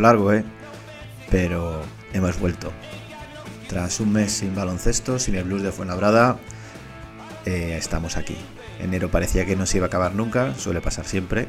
[0.00, 0.44] largo, ¿eh?
[1.30, 2.72] Pero hemos vuelto.
[3.68, 6.38] Tras un mes sin baloncesto, sin el blues de Fuenlabrada,
[7.44, 8.36] eh, estamos aquí.
[8.80, 11.48] Enero parecía que no se iba a acabar nunca, suele pasar siempre.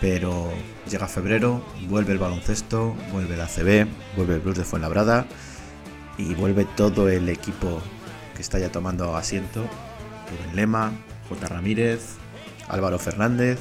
[0.00, 0.52] Pero
[0.90, 5.26] llega febrero, vuelve el baloncesto, vuelve la CB, vuelve el blues de Fuenlabrada
[6.18, 7.80] y vuelve todo el equipo
[8.34, 9.64] que está ya tomando asiento.
[10.30, 10.92] Rubén Lema,
[11.28, 11.46] J.
[11.48, 12.16] Ramírez,
[12.68, 13.60] Álvaro Fernández,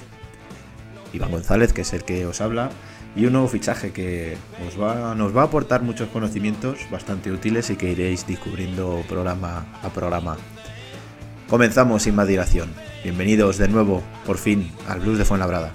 [1.14, 2.70] Iván González, que es el que os habla,
[3.16, 7.70] y un nuevo fichaje que os va, nos va a aportar muchos conocimientos bastante útiles
[7.70, 10.38] y que iréis descubriendo programa a programa.
[11.50, 12.70] Comenzamos sin más dilación.
[13.04, 15.74] Bienvenidos de nuevo, por fin, al Blues de Fuenlabrada.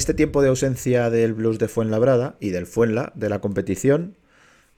[0.00, 4.16] Este tiempo de ausencia del blues de Fuenlabrada y del Fuenla, de la competición,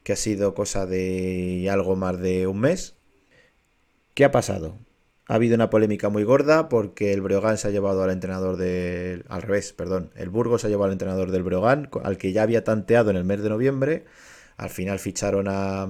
[0.02, 2.96] que ha sido cosa de algo más de un mes,
[4.14, 4.76] ¿qué ha pasado?
[5.28, 9.24] Ha habido una polémica muy gorda porque el Breogán se ha llevado al entrenador del...
[9.28, 10.10] Al revés, perdón.
[10.16, 13.16] El Burgos se ha llevado al entrenador del Breogán, al que ya había tanteado en
[13.16, 14.04] el mes de noviembre.
[14.56, 15.86] Al final ficharon a,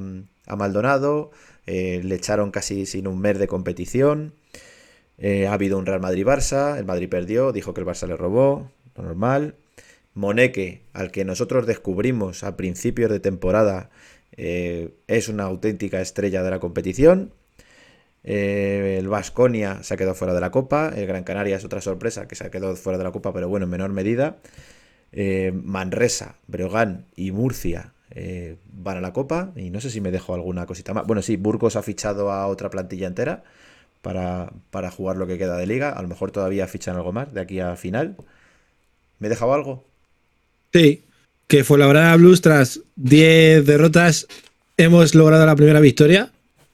[0.59, 1.31] Maldonado,
[1.65, 4.35] eh, le echaron casi sin un mes de competición.
[5.17, 8.71] Eh, ha habido un Real Madrid-Barça, el Madrid perdió, dijo que el Barça le robó,
[8.97, 9.57] normal.
[10.15, 13.91] Moneque, al que nosotros descubrimos a principios de temporada,
[14.37, 17.33] eh, es una auténtica estrella de la competición.
[18.25, 20.93] Eh, el Vasconia se ha quedado fuera de la Copa.
[20.95, 23.49] El Gran Canaria es otra sorpresa que se ha quedado fuera de la Copa, pero
[23.49, 24.39] bueno, en menor medida.
[25.13, 27.93] Eh, Manresa, Breogán y Murcia
[28.71, 29.53] van a la Copa.
[29.57, 31.07] Y no sé si me dejo alguna cosita más.
[31.07, 33.45] Bueno, sí, Burgos ha fichado a otra plantilla entera
[34.03, 35.91] para, para jugar lo que queda de liga.
[35.91, 38.17] A lo mejor todavía fichan algo más de aquí a final.
[39.23, 39.85] ¿Me he dejado algo?
[40.73, 41.05] Sí,
[41.47, 44.27] que fue la verdad Blues tras 10 derrotas
[44.77, 46.33] hemos logrado la primera victoria.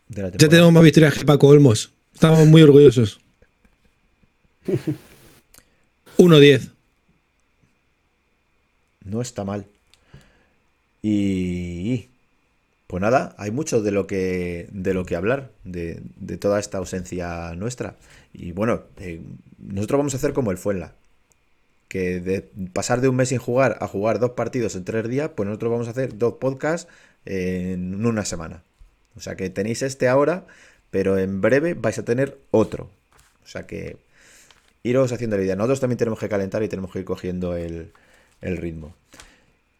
[0.08, 1.92] Ya tenemos más victorias que Paco Olmos.
[2.14, 3.20] Estamos muy orgullosos.
[6.16, 6.70] 1-10.
[9.04, 9.66] No está mal.
[11.02, 12.06] Y
[12.86, 16.00] pues nada, hay mucho de lo que de lo que hablar, de,
[16.40, 17.96] toda esta ausencia nuestra.
[18.32, 19.20] Y bueno, eh,
[19.58, 20.94] nosotros vamos a hacer como el Fuenla.
[21.88, 22.42] Que de
[22.72, 25.72] pasar de un mes sin jugar a jugar dos partidos en tres días, pues nosotros
[25.72, 26.90] vamos a hacer dos podcasts
[27.24, 28.62] en una semana.
[29.16, 30.46] O sea que tenéis este ahora,
[30.90, 32.90] pero en breve vais a tener otro.
[33.44, 33.96] O sea que
[34.82, 35.56] iros haciendo la idea.
[35.56, 37.92] Nosotros también tenemos que calentar y tenemos que ir cogiendo el,
[38.40, 38.94] ritmo.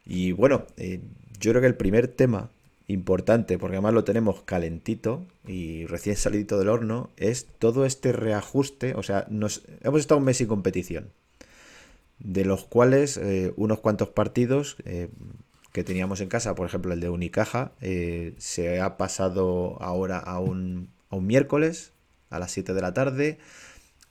[0.05, 1.01] Y bueno, eh,
[1.39, 2.51] yo creo que el primer tema
[2.89, 8.95] importante, porque además lo tenemos calentito y recién salido del horno, es todo este reajuste.
[8.95, 11.11] O sea, hemos estado un mes sin competición,
[12.21, 15.09] de los cuales eh, unos cuantos partidos eh,
[15.73, 20.41] que teníamos en casa, por ejemplo el de Unicaja, eh, se ha pasado ahora a
[20.41, 21.93] un, a un miércoles
[22.31, 23.39] a las 7 de la tarde.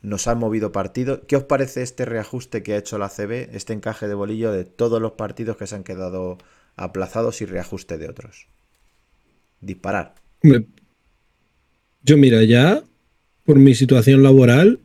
[0.01, 1.21] Nos han movido partidos.
[1.27, 4.63] ¿Qué os parece este reajuste que ha hecho la CB, este encaje de bolillo de
[4.63, 6.37] todos los partidos que se han quedado
[6.75, 8.47] aplazados y reajuste de otros?
[9.59, 10.15] Disparar.
[12.03, 12.83] Yo mira, ya
[13.43, 14.79] por mi situación laboral,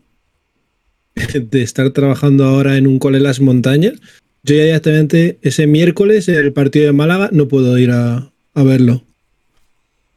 [1.50, 3.94] de estar trabajando ahora en un cole en las montañas,
[4.44, 9.04] yo ya directamente ese miércoles, el partido de Málaga, no puedo ir a, verlo.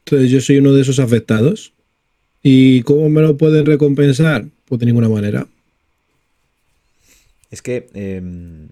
[0.06, 1.74] Entonces yo soy uno de esos afectados.
[2.42, 4.46] ¿Y cómo me lo pueden recompensar?
[4.66, 5.48] Pues de ninguna manera.
[7.52, 8.70] Es que, em,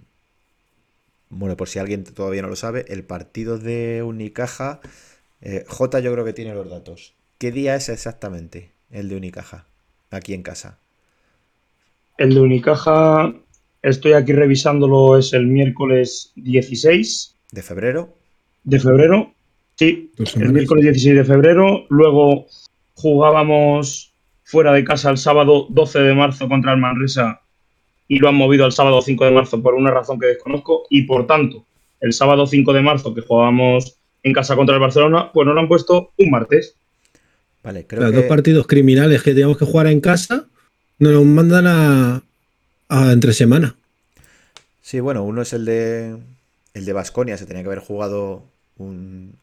[1.30, 4.82] bueno, por si alguien todavía no lo sabe, el partido de Unicaja,
[5.42, 7.14] eh, J yo creo que tiene los datos.
[7.38, 9.66] ¿Qué día es exactamente el de Unicaja?
[10.10, 10.80] Aquí en casa.
[12.18, 13.34] El de Unicaja
[13.84, 17.36] Estoy aquí revisándolo, es el miércoles 16.
[17.52, 18.16] ¿De febrero?
[18.64, 19.34] De febrero,
[19.76, 20.10] sí.
[20.38, 21.86] El miércoles 16 de febrero.
[21.90, 22.48] Luego
[22.94, 24.14] jugábamos
[24.46, 27.42] fuera de casa el sábado 12 de marzo contra el Manresa
[28.08, 30.88] y lo han movido al sábado 5 de marzo por una razón que desconozco.
[30.90, 31.66] Y por tanto,
[32.00, 35.60] el sábado 5 de marzo que jugábamos en casa contra el Barcelona, pues nos lo
[35.60, 36.78] han puesto un martes.
[37.62, 40.48] Vale, creo Los dos partidos criminales que teníamos que jugar en casa
[41.04, 42.24] nos los mandan a,
[43.12, 43.76] entre semana.
[44.82, 46.18] Sí, bueno, uno es el de
[46.74, 48.44] el de Basconia, se tenía que haber jugado
[48.78, 49.36] un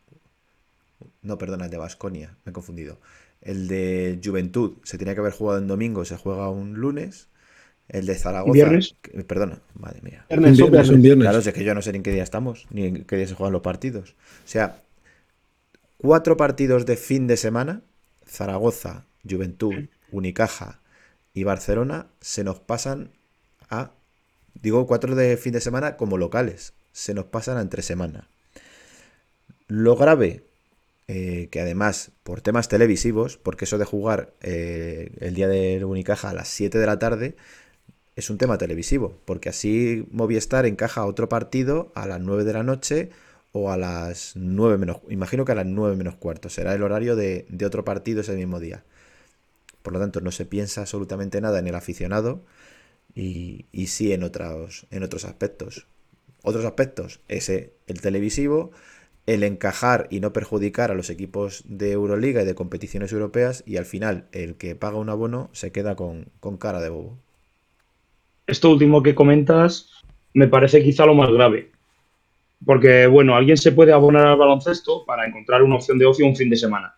[1.22, 2.98] no, perdona, el de Basconia, me he confundido.
[3.42, 7.28] El de Juventud se tenía que haber jugado en domingo, se juega un lunes.
[7.88, 8.52] El de Zaragoza.
[8.52, 8.94] ¿Viernes?
[9.26, 10.24] perdona, madre mía.
[10.28, 10.56] Viernes,
[11.02, 11.24] viernes.
[11.24, 13.26] Claro, es que yo no sé ni en qué día estamos, ni en qué día
[13.26, 14.10] se juegan los partidos.
[14.44, 14.80] O sea,
[15.98, 17.82] cuatro partidos de fin de semana:
[18.26, 19.74] Zaragoza, Juventud,
[20.12, 20.79] Unicaja
[21.34, 23.12] y Barcelona se nos pasan
[23.68, 23.92] a,
[24.54, 26.72] digo, cuatro de fin de semana como locales.
[26.92, 28.28] Se nos pasan a entre semana.
[29.68, 30.42] Lo grave,
[31.06, 36.30] eh, que además por temas televisivos, porque eso de jugar eh, el día de Unicaja
[36.30, 37.36] a las 7 de la tarde
[38.16, 42.62] es un tema televisivo, porque así Movistar encaja otro partido a las 9 de la
[42.62, 43.10] noche
[43.52, 47.16] o a las 9 menos, imagino que a las 9 menos cuarto, será el horario
[47.16, 48.84] de, de otro partido ese mismo día.
[49.82, 52.42] Por lo tanto, no se piensa absolutamente nada en el aficionado,
[53.14, 55.86] y, sí en otros, en otros aspectos.
[56.42, 58.70] Otros aspectos, ese, el televisivo,
[59.26, 63.76] el encajar y no perjudicar a los equipos de Euroliga y de competiciones europeas y
[63.76, 67.18] al final el que paga un abono se queda con, con cara de bobo.
[68.46, 69.90] Esto último que comentas
[70.32, 71.70] me parece quizá lo más grave.
[72.64, 76.36] Porque, bueno, alguien se puede abonar al baloncesto para encontrar una opción de ocio un
[76.36, 76.94] fin de semana.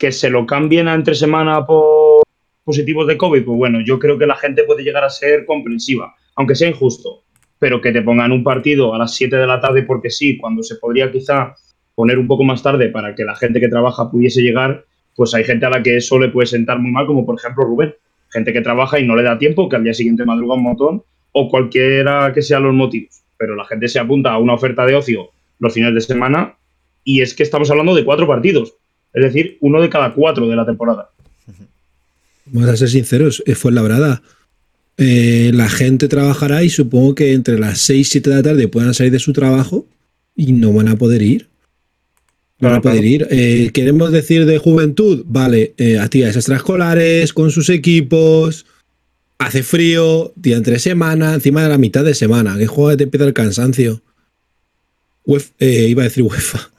[0.00, 2.22] Que se lo cambien a entre semana por
[2.64, 6.14] positivos de COVID, pues bueno, yo creo que la gente puede llegar a ser comprensiva,
[6.36, 7.22] aunque sea injusto,
[7.58, 10.62] pero que te pongan un partido a las 7 de la tarde porque sí, cuando
[10.62, 11.54] se podría quizá
[11.94, 15.44] poner un poco más tarde para que la gente que trabaja pudiese llegar, pues hay
[15.44, 17.94] gente a la que eso le puede sentar muy mal, como por ejemplo Rubén,
[18.30, 21.02] gente que trabaja y no le da tiempo, que al día siguiente madruga un montón,
[21.32, 24.94] o cualquiera que sean los motivos, pero la gente se apunta a una oferta de
[24.94, 25.28] ocio
[25.58, 26.54] los fines de semana
[27.04, 28.74] y es que estamos hablando de cuatro partidos,
[29.12, 31.10] es decir, uno de cada cuatro de la temporada.
[32.46, 34.22] Vamos a ser sinceros, fue labrada.
[34.96, 38.68] Eh, la gente trabajará y supongo que entre las 6 y 7 de la tarde
[38.68, 39.86] puedan salir de su trabajo
[40.36, 41.48] y no van a poder ir.
[42.60, 43.26] Van a poder ir.
[43.30, 48.66] Eh, queremos decir de juventud, vale, eh, actividades extraescolares con sus equipos.
[49.38, 52.58] Hace frío, día entre semana, encima de la mitad de semana.
[52.58, 54.02] ¿Qué juego te empieza el cansancio?
[55.58, 56.70] Eh, iba a decir UEFA.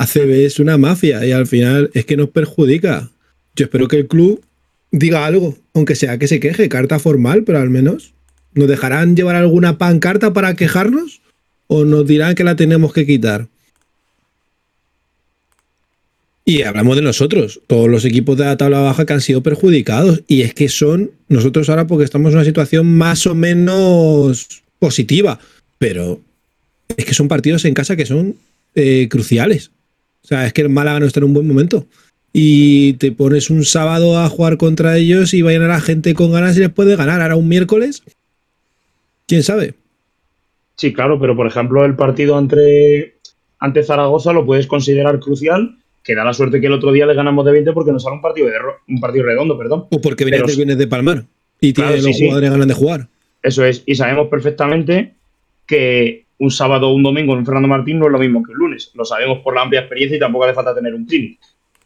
[0.00, 3.10] ACB es una mafia y al final es que nos perjudica.
[3.54, 4.42] Yo espero que el club
[4.90, 8.14] diga algo, aunque sea que se queje, carta formal, pero al menos
[8.54, 11.20] nos dejarán llevar alguna pancarta para quejarnos
[11.66, 13.48] o nos dirán que la tenemos que quitar.
[16.46, 20.22] Y hablamos de nosotros, todos los equipos de la tabla baja que han sido perjudicados.
[20.26, 25.38] Y es que son nosotros ahora porque estamos en una situación más o menos positiva.
[25.78, 26.22] Pero
[26.96, 28.36] es que son partidos en casa que son
[28.74, 29.70] eh, cruciales.
[30.22, 31.86] O sea, es que el Málaga no está en un buen momento.
[32.32, 36.30] Y te pones un sábado a jugar contra ellos y vayan a la gente con
[36.30, 37.20] ganas y les puede ganar.
[37.20, 38.02] Ahora un miércoles,
[39.26, 39.74] quién sabe.
[40.76, 43.16] Sí, claro, pero por ejemplo, el partido entre,
[43.58, 47.14] ante Zaragoza lo puedes considerar crucial que da la suerte que el otro día le
[47.14, 48.54] ganamos de 20 porque nos sale un partido, de,
[48.88, 49.86] un partido redondo, perdón.
[49.90, 51.24] O porque vienes, de Palmar
[51.60, 53.08] y tiene los jugadores ganan de jugar.
[53.42, 55.14] Eso es, y sabemos perfectamente
[55.66, 58.58] que un sábado o un domingo en Fernando Martín no es lo mismo que un
[58.58, 58.90] lunes.
[58.94, 61.38] Lo sabemos por la amplia experiencia y tampoco hace falta tener un clinic.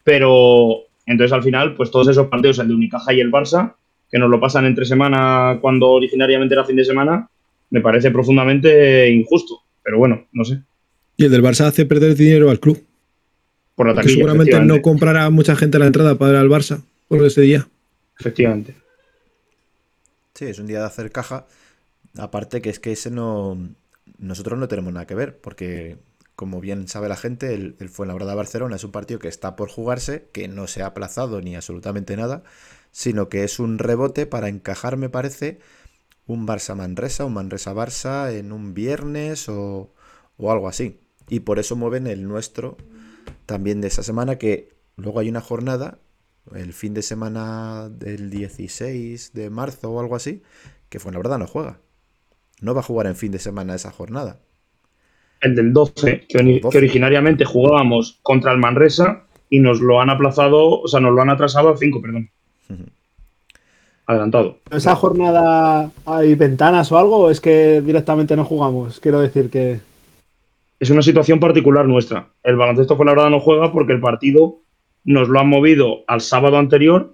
[0.04, 3.74] Pero entonces al final, pues todos esos partidos, el de Unicaja y el Barça,
[4.10, 7.28] que nos lo pasan entre semana cuando originariamente era fin de semana,
[7.70, 9.60] me parece profundamente injusto.
[9.82, 10.60] Pero bueno, no sé.
[11.16, 12.80] Y el del Barça hace perder dinero al club
[13.74, 14.14] por la taquilla.
[14.14, 17.66] seguramente no comprará mucha gente la entrada para ir al Barça por ese día.
[18.20, 18.76] Efectivamente.
[20.34, 21.46] Sí, es un día de hacer caja.
[22.16, 23.58] Aparte que es que ese no.
[24.18, 25.98] Nosotros no tenemos nada que ver, porque
[26.36, 30.28] como bien sabe la gente, el, el Fuenlabrada-Barcelona es un partido que está por jugarse,
[30.32, 32.42] que no se ha aplazado ni absolutamente nada,
[32.90, 35.60] sino que es un rebote para encajar, me parece,
[36.26, 39.92] un Barça-Manresa, un Manresa-Barça en un viernes o,
[40.36, 41.00] o algo así.
[41.28, 42.76] Y por eso mueven el nuestro
[43.46, 45.98] también de esa semana que luego hay una jornada,
[46.54, 50.42] el fin de semana del 16 de marzo o algo así,
[50.88, 51.80] que fue la verdad no juega.
[52.60, 54.38] No va a jugar en fin de semana esa jornada.
[55.40, 60.88] El del 12, que, originariamente jugábamos contra el Manresa y nos lo han aplazado, o
[60.88, 62.30] sea, nos lo han atrasado al 5, perdón.
[64.06, 64.58] Adelantado.
[64.70, 67.18] ¿Esa jornada hay ventanas o algo?
[67.18, 69.00] ¿O es que directamente no jugamos?
[69.00, 69.80] Quiero decir que
[70.78, 72.28] es una situación particular nuestra.
[72.42, 74.58] El baloncesto con la verdad no juega porque el partido
[75.04, 77.12] nos lo han movido al sábado anterior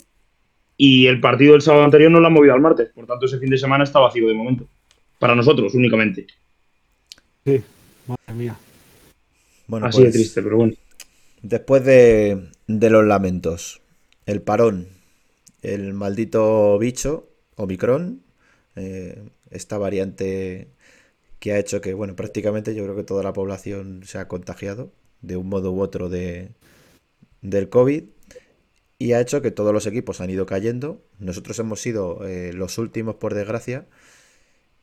[0.76, 2.90] y el partido del sábado anterior nos lo han movido al martes.
[2.94, 4.66] Por tanto, ese fin de semana está vacío de momento.
[5.20, 6.26] Para nosotros únicamente.
[7.44, 7.62] Sí,
[8.06, 8.56] madre mía.
[9.66, 10.72] Bueno, Así de pues, triste, pero bueno.
[11.42, 13.82] Después de, los lamentos,
[14.24, 14.88] el parón,
[15.60, 18.22] el maldito bicho, Omicron,
[18.76, 20.68] eh, esta variante
[21.38, 24.90] que ha hecho que, bueno, prácticamente yo creo que toda la población se ha contagiado
[25.20, 26.48] de un modo u otro de,
[27.42, 28.04] del COVID
[28.98, 31.02] y ha hecho que todos los equipos han ido cayendo.
[31.18, 33.86] Nosotros hemos sido eh, los últimos, por desgracia,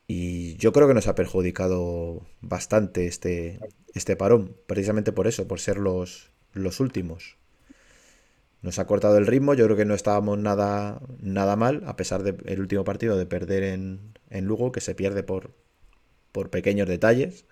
[0.08, 3.60] y yo creo que nos ha perjudicado bastante este,
[3.94, 7.36] este parón, precisamente por eso, por ser los, los últimos.
[8.62, 12.22] Nos ha cortado el ritmo, yo creo que no estábamos nada, nada mal, a pesar
[12.22, 14.00] del último partido de perder en,
[14.30, 15.50] en Lugo, que se pierde por,
[16.32, 17.44] por pequeños detalles.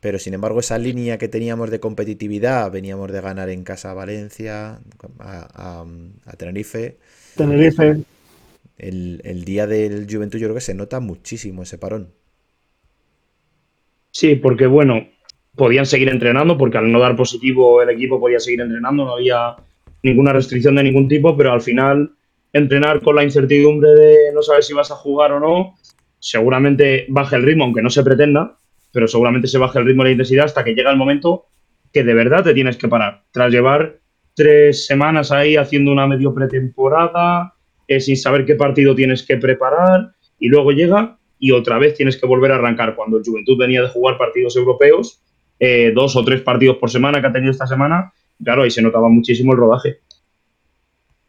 [0.00, 3.94] Pero sin embargo, esa línea que teníamos de competitividad, veníamos de ganar en casa a
[3.94, 4.80] Valencia,
[5.18, 5.84] a,
[6.36, 6.98] Tenerife.
[7.34, 8.04] Tenerife.
[8.80, 12.14] El, día del Juventud, yo creo que se nota muchísimo ese parón.
[14.10, 15.06] Sí, porque bueno,
[15.54, 19.56] podían seguir entrenando, porque al no dar positivo el equipo podía seguir entrenando, no había
[20.02, 22.12] ninguna restricción de ningún tipo, pero al final
[22.52, 25.74] entrenar con la incertidumbre de no saber si vas a jugar o no,
[26.18, 28.56] seguramente baje el ritmo, aunque no se pretenda,
[28.92, 31.46] pero seguramente se baje el ritmo y la intensidad hasta que llega el momento
[31.92, 33.24] que de verdad te tienes que parar.
[33.30, 33.98] Tras llevar
[34.34, 37.54] tres semanas ahí haciendo una medio pretemporada,
[37.90, 42.16] eh, sin saber qué partido tienes que preparar, y luego llega y otra vez tienes
[42.16, 42.94] que volver a arrancar.
[42.94, 45.20] Cuando el Juventud venía de jugar partidos europeos,
[45.58, 48.12] eh, dos o tres partidos por semana que ha tenido esta semana,
[48.44, 49.98] claro, ahí se notaba muchísimo el rodaje.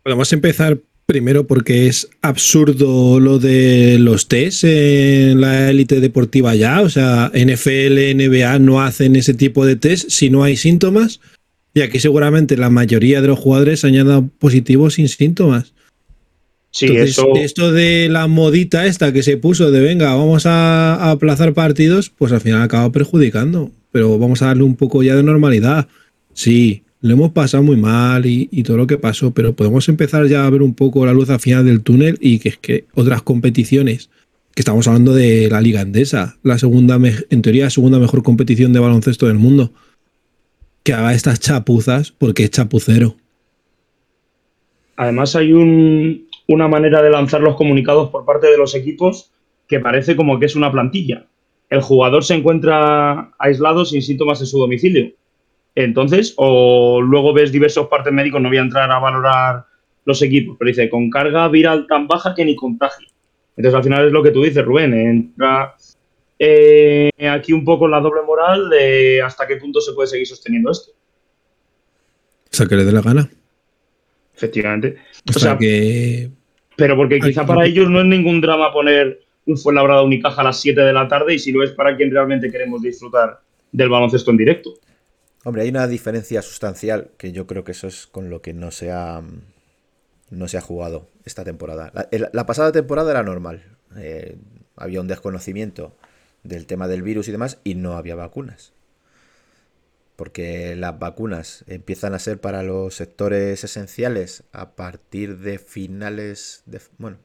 [0.03, 0.77] Podemos empezar
[1.07, 6.81] Primero porque es absurdo lo de los test en la élite deportiva ya.
[6.81, 11.19] O sea, NFL, NBA no hacen ese tipo de test si no hay síntomas.
[11.73, 15.73] Y aquí seguramente la mayoría de los jugadores han dado positivos sin síntomas.
[16.71, 17.35] Sí, eso...
[17.35, 22.31] Esto de la modita esta que se puso de venga, vamos a, aplazar partidos, pues
[22.31, 23.71] al final acaba perjudicando.
[23.91, 25.89] Pero vamos a darle un poco ya de normalidad.
[26.33, 30.45] Sí, lo hemos pasado muy mal y, todo lo que pasó, pero podemos empezar ya
[30.45, 33.21] a ver un poco la luz al final del túnel y que es que otras
[33.21, 34.09] competiciones,
[34.55, 36.97] que estamos hablando de la Liga Andesa, la segunda,
[37.29, 39.73] en teoría, la segunda mejor competición de baloncesto del mundo.
[40.83, 43.15] que haga estas chapuzas porque es chapucero.
[44.95, 49.31] Además hay un, una manera de lanzar los comunicados por parte de los equipos
[49.67, 51.25] que parece como que es una plantilla.
[51.69, 55.13] El jugador se encuentra aislado sin síntomas en su domicilio.
[55.75, 59.65] Entonces, o luego ves diversos partes médicos, no voy a entrar a valorar
[60.03, 63.07] los equipos, pero dice, con carga viral tan baja que ni contagia.
[63.55, 65.75] Entonces, al final es lo que tú dices, Rubén, entra
[66.38, 70.71] eh, aquí un poco la doble moral de hasta qué punto se puede seguir sosteniendo
[70.71, 70.91] esto.
[70.91, 73.29] O sea, que le dé la gana.
[74.41, 74.98] Efectivamente.
[75.36, 76.31] O, sea, que.
[76.75, 80.60] Pero porque quizá para ellos no es ningún drama poner un Fuenlabrada Unicaja a las
[80.60, 83.39] 7 de la tarde y si lo es para quien realmente queremos disfrutar
[83.71, 84.74] del baloncesto en directo.
[85.43, 88.71] Hombre, hay una diferencia sustancial que yo creo que eso es con lo que no
[88.71, 89.21] se ha,
[90.29, 91.91] no se ha jugado esta temporada.
[92.31, 93.63] La, pasada temporada era normal.
[93.98, 94.38] Eh,
[94.75, 95.95] había un desconocimiento
[96.43, 98.74] del tema del virus y demás y no había vacunas.
[100.15, 106.79] Porque las vacunas empiezan a ser para los sectores esenciales a partir de finales de...
[106.97, 107.17] Bueno,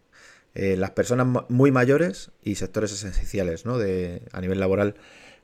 [0.55, 3.77] eh, las personas muy mayores y sectores esenciales ¿no?
[3.77, 4.95] de, a nivel laboral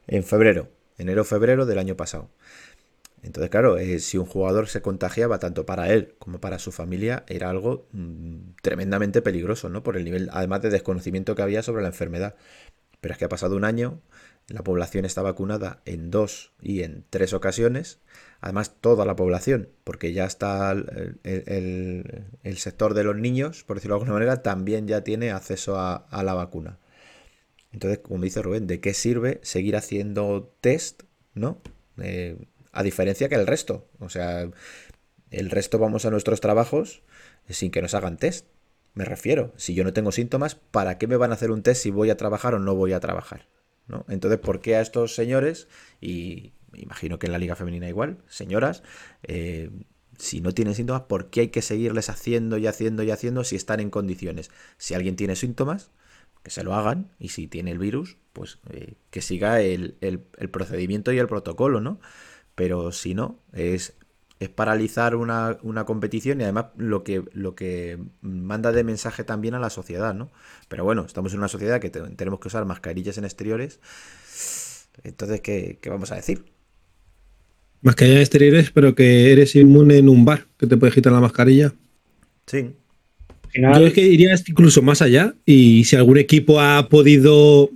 [0.07, 2.31] en febrero, enero-febrero del año pasado.
[3.23, 7.25] Entonces, claro, eh, si un jugador se contagiaba tanto para él como para su familia,
[7.29, 9.83] era algo mm, tremendamente peligroso, ¿no?
[9.83, 12.35] Por el nivel, además de desconocimiento que había sobre la enfermedad.
[13.01, 14.01] Pero es que ha pasado un año,
[14.53, 18.01] la población está vacunada en dos y en tres ocasiones,
[18.41, 24.01] además toda la población, porque ya está el, sector de los niños, por decirlo de
[24.01, 26.79] alguna manera, también ya tiene acceso a, la vacuna.
[27.73, 31.63] Entonces, como dice Rubén, ¿de qué sirve seguir haciendo test, ¿no?
[31.97, 32.37] Eh,
[32.73, 33.89] a diferencia que el resto.
[34.01, 34.51] O sea,
[35.31, 37.03] el resto vamos a nuestros trabajos
[37.49, 38.47] sin que nos hagan test.
[38.93, 41.83] Me refiero, si yo no tengo síntomas, ¿para qué me van a hacer un test
[41.83, 43.47] si voy a trabajar o no voy a trabajar?
[44.09, 45.69] Entonces, ¿por qué a estos señores,
[46.01, 48.83] y imagino que en la liga femenina igual, señoras,
[49.23, 49.71] eh,
[50.19, 53.57] si no tienen síntomas, ¿por qué hay que seguirles haciendo y haciendo y haciendo si
[53.57, 54.51] están en condiciones?
[54.79, 55.91] Si alguien tiene síntomas,
[56.43, 60.51] que se lo hagan, y si tiene el virus, pues eh, que siga el, el
[60.51, 62.01] procedimiento y el protocolo, ¿no?
[62.55, 63.95] pero si no, es,
[64.43, 69.59] es paralizar una, competición y además lo que, lo que manda de mensaje también a
[69.59, 70.31] la sociedad, ¿no?
[70.69, 73.81] Pero bueno, estamos en una sociedad que tenemos que usar mascarillas en exteriores,
[75.05, 76.45] entonces, ¿qué, vamos a decir?
[77.83, 81.21] Mascarillas en exteriores, pero que eres inmune en un bar, que te puedes quitar la
[81.21, 81.73] mascarilla.
[82.47, 82.73] Sí.
[83.55, 87.71] Yo es que iría incluso más allá y si algún equipo ha podido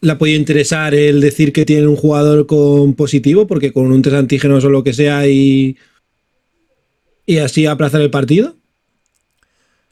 [0.00, 4.02] le ha podido interesar el decir que tiene un jugador con positivo, porque con un
[4.02, 5.76] test antígenos o lo que sea y,
[7.26, 8.54] y así aplazar el partido?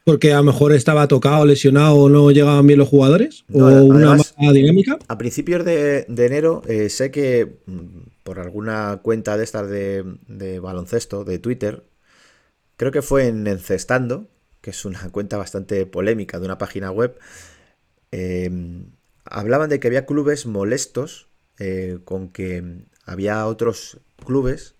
[0.05, 3.45] Porque a lo mejor estaba tocado, lesionado o no llegaban bien los jugadores.
[3.53, 4.99] o una mala dinámica.
[5.09, 10.61] A principios de, enero eh, sé que mm, por alguna cuenta de estas de, de,
[10.61, 11.85] baloncesto, de Twitter,
[12.77, 14.29] creo que fue en Encestando,
[14.61, 17.19] que es una cuenta bastante polémica de una página web,
[18.13, 18.51] eh,
[19.25, 24.75] hablaban de que había clubes molestos eh, con que había otros clubes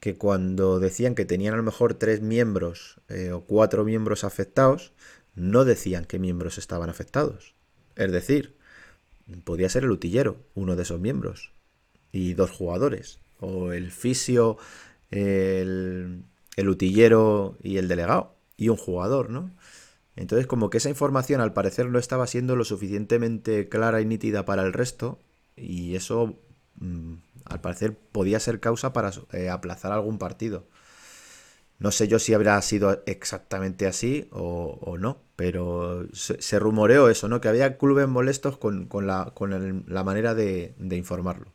[0.00, 4.92] que cuando decían que tenían a lo mejor tres miembros eh, o cuatro miembros afectados,
[5.34, 7.54] no decían qué miembros estaban afectados.
[7.96, 8.54] Es decir,
[9.44, 11.52] podía ser el utillero, uno de esos miembros,
[12.12, 14.58] y dos jugadores, o el fisio,
[15.10, 16.22] el,
[16.56, 19.50] el utillero y el delegado, y un jugador, ¿no?
[20.16, 24.44] Entonces, como que esa información al parecer no estaba siendo lo suficientemente clara y nítida
[24.44, 25.18] para el resto,
[25.56, 26.38] y eso
[26.76, 27.14] mm,
[27.46, 30.66] al parecer podía ser causa para eh, aplazar algún partido.
[31.78, 37.40] No sé yo si habrá sido exactamente así o, no, pero se, rumoreó eso, ¿no?
[37.40, 41.52] Que había clubes molestos con, la, con la, manera de, de informarlo.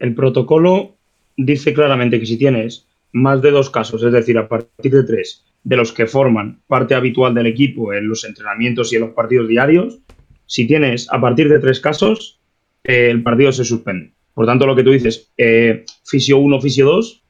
[0.00, 0.96] El protocolo
[1.36, 5.44] dice claramente que si tienes más de dos casos, es decir, a partir de tres,
[5.64, 9.48] de los que forman parte habitual del equipo en los entrenamientos y en los partidos
[9.48, 9.98] diarios,
[10.46, 12.40] si tienes a partir de tres casos,
[12.84, 14.12] eh, el partido se suspende.
[14.34, 17.22] Por tanto, lo que tú dices, eh, fisio 1, fisio 2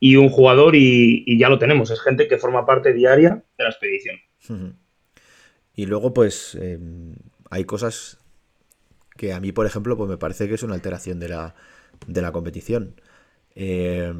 [0.00, 1.90] y un jugador y, ya lo tenemos.
[1.90, 4.16] Es gente que forma parte diaria de la expedición.
[5.74, 7.14] Y luego, pues, em,
[7.50, 8.18] hay cosas
[9.16, 11.54] que a mí, por ejemplo, pues me parece que es una alteración de la,
[12.06, 13.00] de la competición.
[13.54, 14.12] Eh,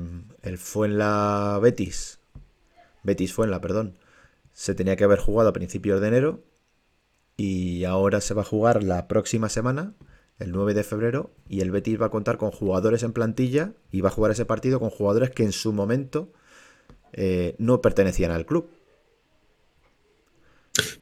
[0.43, 0.59] el
[0.99, 2.22] la Betis
[3.03, 3.97] Betis fue en la, perdón,
[4.53, 6.45] se tenía que haber jugado a principios de enero
[7.37, 9.95] y ahora se va a jugar la próxima semana,
[10.39, 14.01] el 9 de febrero, y el Betis va a contar con jugadores en plantilla y
[14.01, 16.33] va a jugar ese partido con jugadores que en su momento
[17.13, 18.69] eh, no pertenecían al club.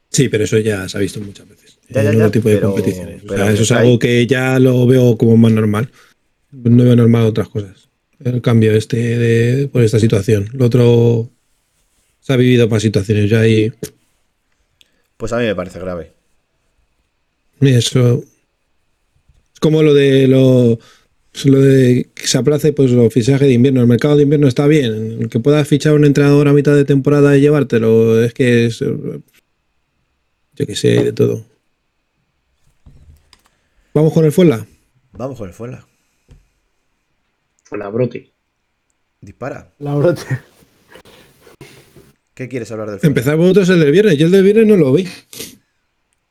[0.09, 1.79] Sí, pero eso ya se ha visto muchas veces.
[1.87, 3.23] en otro tipo de competiciones.
[3.23, 5.89] eso es algo que ya lo veo como más normal.
[6.51, 7.89] No veo normal otras cosas.
[8.19, 10.49] el cambio este de, por esta situación.
[10.51, 11.30] Lo otro
[12.21, 13.73] se ha vivido para situaciones ya y
[15.17, 16.13] Pues a mí me parece grave.
[17.59, 18.23] eso
[19.53, 20.79] es como lo de lo,
[21.45, 23.81] lo de que se aplace pues los fichajes de invierno.
[23.81, 25.27] El mercado de invierno está bien.
[25.29, 30.65] Que puedas fichar un entrenador a mitad de temporada y llevártelo, es que es yo
[30.67, 31.45] que sé, de todo.
[33.93, 34.65] Vamos con el Fuenla.
[35.13, 35.85] Vamos con el Fuenla.
[37.63, 38.31] Fue la brote.
[39.21, 39.71] Dispara.
[39.79, 40.21] La brote.
[42.41, 43.19] ¿Qué quieres hablar del Fuenla?
[43.19, 44.17] Empezar vosotros el del viernes.
[44.17, 45.07] Yo el del viernes no lo vi.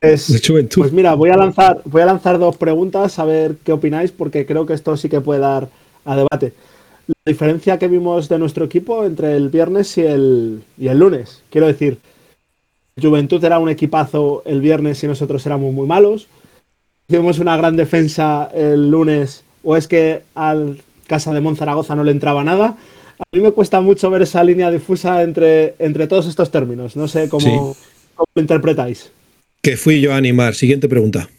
[0.01, 0.81] Es, De Juventud.
[0.81, 4.45] Pues mira, voy a lanzar, voy a lanzar dos preguntas a ver qué opináis, porque
[4.45, 5.69] creo que esto sí que puede dar
[6.03, 6.51] a debate.
[7.07, 11.43] La diferencia que vimos de nuestro equipo entre el viernes y el, y el lunes.
[11.49, 11.99] Quiero decir,
[13.01, 16.27] Juventud era un equipazo el viernes y nosotros éramos muy malos.
[17.07, 22.11] Hicimos una gran defensa el lunes, o es que al Casa de Monzaragoza no le
[22.11, 22.75] entraba nada.
[23.21, 26.95] A mí me cuesta mucho ver esa línea difusa entre, entre todos estos términos.
[26.95, 27.75] No sé cómo,
[28.15, 29.11] cómo lo interpretáis.
[29.61, 30.55] Que fui yo a animar.
[30.55, 31.29] Siguiente pregunta.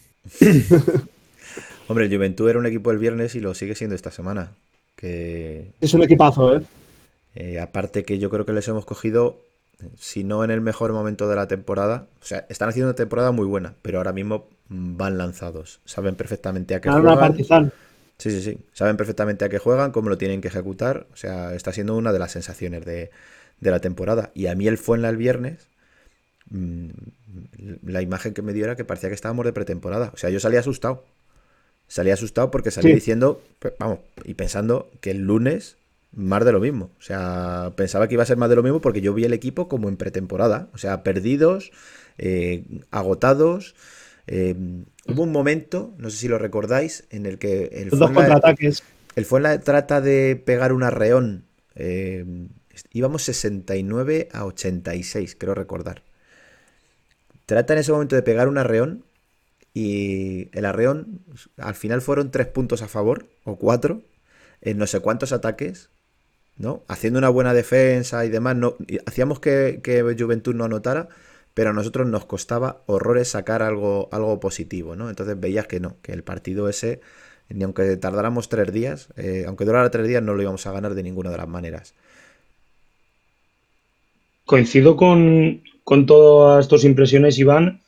[1.89, 4.53] Hombre, el Juventud era un equipo el viernes y lo sigue siendo esta semana.
[4.97, 6.63] Que Es un equipazo, ¿eh?
[7.35, 9.41] eh, aparte que yo creo que les hemos cogido,
[9.99, 13.33] si no en el mejor momento de la temporada, o sea, están haciendo una temporada
[13.33, 15.81] muy buena, pero ahora mismo mm, van lanzados.
[15.85, 16.89] Saben perfectamente a qué.
[16.89, 17.73] Partizan.
[18.23, 18.59] Sí, sí, sí.
[18.73, 21.07] Saben perfectamente a qué juegan, cómo lo tienen que ejecutar.
[21.13, 23.11] O sea, está siendo una de las sensaciones de,
[23.61, 24.31] de la temporada.
[24.35, 25.67] Y a mí el Fuenla el viernes,
[26.51, 26.89] mm,
[27.87, 30.11] la imagen que me dio era que parecía que estábamos de pretemporada.
[30.15, 31.05] O sea, yo salí asustado.
[31.89, 32.95] Salí asustado porque salí Sí.
[32.95, 35.77] diciendo, pues, vamos, y pensando que el lunes
[36.15, 36.91] más de lo mismo.
[36.99, 39.33] O sea, pensaba que iba a ser más de lo mismo porque yo vi el
[39.33, 40.69] equipo como en pretemporada.
[40.75, 41.73] O sea, perdidos,
[42.19, 43.75] eh, agotados.
[44.27, 44.55] Eh,
[45.07, 48.15] hubo un momento, no sé si lo recordáis, en el que el Los dos Fuenla-
[48.15, 48.83] contraataques.
[49.17, 51.45] el Fuenla trata de pegar un arreón.
[51.75, 52.25] eh,
[52.93, 56.03] íbamos 69 a 86, creo recordar.
[57.47, 59.05] Trata en ese momento de pegar un arreón
[59.75, 61.21] y el arreón
[61.59, 64.03] al final fueron tres puntos a favor o cuatro
[64.63, 65.91] en no sé cuántos ataques,
[66.59, 66.83] ¿no?
[66.89, 68.57] Haciendo una buena defensa y demás.
[68.57, 71.09] No, hacíamos que, que Juventud no anotara,
[71.55, 75.09] pero a nosotros nos costaba horrores sacar algo, algo positivo, ¿no?
[75.09, 77.01] Entonces veías que no, que el partido ese,
[77.49, 80.95] ni aunque tardáramos tres días, eh, aunque durara tres días, no lo íbamos a ganar
[80.95, 81.95] de ninguna de las maneras.
[84.45, 87.81] Coincido con, con todas tus impresiones, Iván,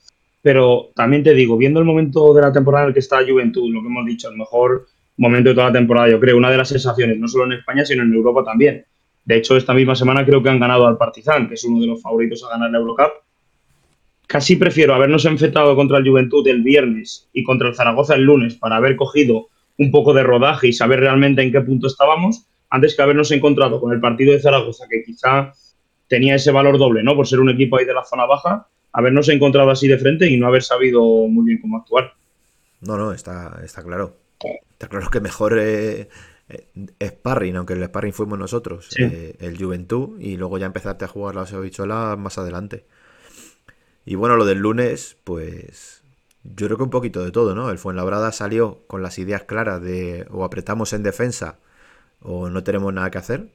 [0.42, 3.72] pero también te digo, viendo el momento de la temporada en el que está Juventud,
[3.72, 6.58] lo que hemos dicho, el mejor momento de toda la temporada, yo creo, una de
[6.58, 8.84] las sensaciones, no solo en España, sino en Europa también.
[9.24, 11.86] De hecho, esta misma semana creo que han ganado al Partizan, que es uno de
[11.86, 13.23] los favoritos a ganar la Eurocup.
[14.26, 18.54] Casi prefiero habernos enfrentado contra el Juventud el viernes y contra el Zaragoza el lunes
[18.54, 22.94] para haber cogido un poco de rodaje y saber realmente en qué punto estábamos, antes
[22.96, 25.52] que habernos encontrado con el partido de Zaragoza, que quizá
[26.08, 27.14] tenía ese valor doble, ¿no?
[27.14, 30.36] Por ser un equipo ahí de la zona baja, habernos encontrado así de frente y
[30.36, 32.12] no haber sabido muy bien cómo actuar.
[32.80, 34.16] No, no, está, está claro.
[34.72, 36.08] Está claro que mejor eh,
[36.48, 39.02] eh, sparring, aunque el sparring fuimos nosotros, Sí.
[39.02, 42.84] eh, el Juventud, y luego ya empezarte a jugar la bichola más adelante.
[44.04, 46.02] Y bueno, lo del lunes, pues
[46.42, 47.70] yo creo que un poquito de todo, ¿no?
[47.70, 51.58] El Fuenlabrada salió con las ideas claras de o apretamos en defensa
[52.20, 53.48] o no tenemos nada que hacer.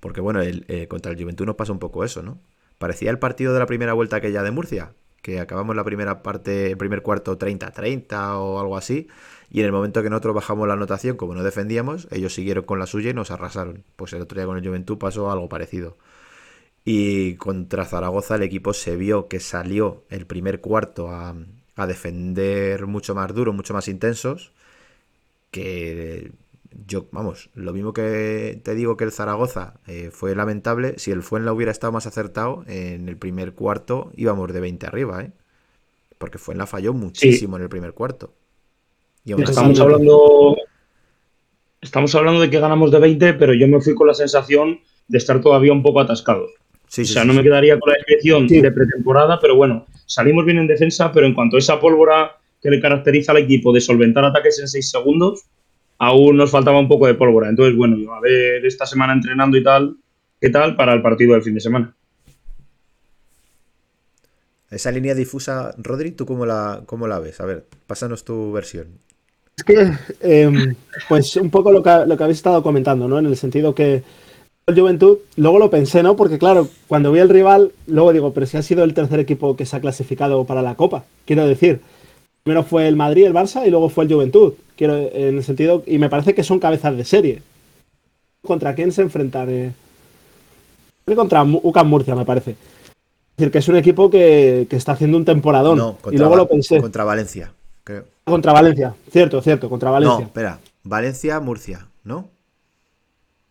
[0.00, 2.38] Porque bueno, el, eh, contra el Juventud nos pasa un poco eso, ¿no?
[2.78, 6.70] Parecía el partido de la primera vuelta aquella de Murcia, que acabamos la primera parte,
[6.70, 9.08] el primer cuarto 30-30 o algo así,
[9.50, 12.78] y en el momento que nosotros bajamos la anotación, como no defendíamos, ellos siguieron con
[12.78, 13.84] la suya y nos arrasaron.
[13.96, 15.98] Pues el otro día con el Juventud pasó algo parecido.
[16.84, 21.36] Y contra Zaragoza el equipo se vio que salió el primer cuarto a,
[21.76, 24.52] a defender mucho más duro, mucho más intensos,
[25.50, 26.32] que
[26.86, 31.22] yo, vamos, lo mismo que te digo que el Zaragoza eh, fue lamentable, si el
[31.22, 35.32] Fuenla hubiera estado más acertado, en el primer cuarto íbamos de 20 arriba, ¿eh?
[36.18, 38.32] Porque Fuenla falló muchísimo en el primer cuarto.
[39.24, 40.56] Y aún así- Estamos hablando,
[41.80, 45.18] estamos hablando de que ganamos de 20, pero yo me fui con la sensación de
[45.18, 46.50] estar todavía un poco atascados.
[46.92, 47.38] Sí, O sea, sí, no sí.
[47.38, 48.60] me quedaría con la descripción Sí.
[48.60, 52.68] de pretemporada, pero bueno, salimos bien en defensa, pero en cuanto a esa pólvora que
[52.68, 55.44] le caracteriza al equipo de solventar ataques en 6 segundos,
[55.98, 57.48] aún nos faltaba un poco de pólvora.
[57.48, 59.96] Entonces, bueno, yo a ver esta semana entrenando y tal,
[60.40, 61.94] ¿qué tal para el partido del fin de semana?
[64.70, 67.40] Esa línea difusa, Rodri, ¿tú cómo la, cómo la ves?
[67.40, 68.86] A ver, pásanos tu versión.
[69.56, 70.74] Es que, eh,
[71.08, 73.18] pues un poco lo que, lo que habéis estado comentando, ¿no?
[73.18, 74.02] En el sentido que
[74.70, 76.16] el Juventud, luego lo pensé, ¿no?
[76.16, 79.56] Porque claro, cuando vi el rival, luego digo, pero si ha sido el tercer equipo
[79.56, 81.80] que se ha clasificado para la Copa, quiero decir.
[82.42, 84.54] Primero fue el Madrid, el Barça y luego fue el Juventud.
[84.76, 87.42] Quiero, en el sentido, y me parece que son cabezas de serie.
[88.42, 89.48] contra quién se enfrentan.
[89.50, 89.72] Eh,
[91.14, 92.52] contra UCAM Murcia, me parece.
[92.52, 92.56] Es
[93.36, 95.76] decir, que es un equipo que, está haciendo un temporadón.
[95.76, 96.80] No, y luego lo pensé.
[96.80, 97.52] Contra Valencia,
[97.84, 98.04] creo.
[98.24, 100.20] Contra Valencia, cierto, cierto, contra Valencia.
[100.20, 102.28] No, espera, Valencia, Murcia, ¿no?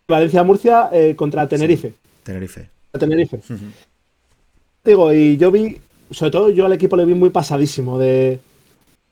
[0.10, 1.94] Valencia, Murcia eh, contra Tenerife.
[2.24, 2.70] Tenerife.
[2.98, 3.40] Tenerife.
[4.84, 5.78] Digo, y yo vi,
[6.12, 8.40] sobre todo yo al equipo le vi muy pasadísimo de...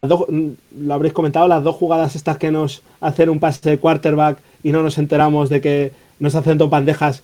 [0.02, 4.72] lo habréis comentado, las dos jugadas estas que nos hacen un pase de quarterback y
[4.72, 7.24] no nos enteramos de que nos hacen dos bandejas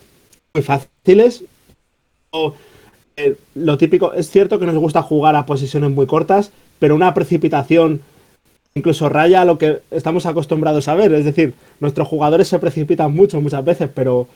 [0.53, 1.43] muy fáciles.
[3.15, 7.13] Eh, lo típico, es cierto que nos gusta jugar a posiciones muy cortas, pero una
[7.13, 8.01] precipitación
[8.75, 11.13] incluso raya lo que estamos acostumbrados a ver.
[11.13, 14.27] Es decir, nuestros jugadores se precipitan mucho muchas veces, pero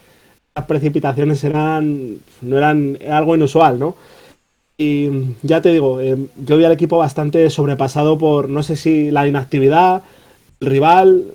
[0.56, 3.96] las precipitaciones eran, no eran algo inusual, ¿no?
[4.78, 5.10] Y
[5.42, 9.28] ya te digo, eh, yo vi al equipo bastante sobrepasado por, no sé si la
[9.28, 10.04] inactividad,
[10.60, 11.26] el rival,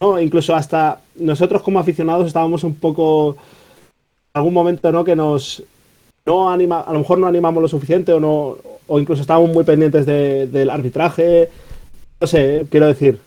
[0.00, 0.20] ¿no?
[0.20, 3.36] incluso hasta nosotros como aficionados estábamos un poco,
[4.32, 5.02] algún momento, ¿no?
[5.02, 5.64] Que nos,
[6.24, 9.64] no anima, a lo mejor no animamos lo suficiente o no, o incluso estábamos muy
[9.64, 11.50] pendientes del arbitraje,
[12.20, 13.18] no sé, quiero decir,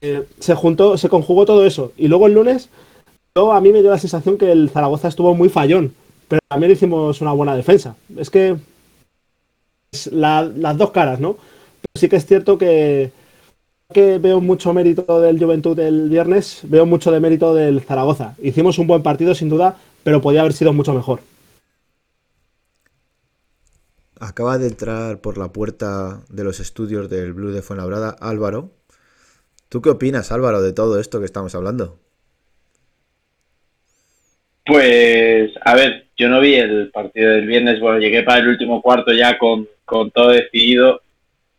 [0.00, 1.92] eh, se juntó, se conjugó todo eso.
[1.96, 2.68] Y luego el lunes,
[3.34, 5.94] a mí me dio la sensación que el Zaragoza estuvo muy fallón,
[6.28, 7.96] pero también hicimos una buena defensa.
[8.16, 8.56] Es que
[9.92, 11.34] es las dos caras, ¿no?
[11.34, 13.12] Pero sí que es cierto que,
[13.92, 18.34] que veo mucho mérito del Juventud del viernes, veo mucho de mérito del Zaragoza.
[18.42, 21.20] Hicimos un buen partido, sin duda, pero podía haber sido mucho mejor.
[24.18, 28.70] Acaba de entrar por la puerta de los estudios del Blue de Fuenlabrada Álvaro.
[29.68, 31.98] ¿Tú qué opinas, Álvaro, de todo esto que estamos hablando?
[34.64, 37.78] Pues, a ver, yo no vi el partido del viernes.
[37.78, 39.68] Bueno, llegué para el último cuarto ya con,
[40.12, 41.02] todo decidido.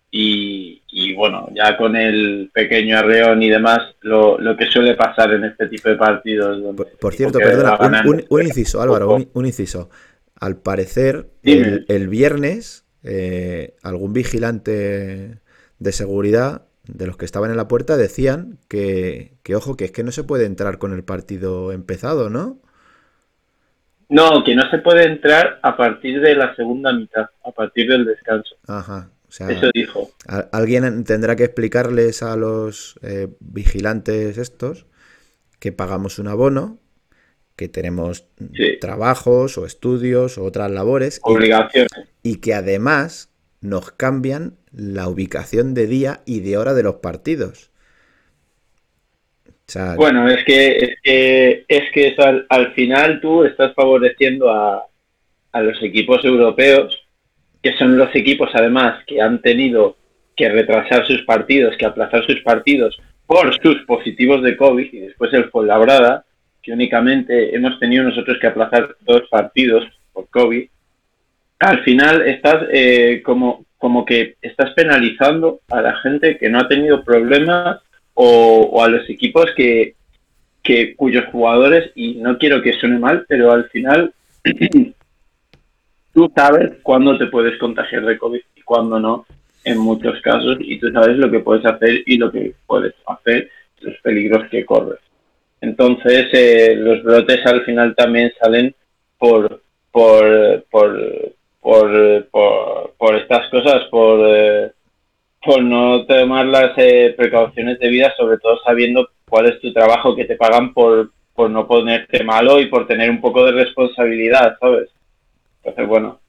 [0.09, 5.67] Y, bueno, ya con el pequeño arreón y demás, lo, que suele pasar en este
[5.67, 6.59] tipo de partidos.
[6.99, 9.89] por, cierto, perdona, un, inciso, Álvaro, un, inciso.
[10.39, 15.39] Al parecer, el, viernes, eh, algún vigilante
[15.79, 19.91] de seguridad de los que estaban en la puerta decían que, que, ojo, que es
[19.91, 22.59] que no se puede entrar con el partido empezado, ¿no?
[24.09, 28.05] No, que no se puede entrar a partir de la segunda mitad, a partir del
[28.05, 28.55] descanso.
[28.67, 29.09] Ajá.
[29.29, 30.09] Eso dijo.
[30.51, 34.85] Alguien tendrá que explicarles a los eh, vigilantes estos
[35.59, 36.79] que pagamos un abono
[37.57, 38.27] que tenemos
[38.79, 41.19] trabajos o estudios o otras labores.
[41.23, 41.89] Obligaciones.
[42.23, 47.71] Y, que además nos cambian la ubicación de día y de hora de los partidos.
[49.95, 52.15] bueno, es que es que, es que
[52.47, 54.85] al, final tú estás favoreciendo a,
[55.51, 56.95] a los equipos europeos,
[57.63, 59.97] que son los equipos además que han tenido
[60.35, 65.33] que retrasar sus partidos, que aplazar sus partidos por sus positivos de COVID y después
[65.33, 66.26] el Fuenlabrada,
[66.71, 70.67] únicamente hemos tenido nosotros que aplazar dos partidos por COVID,
[71.59, 76.67] al final estás eh, como, como que estás penalizando a la gente que no ha
[76.67, 77.79] tenido problemas
[78.13, 79.95] o, a los equipos que,
[80.63, 84.13] que cuyos jugadores, y no quiero que suene mal, pero al final
[86.13, 89.25] tú sabes cuándo te puedes contagiar de COVID y cuándo no,
[89.63, 93.49] en muchos casos, y tú sabes lo que puedes hacer y lo que puedes hacer,
[93.81, 94.99] los peligros que corres.
[95.61, 98.75] Entonces, eh, los brotes al final también salen
[99.17, 104.71] por, por, por, por, por, estas cosas, por, eh,
[105.43, 110.25] por no tomar las eh, precauciones debidas, sobre todo sabiendo cuál es tu trabajo, que
[110.25, 114.89] te pagan por, por no ponerte malo y por tener un poco de responsabilidad, ¿sabes?
[115.63, 116.19] Entonces, bueno,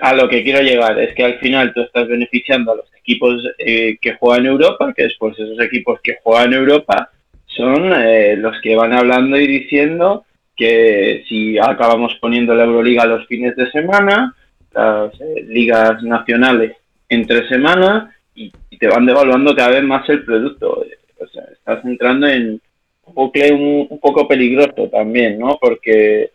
[0.00, 3.42] a lo que quiero llegar es que al final tú estás beneficiando a los equipos
[3.58, 7.10] que juegan en Europa, que después esos equipos que juegan en Europa
[7.58, 10.24] son eh, los que van hablando y diciendo
[10.56, 14.34] que si acabamos poniendo la Euroliga los fines de semana,
[14.72, 16.76] las eh, ligas nacionales
[17.08, 20.84] entre semana y, te van devaluando cada vez más el producto.
[21.18, 22.60] O sea, estás entrando en
[23.06, 25.58] un bucle un, poco peligroso también, ¿no?
[25.60, 26.30] Porque,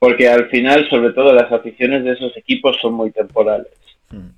[0.00, 3.68] porque al final, sobre todo, las aficiones de esos equipos son muy temporales.
[4.10, 4.30] Hmm.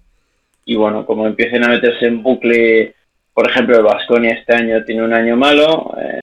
[0.67, 2.95] Y bueno, como empiecen a meterse en bucle
[3.41, 6.21] por ejemplo, el Vasconia este año tiene un año malo, eh,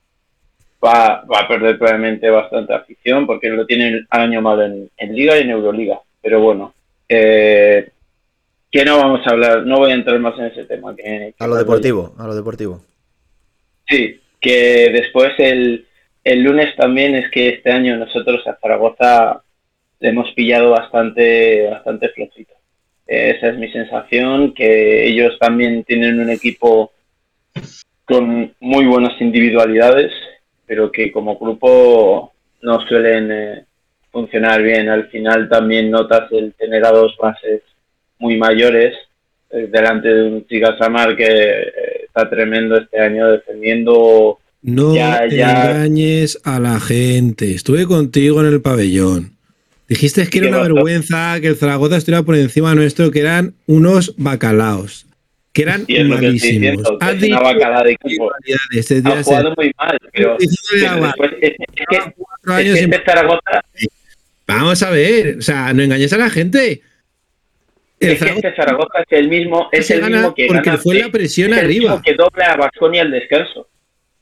[0.86, 5.42] va, a perder probablemente bastante afición porque lo tiene el año malo en, Liga y
[5.42, 6.00] en Euroliga.
[6.22, 6.76] Pero bueno,
[7.10, 7.90] eh,
[8.70, 10.94] que no vamos a hablar, no voy a entrar más en ese tema.
[11.40, 12.84] a lo deportivo, a lo deportivo.
[13.90, 15.88] Sí, que después el,
[16.24, 19.42] el lunes también es que este año nosotros a Zaragoza
[20.02, 22.54] le hemos pillado bastante, bastante flojito.
[23.08, 26.92] Esa es mi sensación, que ellos también tienen un equipo
[28.06, 30.12] con muy buenas individualidades
[30.68, 33.66] pero que como grupo no suelen eh,
[34.12, 34.90] funcionar bien.
[34.90, 37.62] Al final también notas el tener a dos bases
[38.20, 38.94] muy mayores
[39.50, 41.72] eh, delante de un Chigasamar que eh,
[42.06, 44.38] está tremendo este año defendiendo.
[44.62, 45.72] No Ya, te ya.
[45.72, 47.54] engañes a la gente.
[47.54, 49.38] Estuve contigo en el pabellón.
[49.88, 53.54] Dijiste que era ¿Qué una vergüenza que el Zaragoza estuviera por encima nuestro, que eran
[53.68, 55.06] unos bacalaos,
[55.58, 56.62] que eran Y es lo que estoy malísimos.
[56.62, 58.32] diciendo, que Has es dicho una bacala de equipo.
[58.32, 60.38] Ha jugado muy mal, pero,
[60.72, 63.62] pero después es, es que, cuatro es años que sin- Zaragoza,
[64.46, 66.82] Vamos a ver, o sea, no engañes a la gente.
[68.00, 70.70] El es que Zaragoza este Zaragoza es el mismo, es el gana mismo que porque
[70.70, 71.92] gana, fue la presión es el arriba.
[71.92, 73.68] mismo que dobla a Baskonia al descanso.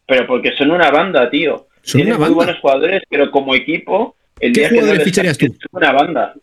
[0.08, 1.68] Pero porque son una banda, tío.
[1.82, 2.36] Son Tienen una muy banda.
[2.36, 5.46] buenos jugadores, pero como equipo, el ¿Qué día que jugadores les ficharías tú?
[5.48, 6.34] es una banda.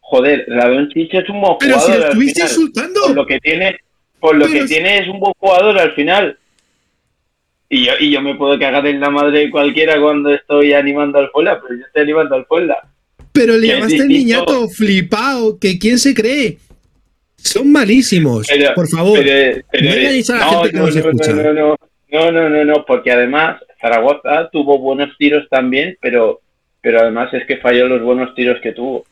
[0.00, 2.50] Joder, Radonjic es un buen Pero si jugador lo al estuviste final.
[2.50, 3.00] insultando.
[3.14, 3.78] Lo que tiene,
[4.20, 6.38] por lo Pero que tiene es un buen jugador al final.
[7.68, 11.18] Y yo, y yo me puedo cagar en la madre de cualquiera cuando estoy animando
[11.18, 12.78] al Puebla, pero yo estoy animando al Puebla.
[13.32, 16.58] Pero le llamaste el niñato flipado, que quién se cree.
[17.36, 18.46] Son malísimos.
[18.48, 21.32] Pero- Por favor, Pero- pero- no engañéis a la gente que no, nos no, escucha.
[21.32, 21.76] No, no, no,
[22.10, 26.40] no, no, no, no, porque además Zaragoza tuvo buenos tiros también, pero,
[26.80, 29.04] pero además es que falló los buenos tiros que tuvo.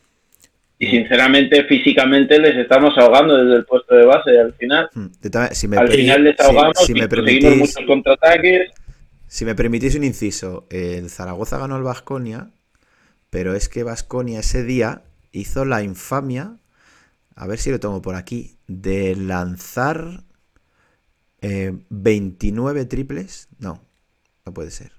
[0.79, 4.89] Y sinceramente, físicamente les estamos ahogando desde el puesto de base al final.
[4.93, 5.07] Mm,
[5.51, 8.71] si me, Al final les ahogamos si me conseguimos muchos contraataques.
[9.27, 12.51] si me permitís un inciso, el Zaragoza ganó al Vasconia,
[13.31, 16.57] pero es que Vasconia ese día hizo la infamia,
[17.35, 20.23] a ver si lo tengo por aquí, de lanzar
[21.41, 23.47] eh, 29 triples.
[23.57, 23.81] No,
[24.45, 24.91] no puede ser.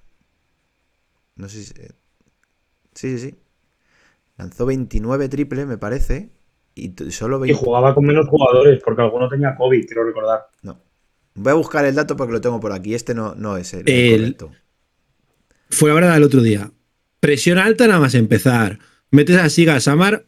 [1.37, 1.75] No sé si.
[2.95, 3.35] Sí, sí, sí.
[4.39, 6.31] Lanzó 29 triples, me parece.
[6.75, 7.65] Y solo Y 20.
[7.65, 10.43] jugaba con menos jugadores, porque alguno tenía COVID, quiero recordar.
[10.63, 10.81] No.
[11.35, 12.95] Voy a buscar el dato porque lo tengo por aquí.
[12.95, 14.51] Este no, no es el, el El- correcto.
[15.71, 16.71] fue la verdad el otro día.
[17.21, 18.79] Presión alta nada más empezar.
[19.11, 20.25] Metes a Siga Samar.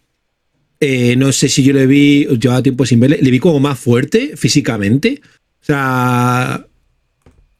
[0.80, 3.78] eh, no sé si yo le vi, llevaba tiempo sin verle, le vi como más
[3.78, 5.20] fuerte físicamente.
[5.62, 6.66] O sea,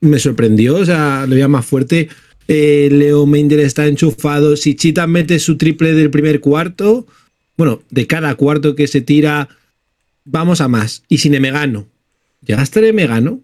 [0.01, 2.09] me sorprendió, o sea, le veía más fuerte.
[2.53, 4.57] Eh, Leo Mender está enchufado.
[4.57, 7.07] Si Chita mete su triple del primer cuarto,
[7.57, 9.49] bueno, de cada cuarto que se tira,
[10.25, 11.05] vamos a más.
[11.09, 11.87] Y sin Emegano.
[12.45, 13.41] Llegaste a Emegano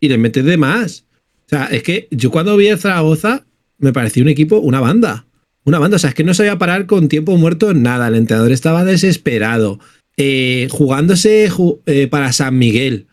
[0.00, 1.04] y le metes de más.
[1.46, 3.44] O sea, es que yo cuando vi el Zaragoza
[3.78, 5.26] me pareció un equipo, una banda.
[5.64, 5.96] Una banda.
[5.96, 8.08] O sea, es que no sabía parar con tiempo muerto nada.
[8.08, 9.80] El entrenador estaba desesperado.
[10.16, 13.06] Eh, jugándose ju- eh, para San Miguel.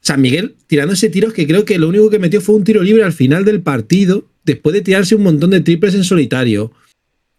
[0.00, 3.04] San Miguel tirándose tiros que creo que lo único que metió fue un tiro libre
[3.04, 6.72] al final del partido, después de tirarse un montón de triples en solitario.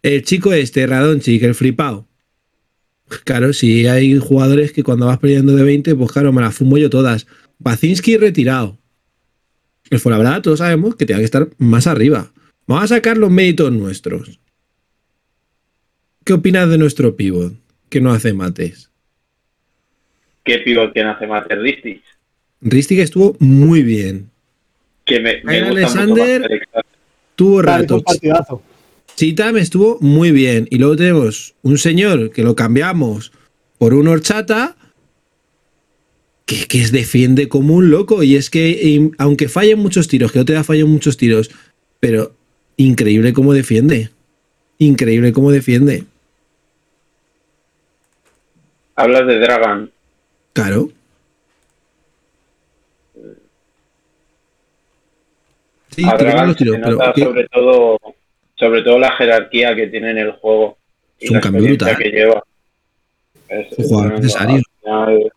[0.02, 2.08] El chico este, Radonchik, el flipao.
[3.24, 6.78] Claro, si hay jugadores que cuando vas perdiendo de 20, pues claro, me las fumo
[6.78, 7.26] yo todas.
[7.58, 8.78] Bacinski retirado.
[9.90, 12.32] El Fuenlabrada todos sabemos que tiene que estar más arriba.
[12.66, 14.40] Vamos a sacar los méritos nuestros.
[16.24, 17.54] ¿Qué opinas de nuestro pivot?
[17.90, 18.90] Que no hace mates.
[20.44, 22.02] ¿Qué pivot que hace más Ristich?
[22.62, 24.30] Ristic estuvo muy bien.
[25.04, 26.48] Que me, me Alexander,
[27.34, 28.02] Tuvo ratos.
[29.16, 30.68] Chitam estuvo muy bien.
[30.70, 33.32] Y luego tenemos un señor que lo cambiamos
[33.78, 34.76] por un horchata
[36.46, 38.22] que, que es defiende como un loco.
[38.22, 41.50] Y es que, aunque fallen muchos tiros, que no te da fallen muchos tiros,
[42.00, 42.34] pero
[42.76, 44.10] increíble cómo defiende.
[44.78, 46.04] Increíble cómo defiende.
[48.94, 49.90] Hablas de Dragan.
[50.52, 50.92] Claro.
[55.94, 56.46] Sí, se pero
[56.78, 57.98] nota sobre todo
[58.56, 60.76] sobre todo la jerarquía que tiene en el juego
[61.18, 61.96] y Es un la cambio brutal.
[61.96, 62.42] que lleva.
[63.48, 64.62] Es, Un jugador necesario.
[64.80, 65.32] Final-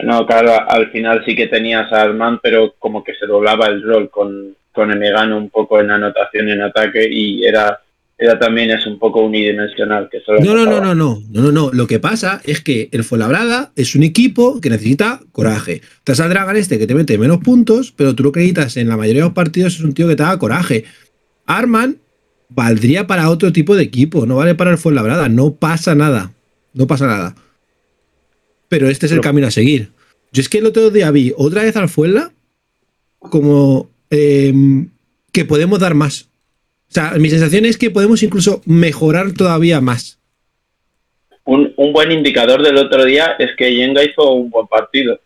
[0.00, 3.82] no, claro, al final sí que tenías a Alman, pero como que se doblaba el
[3.82, 7.80] rol con, con Emegano un poco en anotación en ataque y era,
[8.22, 10.08] era también es un poco unidimensional.
[10.12, 11.70] Que solo No, no, no, no, no, no, no, no.
[11.72, 15.80] Lo que pasa es que el Fuenlabrada es un equipo que necesita coraje.
[16.04, 18.88] Te al Dragan este que te mete menos puntos, pero tú lo que necesitas en
[18.88, 20.84] la mayoría de los partidos es un tío que te haga coraje.
[21.46, 21.96] Arman
[22.50, 26.32] valdría para otro tipo de equipo, no vale para el Fuenlabrada, no pasa nada.
[26.74, 27.34] No pasa nada.
[28.68, 29.90] Pero este es el Pero- camino a seguir.
[30.32, 32.32] Yo es que el otro día vi otra vez al Fuenla
[33.18, 34.88] como em,
[35.32, 36.29] que podemos dar más.
[36.90, 40.18] O sea, mi sensación es que podemos incluso mejorar todavía más.
[41.44, 45.20] Un, un buen indicador del otro día es que Yenga hizo un buen partido.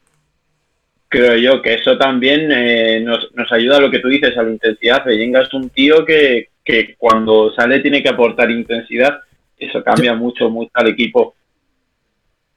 [1.08, 4.42] Creo yo que eso también eh, nos, nos ayuda a lo que tú dices, a
[4.42, 5.06] la intensidad.
[5.06, 9.20] Yenga es un tío que, que cuando sale tiene que aportar intensidad.
[9.56, 11.34] Eso cambia mucho, mucho al equipo.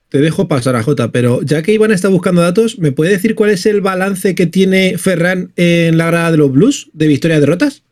[0.10, 3.36] te dejo pasar a Jota, pero ya que Iván está buscando datos, ¿me puede decir
[3.36, 7.40] cuál es el balance que tiene Ferran en la grada de los Blues de victorias
[7.40, 7.84] derrotas?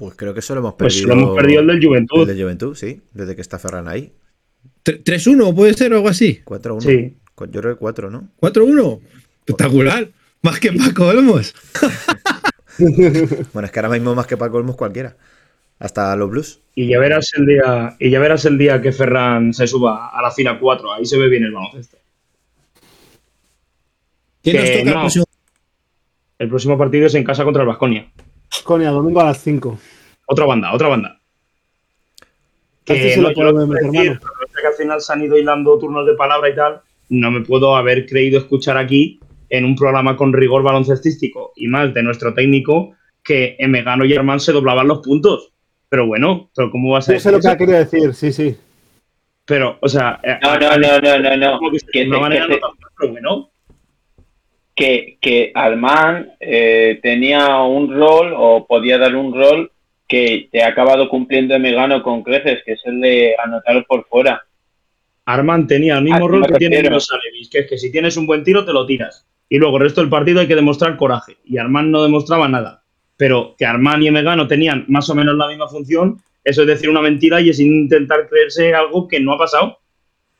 [0.00, 1.14] Pues creo que solo hemos Pues perdido.
[1.14, 2.20] lo hemos perdido el del Juventud.
[2.22, 3.02] El del Juventud, sí.
[3.12, 4.10] Desde que está Ferran ahí.
[4.82, 6.40] Tre- 3-1, puede ser o algo así.
[6.42, 6.80] 4-1.
[6.80, 7.16] Sí.
[7.50, 8.28] Yo creo que 4, ¿no?
[8.40, 8.98] 4-1.
[9.40, 10.08] Espectacular.
[10.40, 11.54] Más que Paco Olmos.
[13.52, 15.14] Bueno, es que ahora mismo más que Paco Olmos cualquiera.
[15.78, 16.60] Hasta los Blues.
[16.74, 20.22] Y ya verás el día, y ya verás el día que Ferran se suba a
[20.22, 20.90] la fila 4.
[20.94, 21.98] Ahí se ve bien el baloncesto.
[24.42, 24.92] ¿Quién nos toca el no.
[25.00, 25.24] próximo?
[26.38, 28.10] El próximo partido es en casa contra el Vasconia.
[28.64, 29.78] Conia, domingo a las 5.
[30.32, 31.20] Otra banda, otra banda.
[32.86, 34.20] Este yo puedo puedo meter decir,
[34.60, 36.80] que al final se han ido hilando turnos de palabra y tal.
[37.08, 39.18] No me puedo haber creído escuchar aquí,
[39.48, 44.14] en un programa con rigor baloncestístico y más de nuestro técnico, que en Megano y
[44.14, 45.52] Armán se doblaban los puntos.
[45.88, 48.32] Pero bueno, pero ¿cómo vas a No decir sé lo que ha querido decir, sí,
[48.32, 48.56] sí.
[49.44, 51.58] Pero, o sea, eh, No, no, no, no, no, no.
[51.58, 52.70] como que Que de una se- manera que no tan
[53.00, 53.50] pero bueno.
[54.76, 59.72] que, que Alman eh, tenía un rol o podía dar un rol
[60.10, 64.04] que te ha acabado cumpliendo en Megano con creces, que es el de anotar por
[64.08, 64.42] fuera.
[65.24, 67.92] Armán tenía el mismo A ti rol que tiene los Alevis, que es que si
[67.92, 69.24] tienes un buen tiro te lo tiras.
[69.48, 71.36] Y luego el resto del partido hay que demostrar coraje.
[71.44, 72.82] Y Armán no demostraba nada.
[73.16, 76.90] Pero que Armán y Megano tenían más o menos la misma función, eso es decir
[76.90, 79.78] una mentira y es intentar creerse algo que no ha pasado.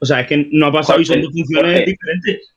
[0.00, 1.90] O sea, es que no ha pasado y son dos funciones Jorge.
[1.90, 2.54] diferentes.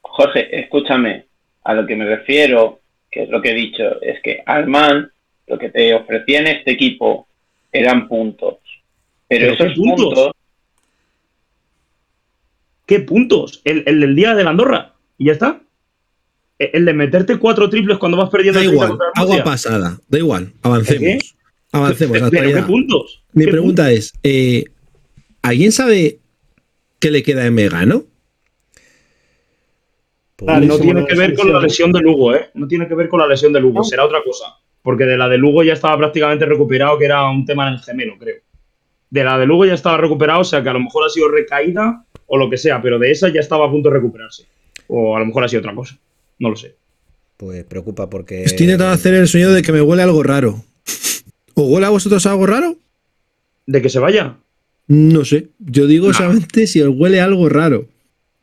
[0.00, 1.26] Jorge, escúchame,
[1.62, 5.12] a lo que me refiero, que es lo que he dicho, es que Alman
[5.46, 7.26] lo que te ofrecía en este equipo
[7.72, 8.58] eran puntos.
[9.28, 10.04] Pero, ¿Pero qué esos puntos?
[10.06, 10.32] puntos,
[12.86, 13.62] ¿Qué puntos?
[13.64, 14.94] El, el del día de la Andorra.
[15.18, 15.60] Y ya está.
[16.58, 19.98] El el de meterte cuatro triples cuando vas perdiendo Da 30 igual, agua pasada.
[20.08, 21.00] Da igual, avancemos.
[21.00, 21.18] ¿Qué?
[21.72, 23.22] Avancemos hasta ¿Pero qué puntos?
[23.32, 24.64] Mi ¿Qué pregunta es: eh,
[25.42, 26.18] ¿alguien sabe
[27.00, 28.04] qué le queda en Megano?
[30.36, 30.66] Pues, Vale.
[30.66, 32.50] No tiene que ver con la lesión de Lugo, ¿eh?
[32.54, 33.84] No tiene que ver con la lesión de Lugo, ¿No?
[33.84, 34.44] será otra cosa.
[34.84, 37.80] Porque de la de Lugo ya estaba prácticamente recuperado, que era un tema en el
[37.80, 38.36] gemelo, creo.
[39.10, 41.28] De la de Lugo ya estaba recuperado, o sea que a lo mejor ha sido
[41.28, 44.44] recaída o lo que sea, pero de esa ya estaba a punto de recuperarse.
[44.86, 45.96] O a lo mejor ha sido otra cosa.
[46.38, 46.74] No lo sé.
[47.38, 48.44] pues preocupa porque.
[48.44, 50.62] Estoy intentando hacer el sonido de que me huele algo raro.
[51.54, 52.76] ¿Os huele a vosotros algo raro?
[53.66, 54.36] ¿De que se vaya?
[54.88, 55.48] No sé.
[55.60, 56.12] Yo digo No.
[56.14, 57.86] solamente si os huele algo raro.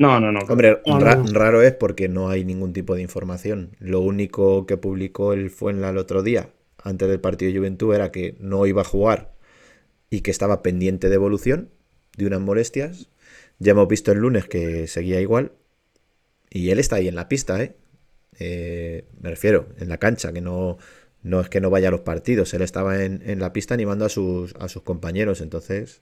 [0.01, 0.39] No, no, no.
[0.49, 1.31] Hombre, No, ra- no.
[1.31, 3.75] raro es porque no hay ningún tipo de información.
[3.79, 6.49] Lo único que publicó el Fuenla el otro día,
[6.83, 9.33] antes del partido de Juventud, era que no iba a jugar
[10.09, 11.69] y que estaba pendiente de evolución
[12.17, 13.09] de unas molestias.
[13.59, 15.51] Ya hemos visto el lunes que seguía igual.
[16.49, 17.75] Y él está ahí en la pista, ¿eh?
[18.39, 20.77] Eh, me refiero, en la cancha, que no,
[21.21, 22.53] no es que no vaya a los partidos.
[22.55, 25.41] Él estaba en, en la pista animando a sus, a sus compañeros.
[25.41, 26.01] Entonces,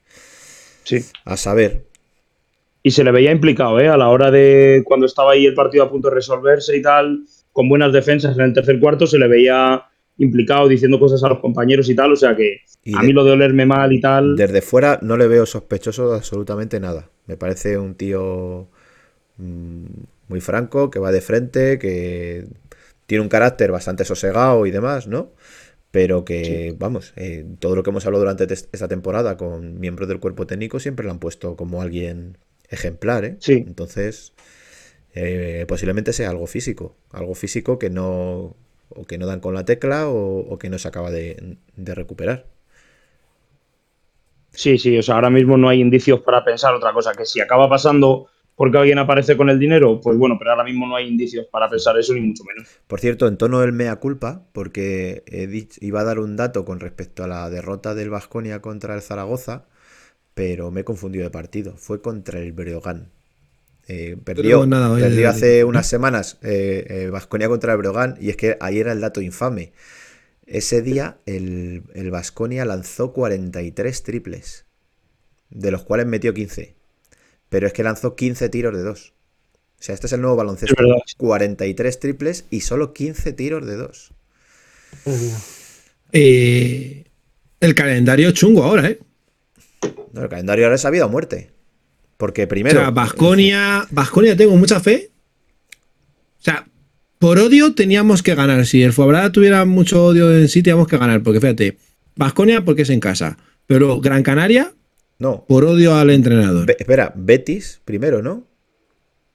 [0.86, 1.04] Sí.
[1.26, 1.86] a saber.
[2.82, 3.90] Y se le veía implicado, ¿eh?
[3.90, 7.26] A la hora de cuando estaba ahí el partido a punto de resolverse y tal,
[7.52, 9.84] con buenas defensas en el tercer cuarto, se le veía
[10.18, 12.14] implicado diciendo cosas a los compañeros y tal.
[12.14, 14.36] O sea que Y a de- mí lo de olerme mal y tal.
[14.36, 17.10] Desde fuera no le veo sospechoso de absolutamente nada.
[17.28, 18.68] Me parece un tío
[19.38, 19.86] mm,
[20.30, 22.46] muy franco, que va de frente, que
[23.08, 25.32] tiene un carácter bastante sosegado y demás, ¿no?
[25.92, 30.20] Pero que, vamos, eh, todo lo que hemos hablado durante esta temporada con miembros del
[30.20, 32.38] cuerpo técnico siempre lo han puesto como alguien
[32.70, 33.40] ejemplar, ¿eh?
[33.40, 33.66] Sí.
[33.66, 34.34] Entonces,
[35.14, 38.56] eh, posiblemente sea algo físico, algo físico que no,
[38.90, 41.96] o que no dan con la tecla o, o que no se acaba de, de
[41.96, 42.48] recuperar.
[44.52, 47.40] Sí, sí, o sea, ahora mismo no hay indicios para pensar otra cosa, que si
[47.40, 51.08] acaba pasando porque alguien aparece con el dinero, pues bueno, pero ahora mismo no hay
[51.08, 52.68] indicios para pensar eso, ni mucho menos.
[52.88, 56.66] Por cierto, en tono del mea culpa, porque he dicho- iba a dar un dato
[56.66, 59.66] con respecto a la derrota del Vasconia contra el Zaragoza,
[60.40, 61.76] pero me he confundido de partido.
[61.76, 63.10] Fue contra el Breogán.
[63.90, 64.96] Eh, perdió nada
[65.28, 66.38] hace unas semanas
[67.12, 69.74] Vasconia contra el Breogán y es que ahí era el dato infame.
[70.46, 74.64] Ese día el Vasconia lanzó 43 triples,
[75.50, 76.74] de los cuales metió 15.
[77.50, 79.14] Pero es que lanzó 15 tiros de dos.
[79.78, 80.74] O sea, este es el nuevo baloncesto.
[80.74, 81.02] Es verdad.
[81.18, 84.14] 43 triples y solo 15 tiros de dos.
[86.14, 87.04] Eh,
[87.60, 89.00] el calendario chungo ahora, ¿eh?
[90.14, 91.52] No, el calendario ahora es a vida o muerte.
[92.18, 92.80] Porque O primero.
[92.80, 95.12] sea, Basconia, Basconia tengo mucha fe.
[96.40, 96.68] O sea,
[97.18, 98.66] por odio teníamos que ganar.
[98.66, 101.22] Si el Fuabrada tuviera mucho odio en sí, teníamos que ganar.
[101.24, 101.78] Porque fíjate,
[102.16, 103.38] Basconia porque es en casa.
[103.68, 104.74] Pero Gran Canaria
[105.20, 105.46] No.
[105.48, 106.66] por odio al entrenador.
[106.66, 108.44] Be- espera, Betis primero, ¿no?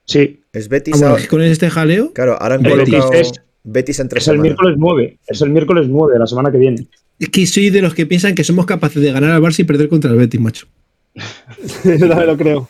[0.06, 1.02] Sí, Es Betis.
[1.02, 2.12] Ah, bueno, con este jaleo.
[2.12, 5.50] Claro, ahora han El colocado Betis es- Betis entre es el miércoles 9, es el
[5.50, 6.86] miércoles 9 de la semana que viene.
[7.18, 9.64] Es que soy de los que piensan que somos capaces de ganar al Barça y
[9.64, 10.66] perder contra el Betis, macho.
[11.84, 12.68] Yo también lo creo.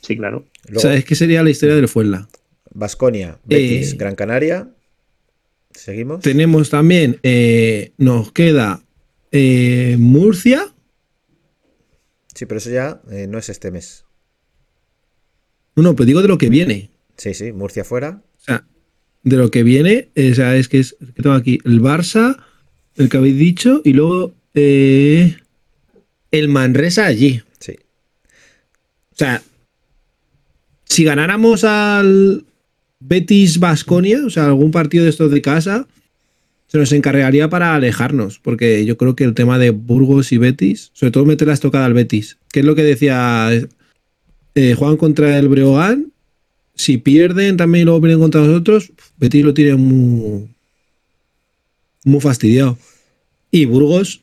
[0.00, 0.46] Sí, claro.
[0.74, 2.28] o sea, es que sería la historia del Fuenla.
[2.72, 4.68] Basconia, Betis, Eh, Gran Canaria.
[5.72, 6.20] Seguimos.
[6.22, 8.82] Tenemos también, eh, nos queda
[9.30, 10.74] eh, Murcia.
[12.34, 14.04] Sí, pero eso ya eh, no es este mes.
[15.76, 16.90] No, no, pero digo de lo que viene.
[17.16, 18.22] Sí, sí, Murcia fuera.
[18.38, 18.66] O sea,
[19.22, 22.38] de lo que viene, o sea, es que es que tengo aquí el Barça,
[22.98, 25.36] el que habéis dicho, y luego eh,
[26.30, 27.42] el Manresa allí.
[27.58, 27.72] Sí.
[29.12, 29.42] O sea,
[30.84, 32.44] si ganáramos al
[33.00, 35.86] Betis Basconia, o sea, algún partido de estos de casa,
[36.66, 40.90] se nos encargaría para alejarnos, porque yo creo que el tema de Burgos y Betis,
[40.92, 43.50] sobre todo meter la estocada al Betis, que es lo que decía
[44.54, 46.12] eh, Juan contra el Breogán,
[46.74, 50.48] si pierden también y luego pierden contra nosotros, Betis lo tiene muy,
[52.04, 52.78] muy fastidiado.
[53.50, 54.22] Y Burgos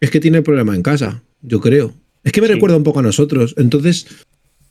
[0.00, 1.92] es que tiene el problema en casa, yo creo.
[2.24, 2.54] Es que me Sí.
[2.54, 3.54] recuerda un poco a nosotros.
[3.58, 4.06] Entonces,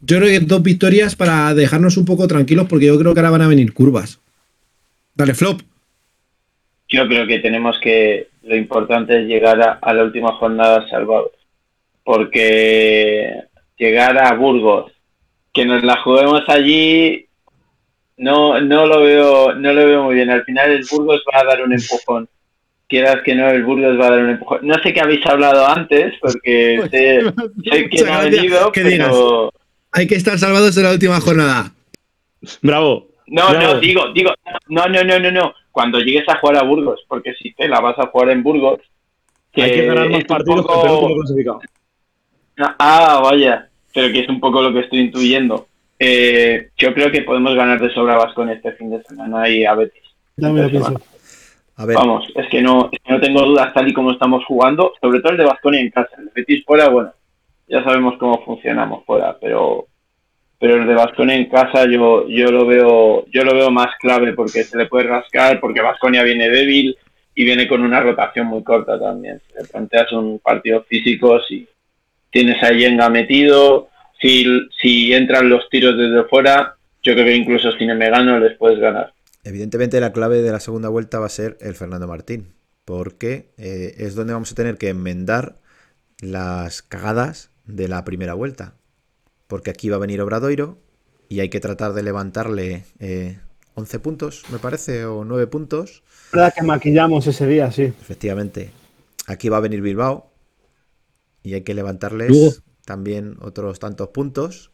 [0.02, 3.32] yo creo que dos victorias para dejarnos un poco tranquilos porque yo creo que ahora
[3.32, 4.20] van a venir curvas.
[5.16, 5.62] Dale, flop.
[6.88, 11.32] Yo creo que tenemos que, lo importante es llegar a, a la última jornada salvados.
[12.04, 13.34] Porque
[13.78, 14.92] llegar a Burgos,
[15.54, 17.28] que nos la juguemos allí,
[18.20, 20.30] no, no lo veo, no lo veo muy bien.
[20.30, 22.30] Al final el Burgos va a dar un empujón.
[22.88, 24.60] Quieras que no, el Burgos va a dar un empujón.
[24.64, 27.22] No sé qué habéis hablado antes, porque sé,
[27.70, 29.52] sé que no ha venido.
[29.92, 31.72] Hay que estar salvados en la última jornada.
[32.62, 33.08] Bravo.
[33.28, 33.74] No, Bravo.
[33.76, 34.32] no, digo, digo,
[34.68, 35.54] no, no, no, no, no.
[35.72, 38.80] Cuando llegues a jugar a Burgos, porque si te la vas a jugar en Burgos,
[39.56, 41.62] Hay que ganar más partidos poco- que el último clasificado.
[42.78, 45.68] Ah, vaya, pero que es un poco lo que estoy intuyendo.
[46.00, 49.76] Eh, yo creo que podemos ganar de sobra con este fin de semana y a
[49.76, 50.04] Betis.
[50.38, 51.02] Lo pienso.
[51.76, 54.44] A ver, Vamos, es que no, es que no tengo dudas tal y como estamos
[54.46, 56.10] jugando, sobre todo el de Vasconia en casa.
[56.18, 57.14] El de Betis fuera, bueno,
[57.68, 59.88] ya sabemos cómo funcionamos fuera, pero
[60.60, 64.34] pero el de Vasconia en casa yo yo lo veo yo lo veo más clave
[64.34, 66.98] porque se le puede rascar, porque Vasconia viene débil
[67.36, 69.42] y viene con una rotación muy corta también.
[69.48, 71.68] Si le planteas un partido físico, si
[72.32, 73.89] tienes a Yenga metido,
[74.20, 74.46] si,
[74.82, 79.14] si entran los tiros desde fuera, yo creo que incluso sin Megano les puedes ganar.
[79.44, 82.54] evidentemente la clave de la segunda vuelta va a ser el Fernando Martín.
[82.86, 85.60] Porque eh, es donde vamos a tener que enmendar
[86.22, 88.74] las cagadas de la primera vuelta.
[89.48, 90.80] Porque aquí va a venir Obradoiro
[91.30, 93.38] y hay que tratar de levantarle eh,
[93.76, 96.04] 11 puntos, me parece, o 9 puntos.
[96.26, 97.84] Es verdad que maquillamos ese día, sí.
[97.84, 98.72] Efectivamente.
[99.28, 100.32] Aquí va a venir Bilbao
[101.44, 102.52] y hay que levantarles Lugo.
[102.90, 104.72] También otros tantos puntos.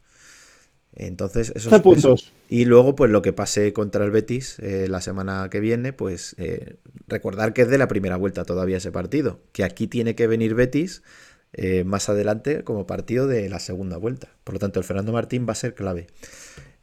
[0.97, 2.32] Entonces, esos 12 puntos.
[2.49, 6.34] Y luego, pues lo que pase contra el Betis eh, la semana que viene, pues
[6.38, 6.78] eh,
[7.09, 9.41] recordar que es de la primera vuelta todavía ese partido.
[9.51, 11.03] Que aquí tiene que venir Betis
[11.51, 14.30] eh, más adelante como partido de la segunda vuelta.
[14.45, 16.07] Por lo tanto, el Fernando Martín va a ser clave.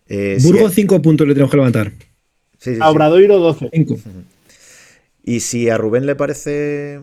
[0.07, 1.93] Eh, si- Burgos, cinco puntos le tenemos que levantar.
[2.59, 2.91] sí, sí, A.
[2.91, 3.70] Obradoiro 12.
[3.72, 3.97] Cinco.
[5.24, 7.01] Y si a Rubén le parece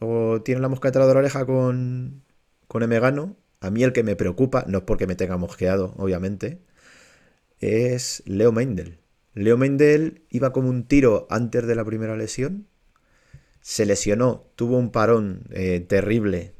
[0.00, 2.22] o tiene la mosca detrás de la oreja con,
[2.66, 6.60] con Emegano, a mí el que me preocupa, no es porque me tenga mosqueado, obviamente,
[7.60, 8.98] es Leo Mendel.
[9.34, 12.68] Leo Mendel iba como un tiro antes de la primera lesión,
[13.60, 16.52] se lesionó, tuvo un parón eh, terrible,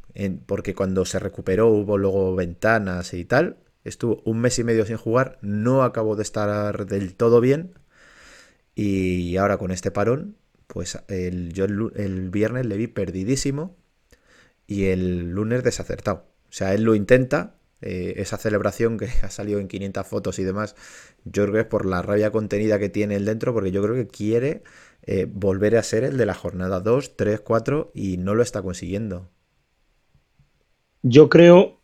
[0.46, 4.96] porque cuando se recuperó hubo luego ventanas y tal, estuvo un mes y medio sin
[4.96, 7.74] jugar, no acabó de estar del todo bien,
[8.74, 10.36] y ahora con este parón,
[10.66, 13.76] pues el, yo el, el viernes le vi perdidísimo
[14.66, 16.33] y el lunes desacertado.
[16.54, 20.44] O sea, él lo intenta, eh, esa celebración que ha salido en 500 fotos y
[20.44, 20.76] demás,
[21.24, 23.96] yo creo que es por la rabia contenida que tiene él dentro, porque yo creo
[23.96, 24.62] que quiere
[25.02, 28.62] eh, volver a ser el de la jornada 2, 3, 4 y no lo está
[28.62, 29.28] consiguiendo.
[31.02, 31.80] Yo creo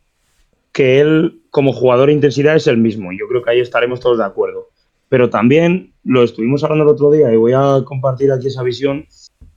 [0.71, 3.11] que él, como jugador de intensidad, es el mismo.
[3.11, 4.69] Yo creo que ahí estaremos todos de acuerdo.
[5.09, 9.05] Pero también, lo estuvimos hablando el otro día y voy a compartir aquí esa visión,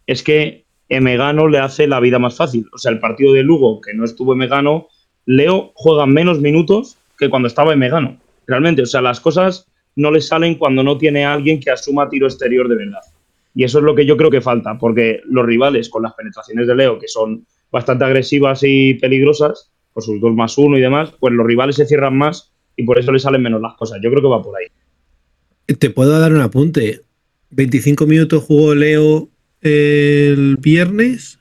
[0.08, 2.68] es que Emegano le hace la vida más fácil.
[2.74, 4.88] O sea, el partido de Lugo, que no estuvo Emegano,
[5.26, 8.18] Leo juega menos minutos que cuando estaba Emegano.
[8.48, 12.28] Realmente, o sea, las cosas no le salen cuando no tiene alguien que asuma tiro
[12.28, 13.02] exterior de verdad.
[13.56, 16.68] Y eso es lo que yo creo que falta, porque los rivales con las penetraciones
[16.68, 21.14] de Leo, que son bastante agresivas y peligrosas, por sus dos más uno y demás,
[21.20, 24.00] pues los rivales se cierran más y por eso le salen menos las cosas.
[24.02, 24.68] Yo creo que va por ahí.
[25.78, 27.02] Te puedo dar un apunte.
[27.52, 29.30] 25 minutos jugó Leo
[29.62, 31.40] el viernes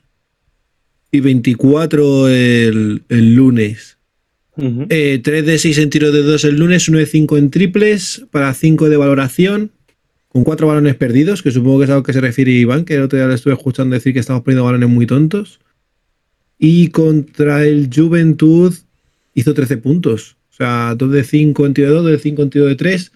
[1.13, 3.99] y 24 el, el lunes.
[4.89, 8.25] Eh, 3 de 6 en tiro de 2 el lunes, 1 de 5 en triples,
[8.31, 9.71] para 5 de valoración,
[10.27, 12.95] con 4 balones perdidos, que supongo que es a lo que se refiere Iván, que
[12.95, 15.59] el otro día le estuve escuchando decir que estamos perdiendo balones muy tontos.
[16.57, 18.73] Y contra el Juventud
[19.35, 20.35] hizo 13 puntos.
[20.51, 22.75] O sea, dos de 5 en tiro de 2, dos de 5 en tiro de
[22.75, 23.11] 3,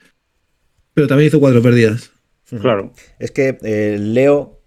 [0.94, 2.12] pero también hizo cuatro perdidas.
[2.62, 2.94] Claro.
[3.18, 4.62] Es que eh, Leo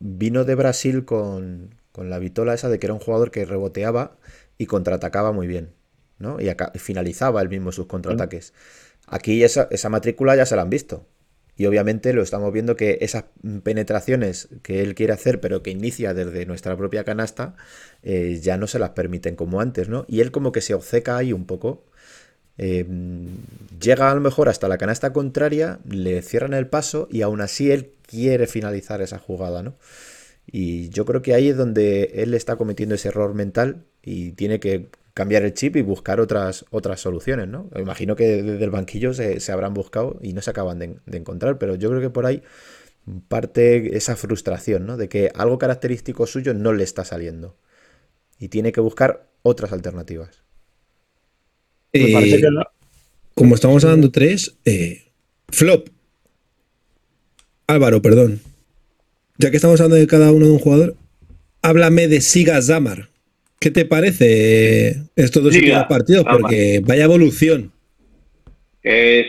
[0.00, 4.18] vino de Brasil con, con la vitola esa de que era un jugador que reboteaba
[4.58, 5.70] y contraatacaba muy bien,
[6.18, 6.40] ¿no?
[6.42, 8.52] Y acá- finalizaba él mismo sus contraataques.
[9.06, 11.06] Aquí esa, esa matrícula ya se la han visto.
[11.56, 13.26] Y obviamente lo estamos viendo que esas
[13.62, 17.54] penetraciones que él quiere hacer, pero que inicia desde nuestra propia canasta,
[18.02, 20.04] eh, ya no se las permiten como antes, ¿no?
[20.08, 21.84] Y él como que se obceca ahí un poco.
[22.58, 22.86] Eh,
[23.80, 27.70] llega a lo mejor hasta la canasta contraria, le cierran el paso y aún así
[27.70, 29.74] él quiere finalizar esa jugada, ¿no?
[30.46, 34.60] Y yo creo que ahí es donde él está cometiendo ese error mental y tiene
[34.60, 37.68] que cambiar el chip y buscar otras, otras soluciones, ¿no?
[37.74, 40.96] Me imagino que desde el banquillo se, se habrán buscado y no se acaban de,
[41.06, 42.42] de encontrar, pero yo creo que por ahí
[43.28, 44.96] parte esa frustración, ¿no?
[44.96, 47.56] De que algo característico suyo no le está saliendo
[48.38, 50.42] y tiene que buscar otras alternativas.
[51.92, 52.70] Me parece Eh, que la-
[53.34, 55.02] como estamos dando tres, eh,
[55.48, 55.88] flop.
[57.66, 58.40] Álvaro, perdón.
[59.36, 60.94] Ya que estamos hablando de cada uno de un jugador,
[61.60, 63.08] háblame de Siga Zamar.
[63.58, 66.24] ¿Qué te parece eh, estos dos Siga últimos partidos?
[66.24, 66.40] Zamar.
[66.40, 67.72] Porque vaya evolución.
[68.82, 69.26] es,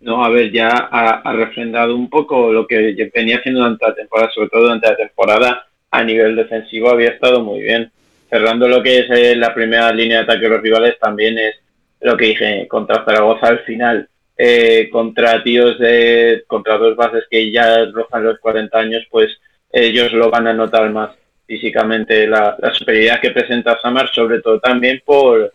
[0.00, 3.94] no, a ver, ya ha, ha refrendado un poco lo que venía haciendo durante la
[3.94, 7.90] temporada, sobre todo durante la temporada, a nivel defensivo había estado muy bien.
[8.28, 11.56] Cerrando lo que es eh, la primera línea de ataque de los rivales, también es
[12.00, 14.08] lo que dije contra Zaragoza al final.
[14.42, 19.38] Eh, contra tíos de, contra dos bases que ya rozan los 40 años, pues
[19.70, 21.10] ellos lo van a notar más
[21.46, 25.52] físicamente la, superioridad que presenta Samar, sobre todo también por,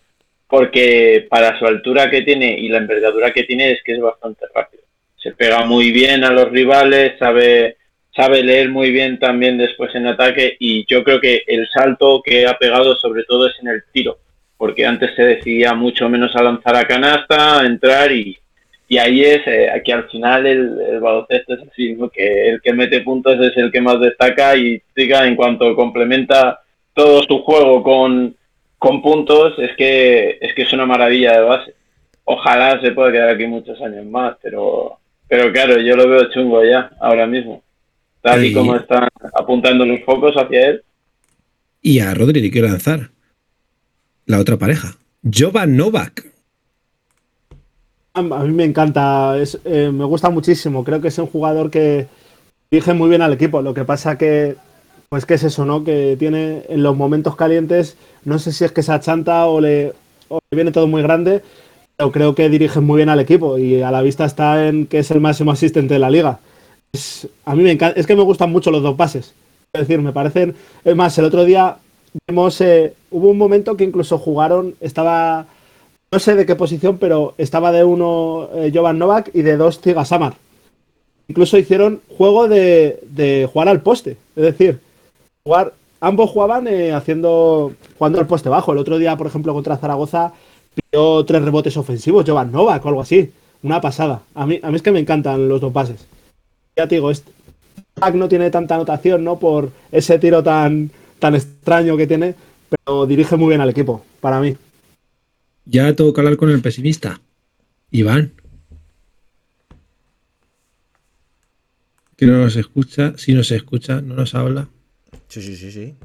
[0.47, 4.45] porque para su altura que tiene y la envergadura que tiene es que es bastante
[4.53, 4.83] rápido.
[5.15, 7.77] Se pega muy bien a los rivales, sabe,
[8.15, 12.45] sabe leer muy bien también después en ataque y yo creo que el salto que
[12.45, 14.19] ha pegado sobre todo es en el tiro,
[14.57, 18.37] porque antes se decidía mucho menos a lanzar a canasta, a entrar y,
[18.87, 22.09] y ahí es, eh, aquí al final el, el baloncesto es así, ¿no?
[22.09, 26.59] que el que mete puntos es el que más destaca y diga en cuanto complementa
[26.93, 28.35] todo su juego con,
[28.77, 31.73] con puntos, es que, es que es una maravilla de base.
[32.23, 36.63] Ojalá se pueda quedar aquí muchos años más, pero, pero claro, yo lo veo chungo
[36.63, 37.63] ya, ahora mismo.
[38.21, 38.53] Tal y Sí.
[38.53, 40.83] como están apuntando los focos hacia él.
[41.81, 43.09] Y a Rodri le quiero lanzar.
[44.25, 44.95] La otra pareja.
[45.23, 46.25] Jovan Novak.
[48.15, 50.85] A mí me encanta, es, eh, me gusta muchísimo.
[50.85, 52.07] Creo que es un jugador que
[52.71, 53.61] dirige muy bien al equipo.
[53.61, 54.55] Lo que pasa que,
[55.09, 55.83] pues que es eso, ¿no?
[55.83, 59.93] Que tiene en los momentos calientes, no sé si es que se achanta o le,
[60.29, 61.43] o viene todo muy grande,
[61.97, 64.99] pero creo que dirige muy bien al equipo y a la vista está en que
[64.99, 66.39] es el máximo asistente de la liga.
[66.93, 69.33] Es, a mí me encanta, es que me gustan mucho los dos pases.
[69.73, 70.55] Es decir, me parecen.
[70.85, 71.77] Es más, el otro día
[72.29, 75.47] vimos, eh, hubo un momento que incluso jugaron, estaba
[76.11, 79.81] no sé de qué posición, pero estaba de uno eh, Jovan Novak y de dos
[79.81, 80.35] Tiga Samar.
[81.27, 84.17] Incluso hicieron juego de, jugar al poste.
[84.35, 84.79] Es decir,
[85.43, 88.71] jugar, ambos jugaban eh, haciendo jugando al poste bajo.
[88.71, 90.33] El otro día, por ejemplo, contra Zaragoza,
[90.75, 93.31] pidió tres rebotes ofensivos, Jovan Novak o algo así.
[93.63, 94.21] Una pasada.
[94.35, 96.05] A mí, a mí es que me encantan los dos pases.
[96.77, 97.31] Ya te digo, este
[97.95, 99.39] Novak no tiene tanta anotación, ¿no?
[99.39, 102.35] Por ese tiro tan, tan extraño que tiene,
[102.69, 104.55] pero dirige muy bien al equipo, para mí.
[105.65, 107.21] Ya tengo que hablar con el pesimista.
[107.91, 108.33] Iván.
[112.15, 113.13] Que no nos escucha.
[113.17, 114.69] Si nos escucha, no nos habla.
[115.27, 115.95] Sí, sí, sí, sí.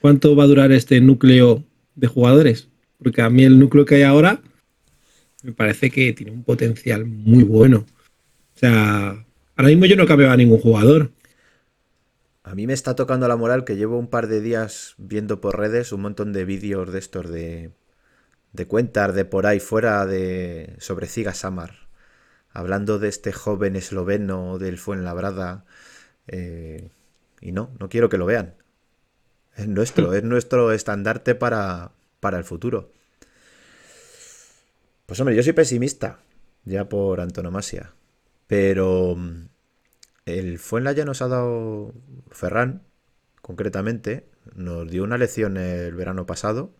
[0.00, 1.64] ¿Cuánto va a durar este núcleo
[1.94, 2.68] de jugadores?
[2.98, 4.42] Porque a mí el núcleo que hay ahora
[5.42, 7.86] me parece que tiene un potencial muy bueno.
[8.54, 9.24] O sea,
[9.56, 11.10] ahora mismo yo no cambio a ningún jugador.
[12.42, 15.58] A mí me está tocando la moral que llevo un par de días viendo por
[15.58, 17.70] redes un montón de vídeos de estos de,
[18.54, 21.88] de cuentas de por ahí fuera de sobre Ziga Samar.
[22.50, 25.64] Hablando de este joven esloveno del Fuenlabrada.
[26.28, 26.90] eh,
[27.40, 28.54] y no, no quiero que lo vean.
[29.56, 32.90] Es nuestro, es nuestro estandarte para, para el futuro.
[35.06, 36.20] Pues hombre, yo soy pesimista,
[36.64, 37.92] ya por antonomasia.
[38.46, 39.48] Pero mm,
[40.26, 41.92] el Fuenla ya nos ha dado
[42.30, 42.82] Ferran,
[43.42, 46.72] concretamente, nos dio una lección el verano pasado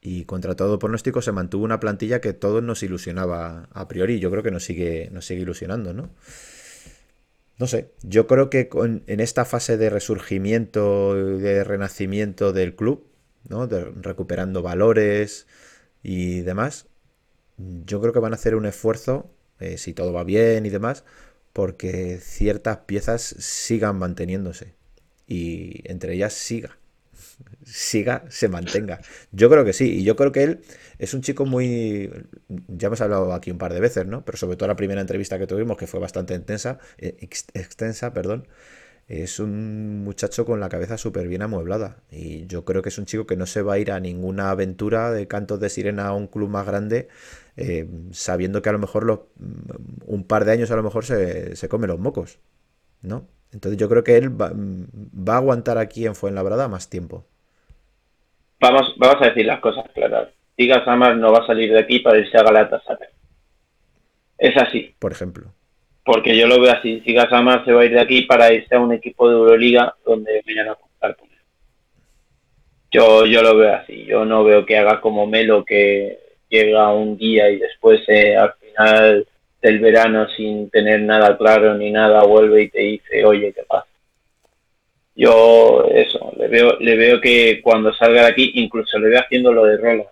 [0.00, 4.20] y contra todo pronóstico se mantuvo una plantilla que todos nos ilusionaba a priori.
[4.20, 6.10] Yo creo que nos sigue, nos sigue ilusionando, ¿no?
[7.58, 8.68] No sé, yo creo que
[9.06, 13.04] en esta fase de resurgimiento, de renacimiento del club,
[13.48, 13.66] ¿no?
[13.66, 15.46] De- recuperando valores
[16.02, 16.86] y demás,
[17.58, 19.30] yo creo que van a hacer un esfuerzo,
[19.60, 21.04] eh, si todo va bien y demás,
[21.54, 24.74] porque ciertas piezas sigan manteniéndose
[25.28, 26.77] y entre ellas siga.
[27.64, 29.00] Siga, se mantenga.
[29.32, 30.60] Yo creo que sí, y yo creo que él
[30.98, 32.10] es un chico muy...
[32.68, 34.24] Ya hemos hablado aquí un par de veces, ¿no?
[34.24, 37.16] Pero sobre todo la primera entrevista que tuvimos, que fue bastante intensa, eh,
[37.54, 38.48] extensa, perdón.
[39.08, 42.02] Es un muchacho con la cabeza súper bien amueblada.
[42.10, 44.50] Y yo creo que es un chico que no se va a ir a ninguna
[44.50, 47.08] aventura de cantos de sirena a un club más grande,
[47.56, 51.06] eh, sabiendo que a lo mejor los, mm, un par de años a lo mejor
[51.06, 52.38] se, se come los mocos.
[53.02, 53.28] ¿No?
[53.52, 57.24] Entonces yo creo que él va, va, a aguantar aquí en Fuenlabrada más tiempo.
[58.60, 60.28] Vamos, vamos a decir las cosas claras.
[60.56, 63.08] Diga Samar no va a salir de aquí para irse a Galatasaray.
[64.36, 64.94] Es así.
[64.98, 65.52] Por ejemplo.
[66.04, 67.00] Porque yo lo veo así.
[67.00, 69.94] Siga Samar se va a ir de aquí para irse a un equipo de Euroliga
[70.04, 71.38] donde vayan a contar con él.
[72.90, 74.04] Yo, yo lo veo así.
[74.04, 76.18] Yo no veo que haga como Melo que
[76.48, 79.28] llega un día y después eh, al final
[79.60, 83.86] del verano sin tener nada claro ni nada vuelve y te dice, oye, ¿qué pasa?
[85.14, 89.52] Yo eso, le veo, le veo que cuando salga de aquí, incluso le veo haciendo
[89.52, 90.08] lo de Roland,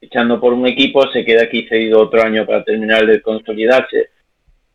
[0.00, 4.10] echando por un equipo, se queda aquí cedido otro año para terminar de consolidarse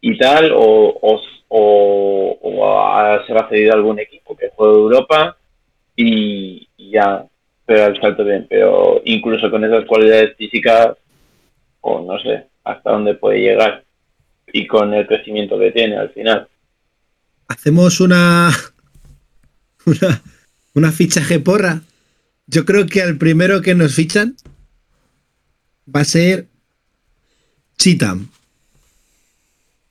[0.02, 5.38] y tal, o, o, o, se va cedido a algún equipo que juegue Europa
[5.96, 7.26] y, y ya
[7.66, 10.98] pero al salto bien, pero incluso con esas cualidades físicas,
[11.80, 13.84] o no sé hasta dónde puede llegar
[14.54, 16.48] y con el crecimiento que tiene al final.
[17.48, 18.52] Hacemos una,
[19.86, 20.22] una,
[20.74, 21.82] una fichaje porra.
[22.48, 24.36] Yo creo que al primero que nos fichan
[25.94, 26.48] va a ser
[27.78, 28.28] Chitam.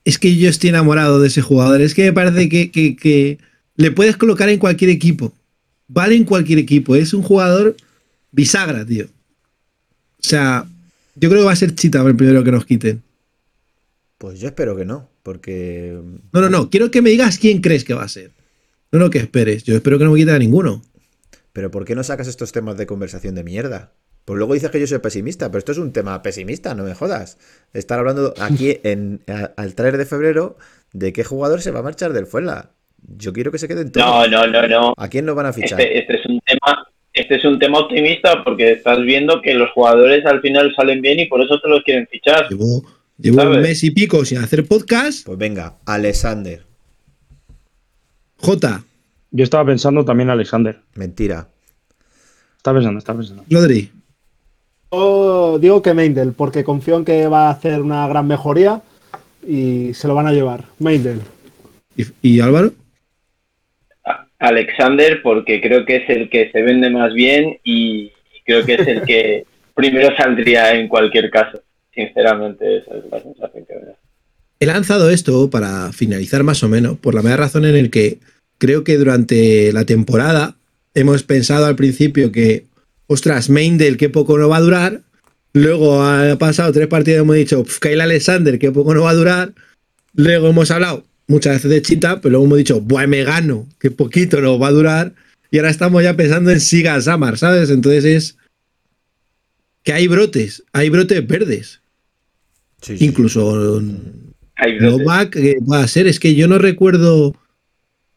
[0.04, 1.80] Es que yo estoy enamorado de ese jugador.
[1.80, 3.38] Es que me parece que, que, que,
[3.76, 5.32] le puedes colocar en cualquier equipo.
[5.88, 6.94] Vale en cualquier equipo.
[6.94, 7.76] Es un jugador
[8.30, 9.06] bisagra, tío.
[9.06, 10.66] O sea,
[11.16, 13.02] yo creo que va a ser Chitam el primero que nos quiten.
[14.20, 15.98] Pues yo espero que no, porque.
[16.34, 16.68] No, no, no.
[16.68, 18.32] Quiero que me digas quién crees que va a ser.
[18.92, 19.64] No, no, que esperes.
[19.64, 20.82] Yo espero que no me quite a ninguno.
[21.54, 23.92] Pero ¿por qué no sacas estos temas de conversación de mierda?
[24.26, 26.92] Pues luego dices que yo soy pesimista, pero esto es un tema pesimista, no me
[26.92, 27.38] jodas.
[27.72, 29.22] Estar hablando aquí en,
[29.56, 30.58] al 3 de febrero
[30.92, 32.72] de qué jugador se va a marchar del Fuenla.
[33.16, 34.30] Yo quiero que se queden todos.
[34.30, 34.94] No, no, no, no.
[34.98, 35.80] ¿A quién no van a fichar?
[35.80, 39.70] Este, este, es un tema, este es un tema optimista porque estás viendo que los
[39.70, 42.50] jugadores al final salen bien y por eso te los quieren fichar.
[42.50, 45.26] Llevo un mes y pico sin hacer podcast.
[45.26, 46.62] Pues venga, Alexander.
[48.36, 48.84] J.
[49.30, 50.80] Yo estaba pensando también Alexander.
[50.94, 51.48] Mentira.
[52.56, 53.44] Está pensando, está pensando.
[53.48, 53.90] Rodri.
[54.92, 58.82] Yo digo que Meindel, porque confío en que va a hacer una gran mejoría
[59.46, 60.64] y se lo van a llevar.
[60.78, 61.20] Meindel.
[62.22, 62.72] ¿Y, Álvaro?
[64.38, 68.10] Alexander, porque creo que es el que se vende más bien y
[68.44, 69.44] creo que es el que
[69.74, 71.62] primero saldría en cualquier caso.
[71.94, 73.98] Sinceramente, esa es la sensación que me da.
[74.60, 78.18] He lanzado esto para finalizar más o menos, por la mera razón en el que
[78.58, 80.56] creo que durante la temporada
[80.94, 82.66] hemos pensado al principio que,
[83.06, 85.00] ostras, Meindel, qué poco no va a durar.
[85.52, 89.52] Luego ha pasado tres partidos hemos dicho, Kyle Alexander, qué poco no va a durar.
[90.14, 93.90] Luego hemos hablado muchas veces de Chita, pero luego hemos dicho, buah, me gano, qué
[93.90, 95.12] poquito no va a durar.
[95.50, 97.70] Y ahora estamos ya pensando en Siga Samar, ¿sabes?
[97.70, 98.36] Entonces es
[99.82, 101.80] que hay brotes, hay brotes verdes.
[102.98, 103.80] Incluso
[104.80, 105.36] Novak
[105.70, 107.34] va a ser, es que yo no recuerdo.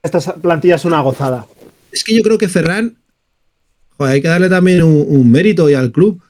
[0.02, 1.48] Esta plantilla es una gozada.
[1.92, 2.98] Es que yo creo que Ferran,
[3.98, 6.22] joder, hay que darle también un, mérito y al club.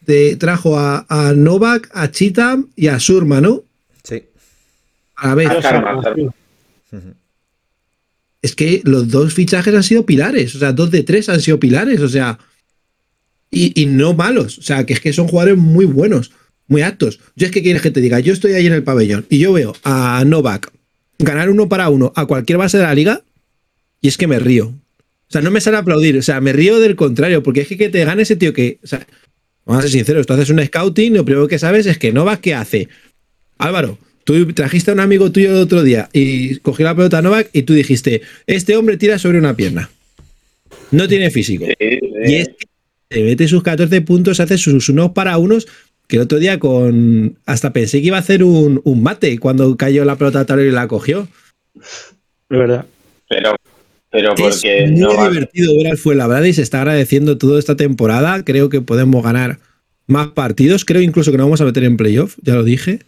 [0.00, 3.62] De, trajo a, Novak, a Chitam y a Surma, ¿no?
[4.02, 4.24] Sí.
[5.16, 5.50] A ver.
[8.42, 11.58] Es que los dos fichajes han sido pilares, o sea, dos de tres han sido
[11.58, 12.38] pilares, o sea,
[13.54, 16.32] y, y no malos, o sea, que es que son jugadores muy buenos
[16.66, 17.20] muy aptos.
[17.36, 19.52] Yo es que quieres que te diga, yo estoy ahí en el pabellón y yo
[19.52, 20.72] veo a Novak
[21.18, 23.22] ganar uno para uno a cualquier base de la liga
[24.00, 24.66] y es que me río.
[24.66, 27.68] O sea, no me sale a aplaudir, o sea, me río del contrario, porque es
[27.68, 29.06] que, que te gane ese tío que, o sea,
[29.64, 32.40] vamos a ser sinceros, tú haces un scouting, lo primero que sabes es que Novak,
[32.40, 32.88] ¿qué hace?
[33.58, 37.22] Álvaro, tú trajiste a un amigo tuyo el otro día y cogió la pelota a
[37.22, 39.90] Novak y tú dijiste, este hombre tira sobre una pierna.
[40.90, 41.64] No tiene físico.
[41.80, 42.66] Y es que
[43.14, 45.68] te mete sus 14 puntos, hace sus unos para unos,
[46.08, 47.38] que el otro día con.
[47.46, 50.88] Hasta pensé que iba a hacer un, mate cuando cayó la pelota tal y la
[50.88, 51.28] cogió.
[52.50, 52.86] Verdad.
[53.28, 53.54] Pero,
[54.10, 54.84] pero porque.
[54.84, 58.44] Es muy divertido ver al Fuenlabrada y se está agradeciendo toda esta temporada.
[58.44, 59.60] Creo que podemos ganar
[60.08, 60.84] más partidos.
[60.84, 62.98] Creo incluso que nos vamos a meter en playoff, ya lo dije.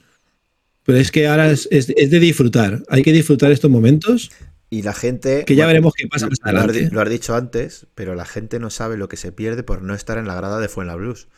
[0.84, 2.82] Pero es que ahora es, de disfrutar.
[2.88, 4.30] Hay que disfrutar estos momentos.
[4.68, 5.44] Y la gente.
[5.44, 6.88] Que ya veremos qué pasa más adelante.
[6.90, 9.94] Lo has dicho antes, pero la gente no sabe lo que se pierde por no
[9.94, 11.28] estar en la grada de Fuenlablues.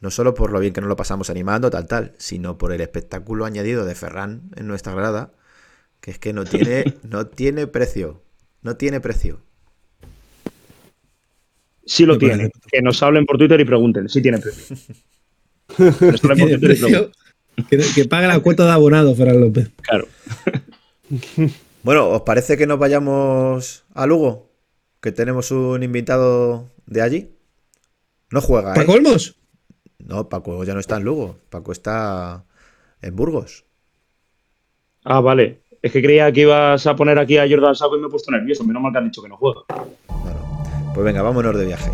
[0.00, 2.80] No solo por lo bien que nos lo pasamos animando, tal, tal, sino por el
[2.80, 5.32] espectáculo añadido de Ferran en nuestra grada,
[6.00, 8.22] que es que no tiene, no tiene precio.
[8.62, 9.40] No tiene precio.
[11.84, 12.50] Sí lo tiene.
[12.70, 14.08] Que nos hablen por Twitter y pregunten.
[14.08, 14.76] Sí tiene precio.
[15.76, 17.12] Que Tiene precio
[18.08, 19.70] paga la cuota de abonado, Ferran López.
[19.82, 20.08] Claro.
[21.82, 24.50] Bueno, ¿os parece que nos vayamos a Lugo?
[25.00, 27.36] Que tenemos un invitado de allí.
[28.30, 28.76] No juega, ¿eh?
[28.76, 29.36] ¿Paco Olmos?
[29.98, 31.38] No, Paco ya no está en Lugo.
[31.48, 32.44] Paco está
[33.00, 33.64] en Burgos.
[35.04, 35.62] Ah, vale.
[35.80, 38.30] Es que creía que ibas a poner aquí a Jordan Saco y me he puesto
[38.30, 38.62] nervioso.
[38.64, 39.60] Menos mal que han dicho que no juega.
[40.08, 41.90] Bueno, pues venga, vámonos de viaje.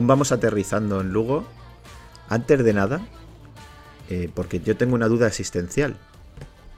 [0.00, 1.44] Según vamos aterrizando en Lugo,
[2.30, 3.02] antes de nada,
[4.08, 5.98] eh, porque yo tengo una duda existencial,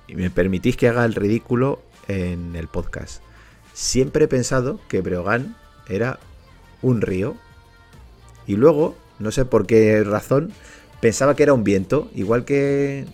[0.08, 3.22] y me permitís que haga el ridículo en el podcast.
[3.74, 5.54] Siempre he pensado que Breogán
[5.88, 6.18] era
[6.82, 7.36] un río,
[8.44, 10.50] y luego, no sé por qué razón,
[11.00, 13.06] pensaba que era un viento, igual que,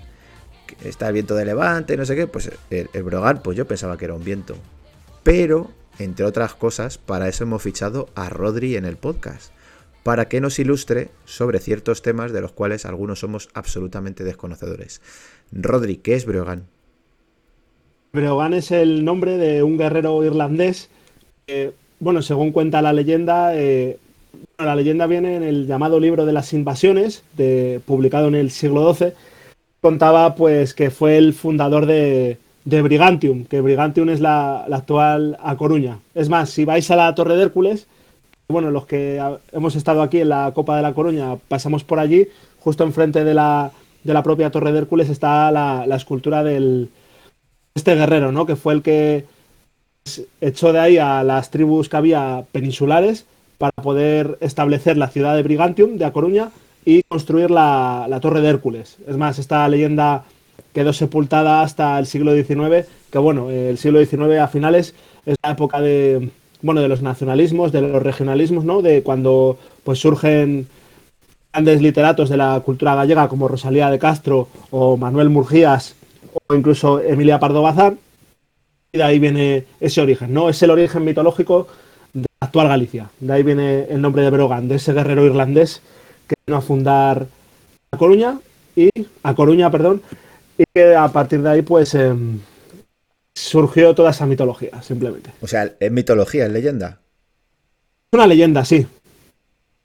[0.84, 4.06] está el viento de levante, no sé qué, pues el, Breogán, pues yo pensaba que
[4.06, 4.56] era un viento.
[5.22, 9.52] Pero, entre otras cosas, para eso hemos fichado a Rodri en el podcast,
[10.02, 15.00] para que nos ilustre sobre ciertos temas de los cuales algunos somos absolutamente desconocedores.
[15.52, 16.64] Rodri, ¿qué es Breogán?
[18.12, 20.88] Breogán es el nombre de un guerrero irlandés.
[22.00, 23.98] bueno, según cuenta la leyenda, eh,
[24.58, 27.22] la leyenda viene en el llamado libro de las invasiones,
[27.86, 29.12] publicado en el siglo XII.
[29.80, 35.38] Contaba pues que fue el fundador de, de Brigantium, que Brigantium es la, la actual
[35.40, 36.00] A Coruña.
[36.14, 37.86] Es más, si vais a la Torre de Hércules,
[38.50, 39.22] bueno, los que
[39.52, 42.28] hemos estado aquí en la Copa de la Coruña, pasamos por allí,
[42.60, 43.70] justo enfrente de la,
[44.04, 46.88] de la propia Torre de Hércules está la, la escultura del
[47.74, 48.46] este guerrero, ¿no?
[48.46, 49.26] Que fue el que
[50.40, 53.26] echó de ahí a las tribus que había peninsulares
[53.58, 56.50] para poder establecer la ciudad de Brigantium, de A Coruña,
[56.86, 58.96] y construir la, la Torre de Hércules.
[59.06, 60.24] Es más, esta leyenda
[60.72, 64.94] quedó sepultada hasta el siglo XIX, que bueno, el siglo XIX a finales
[65.26, 66.30] es la época de,
[66.62, 68.82] bueno, de los nacionalismos, de los regionalismos, ¿no?
[68.82, 70.66] De cuando pues surgen
[71.52, 75.94] grandes literatos de la cultura gallega como Rosalía de Castro o Manuel Murgías
[76.32, 77.98] o incluso Emilia Pardo Bazán.
[78.92, 80.48] Y de ahí viene ese origen, ¿no?
[80.48, 81.68] Es el origen mitológico
[82.12, 83.10] de la actual Galicia.
[83.20, 85.82] De ahí viene el nombre de Brogan, de ese guerrero irlandés
[86.26, 87.26] que vino a fundar
[87.92, 88.38] A Coruña
[88.74, 88.90] y
[89.22, 90.02] A Coruña, perdón,
[90.56, 92.40] y que a partir de ahí pues em,
[93.38, 95.30] surgió toda esa mitología, simplemente.
[95.40, 96.98] O sea, es mitología, es leyenda.
[98.12, 98.76] Es una leyenda, sí.
[98.76, 98.86] Es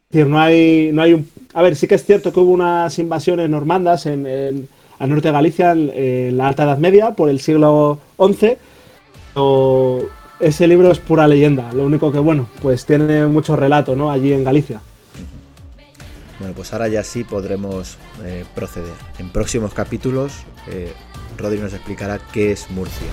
[0.09, 1.29] decir, no hay, no hay un...
[1.53, 4.67] A ver, sí que es cierto que hubo unas invasiones normandas en, en-
[4.99, 8.57] al norte de Galicia en, en la Alta Edad Media, por el siglo XI.
[9.33, 10.07] pero
[10.39, 11.71] ese libro es pura leyenda.
[11.73, 14.11] Lo único que, bueno, pues tiene mucho relato, ¿no?
[14.11, 14.81] Allí en Galicia.
[16.39, 18.93] Bueno, pues ahora ya sí podremos eh, proceder.
[19.19, 20.33] En próximos capítulos,
[20.69, 20.91] eh,
[21.37, 23.07] Rodri nos explicará qué es Murcia.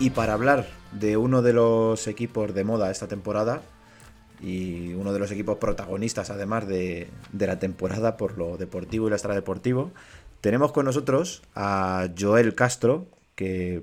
[0.00, 3.62] Y para hablar de uno de los equipos de moda esta temporada
[4.40, 9.10] y uno de los equipos protagonistas además de, de la temporada por lo deportivo y
[9.10, 9.92] lo extradeportivo,
[10.40, 13.82] tenemos con nosotros a Joel Castro, que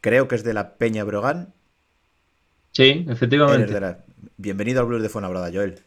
[0.00, 1.52] creo que es de la Peña Brogan.
[2.72, 3.80] Sí, efectivamente.
[3.80, 4.04] La-
[4.36, 5.80] Bienvenido al Blues de Fuenlabrada, Joel.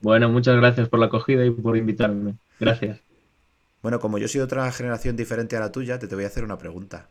[0.00, 2.36] Bueno, muchas gracias por la acogida y por invitarme.
[2.60, 3.00] Gracias.
[3.82, 6.28] Bueno, como yo soy de otra generación diferente a la tuya, te, te voy a
[6.28, 7.08] hacer una pregunta.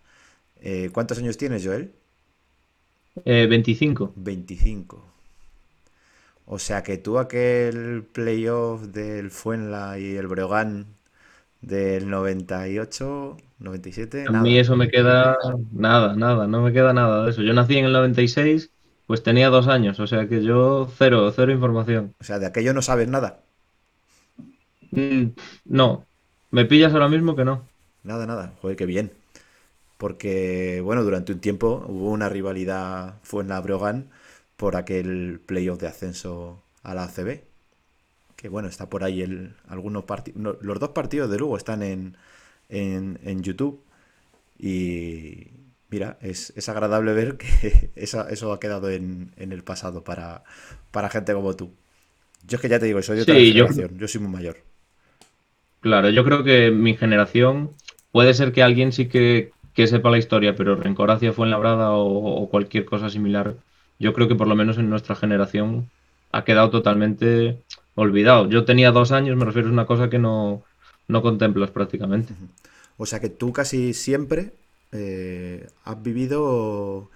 [0.61, 1.93] Eh, ¿Cuántos años tienes, Joel?
[3.23, 4.13] Eh, 25.
[4.15, 5.08] 25.
[6.49, 10.97] O sea que tú aquel playoff del Fuenla y el Breogán
[11.61, 14.43] del 98, 97, A nada.
[14.43, 15.35] mí eso me queda
[15.71, 17.41] nada, nada, no me queda nada de eso.
[17.41, 18.71] Yo nací en el 96,
[19.07, 22.15] pues tenía dos años, o sea que yo cero, cero información.
[22.19, 23.41] O sea, de aquello no sabes nada.
[24.91, 25.33] Mm,
[25.65, 26.05] no,
[26.51, 27.67] me pillas ahora mismo que no.
[28.03, 28.53] Nada, nada.
[28.61, 29.11] Joder, qué bien.
[29.97, 34.09] Porque, bueno, durante un tiempo hubo una rivalidad Fuenla-Breogán
[34.59, 37.45] por aquel playoff de ascenso a la ACB.
[38.37, 40.57] Que bueno, está por ahí el, algunos partidos.
[40.61, 42.17] Los dos partidos de Lugo están en,
[42.69, 43.83] en, en YouTube.
[44.59, 45.47] Y
[45.89, 50.43] mira, es, es agradable ver que esa- eso ha quedado en, en el pasado para,
[50.91, 51.73] para gente como tú.
[52.47, 53.97] Yo es que ya te digo, soy de otra Sí, yo- generación.
[53.99, 54.57] Yo soy muy mayor.
[55.81, 57.71] Claro, yo creo que mi generación
[58.11, 62.41] puede ser que alguien sí que, que sepa la historia, pero rencor hacia Fuenlabrada o,
[62.43, 63.55] o cualquier cosa similar,
[63.99, 65.91] yo creo que por lo menos en nuestra generación
[66.31, 67.63] ha quedado totalmente
[67.95, 68.49] olvidado.
[68.49, 70.63] Yo tenía dos años, me refiero a una cosa que no,
[71.07, 72.33] no contemplas prácticamente.
[72.97, 74.53] O sea que tú casi siempre
[74.91, 77.09] eh, has vivido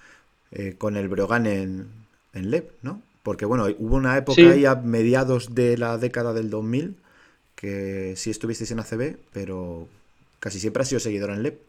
[0.52, 1.90] eh, con el Breogán en,
[2.34, 3.02] en LEP, ¿no?
[3.24, 4.52] Porque bueno, hubo una época Sí.
[4.52, 6.98] ahí a mediados de la década del 2000
[7.56, 9.88] que sí estuvisteis en ACB, pero
[10.40, 11.62] casi siempre has sido seguidor en LEP.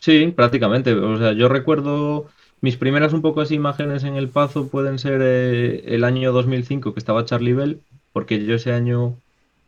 [0.00, 0.94] Sí, prácticamente.
[0.94, 2.28] O sea, yo recuerdo
[2.60, 6.92] mis primeras un poco así imágenes en el Pazo pueden ser eh, el año 2005
[6.92, 7.80] que estaba Charlie Bell,
[8.12, 9.16] porque yo ese año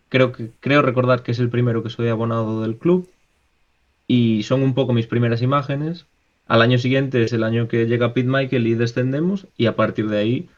[0.09, 3.09] creo que creo recordar que es el primero que soy abonado del club
[4.07, 6.07] y son un poco mis primeras imágenes.
[6.49, 10.09] Al año siguiente es el año que llega Pete Michael y descendemos y a partir
[10.09, 10.49] de ahí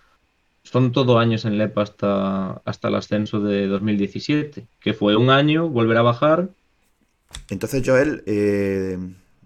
[0.63, 5.69] son todo años en LEP hasta, hasta el ascenso de 2017, que fue un año,
[5.69, 6.49] volver a bajar
[7.51, 8.97] Entonces, Joel, eh,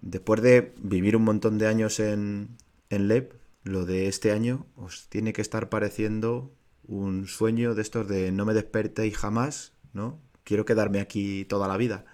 [0.02, 2.48] después de vivir un montón de años en,
[2.90, 3.34] en LEP,
[3.64, 6.52] lo de este año os tiene que estar pareciendo
[6.84, 10.20] un sueño de estos de no me despertéis jamás, ¿no?
[10.44, 12.04] Quiero quedarme aquí toda la vida.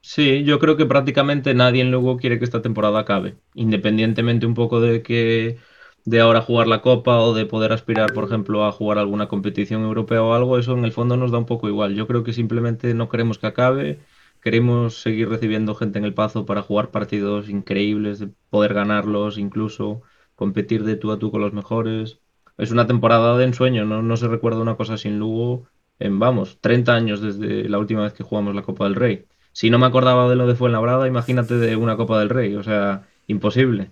[0.00, 4.54] Sí, yo creo que prácticamente nadie en Lugo quiere que esta temporada acabe, independientemente un
[4.54, 5.58] poco de que
[6.04, 9.82] de ahora jugar la Copa o de poder aspirar, por ejemplo, a jugar alguna competición
[9.82, 11.94] europea o algo, eso en el fondo nos da un poco igual.
[11.94, 14.00] Yo creo que simplemente no queremos que acabe,
[14.46, 20.02] queremos seguir recibiendo gente en el Pazo para jugar partidos increíbles, de poder ganarlos, incluso
[20.36, 22.20] competir de tú a tú con los mejores.
[22.56, 25.66] Es una temporada de ensueño, no, no se recuerda una cosa sin Lugo
[25.98, 29.26] en, vamos, 30 años desde la última vez que jugamos la Copa del Rey.
[29.50, 32.62] Si no me acordaba de lo de Fuenlabrada, imagínate de una Copa del Rey, o
[32.62, 33.90] sea, imposible.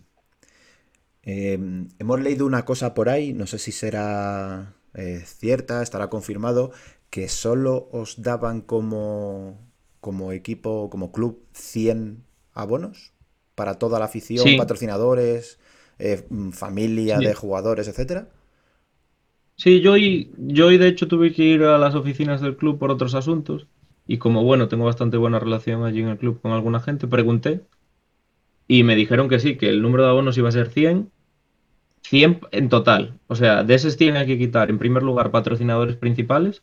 [1.25, 1.59] Eh,
[1.99, 6.71] hemos leído una cosa por ahí, no sé si será eh, cierta, estará confirmado,
[7.11, 9.59] que solo os daban como,
[10.07, 12.97] como equipo, como club, 100 abonos
[13.55, 14.57] para toda la afición, Sí.
[14.57, 15.59] patrocinadores,
[15.99, 17.25] eh, mm, familia Sí.
[17.25, 18.29] de jugadores, etcétera.
[19.57, 22.79] Sí, yo hoy, yo hoy de hecho tuve que ir a las oficinas del club
[22.79, 23.67] por otros asuntos
[24.07, 27.63] y como bueno, tengo bastante buena relación allí en el club con alguna gente, pregunté
[28.69, 31.11] y me dijeron que sí, que el número de abonos iba a ser 100,
[32.03, 33.21] 100 en total.
[33.29, 36.63] O sea, de esos 100 hay que quitar en primer lugar patrocinadores principales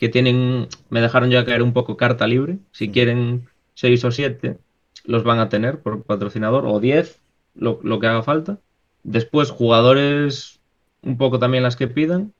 [0.00, 4.58] que tienen, me dejaron ya caer un poco carta libre, si quieren 6 o 7
[5.04, 7.20] los van a tener por patrocinador o 10,
[7.54, 8.60] lo, lo que haga falta.
[9.04, 10.60] Después jugadores
[11.02, 12.34] un poco también las que pidan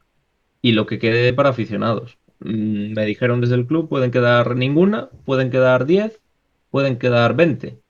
[0.62, 2.18] y lo que quede para aficionados.
[2.40, 6.20] Mm, Me dijeron desde el club, pueden quedar ninguna, pueden quedar 10,
[6.70, 7.80] pueden quedar 20.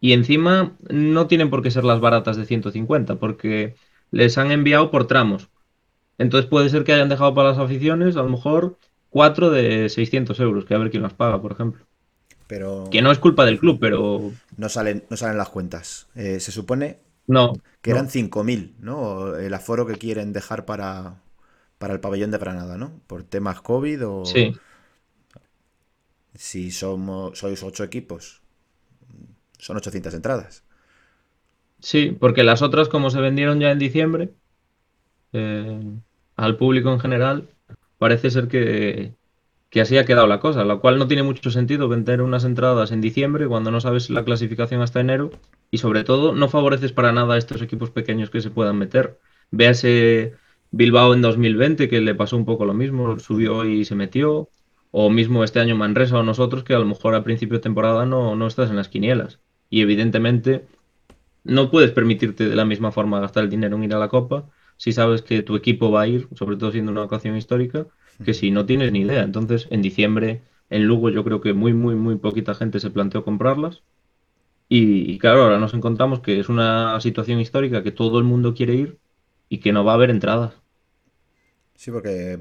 [0.00, 3.74] Y encima no tienen por qué ser las baratas de 150, porque
[4.10, 5.50] les han enviado por tramos.
[6.18, 8.78] Entonces puede ser que hayan dejado para las aficiones a lo mejor
[9.10, 11.86] 4 de 600 euros, que a ver quién las paga, por ejemplo.
[12.46, 16.08] Pero Que no es culpa del club, pero no salen, no salen las cuentas.
[16.14, 17.62] Eh, se supone no.
[17.82, 17.96] que no.
[17.96, 19.36] eran 5.000, ¿no?
[19.36, 21.22] El aforo que quieren dejar para,
[21.78, 23.00] para el pabellón de Granada, ¿no?
[23.06, 24.60] Por temas COVID o Sí.
[26.46, 28.24] si somos, sois ocho equipos,
[29.58, 30.64] son 800 entradas.
[31.80, 34.34] Sí, porque las otras, como se vendieron ya en diciembre,
[35.32, 35.80] eh,
[36.36, 37.50] al público en general,
[38.00, 39.12] parece ser que,
[39.78, 43.02] así ha quedado la cosa, lo cual no tiene mucho sentido vender unas entradas en
[43.02, 45.30] diciembre cuando no sabes la clasificación hasta enero
[45.70, 49.18] y sobre todo no favoreces para nada a estos equipos pequeños que se puedan meter.
[49.50, 50.32] Véase
[50.70, 54.48] Bilbao en 2020 que le pasó un poco lo mismo, subió y se metió,
[54.92, 58.06] o mismo este año Manresa o nosotros que a lo mejor a principio de temporada
[58.06, 60.64] no, no estás en las quinielas y evidentemente
[61.44, 64.48] no puedes permitirte de la misma forma gastar el dinero en ir a la Copa
[64.80, 67.86] si sabes que tu equipo va a ir, sobre todo siendo una ocasión histórica,
[68.24, 69.22] que si no tienes ni idea.
[69.22, 73.24] Entonces, en diciembre, en Lugo, yo creo que muy, muy, muy poquita gente se planteó
[73.24, 73.82] comprarlas.
[74.68, 78.54] Y, y claro, ahora nos encontramos que es una situación histórica que todo el mundo
[78.54, 79.00] quiere ir
[79.50, 80.54] y que no va a haber entradas.
[81.74, 82.38] Sí, porque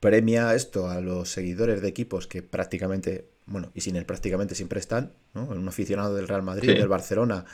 [0.00, 4.80] premia esto a los seguidores de equipos que prácticamente, bueno, y sin él prácticamente siempre
[4.80, 5.44] están, ¿no?
[5.44, 6.76] Un aficionado del Real Madrid, Sí.
[6.76, 7.44] del Barcelona,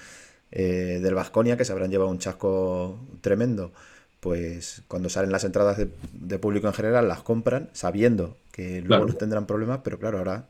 [0.53, 3.73] eh, del Vasconia, que se habrán llevado un chasco tremendo,
[4.21, 9.05] pues cuando salen las entradas de, de público en general las compran sabiendo que luego
[9.05, 9.07] Claro.
[9.07, 10.49] no tendrán problemas, pero claro, ahora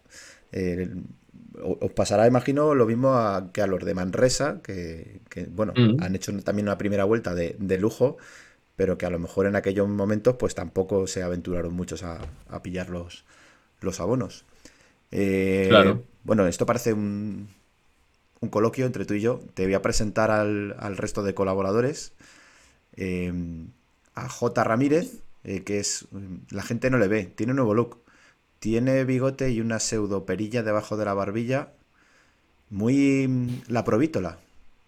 [0.52, 0.88] eh,
[1.80, 5.96] os pasará, imagino, lo mismo a- que a los de Manresa, que, que, bueno, Mm.
[5.98, 8.16] han hecho también una primera vuelta de, de lujo,
[8.76, 12.18] pero que a lo mejor en aquellos momentos pues tampoco se aventuraron muchos a,
[12.50, 13.24] a pillar los,
[13.80, 14.44] los abonos.
[15.12, 16.02] Eh, Claro.
[16.24, 17.48] Bueno, esto parece un,
[18.40, 19.40] un coloquio entre tú y yo.
[19.54, 22.12] Te voy a presentar al, al resto de colaboradores.
[22.96, 23.32] Eh,
[24.14, 24.64] a J.
[24.64, 26.06] Ramírez, eh, que es...
[26.50, 27.98] La gente no le ve, tiene un nuevo look.
[28.58, 31.72] Tiene bigote y una pseudo perilla debajo de la barbilla.
[32.70, 34.38] Muy mm, la provítola.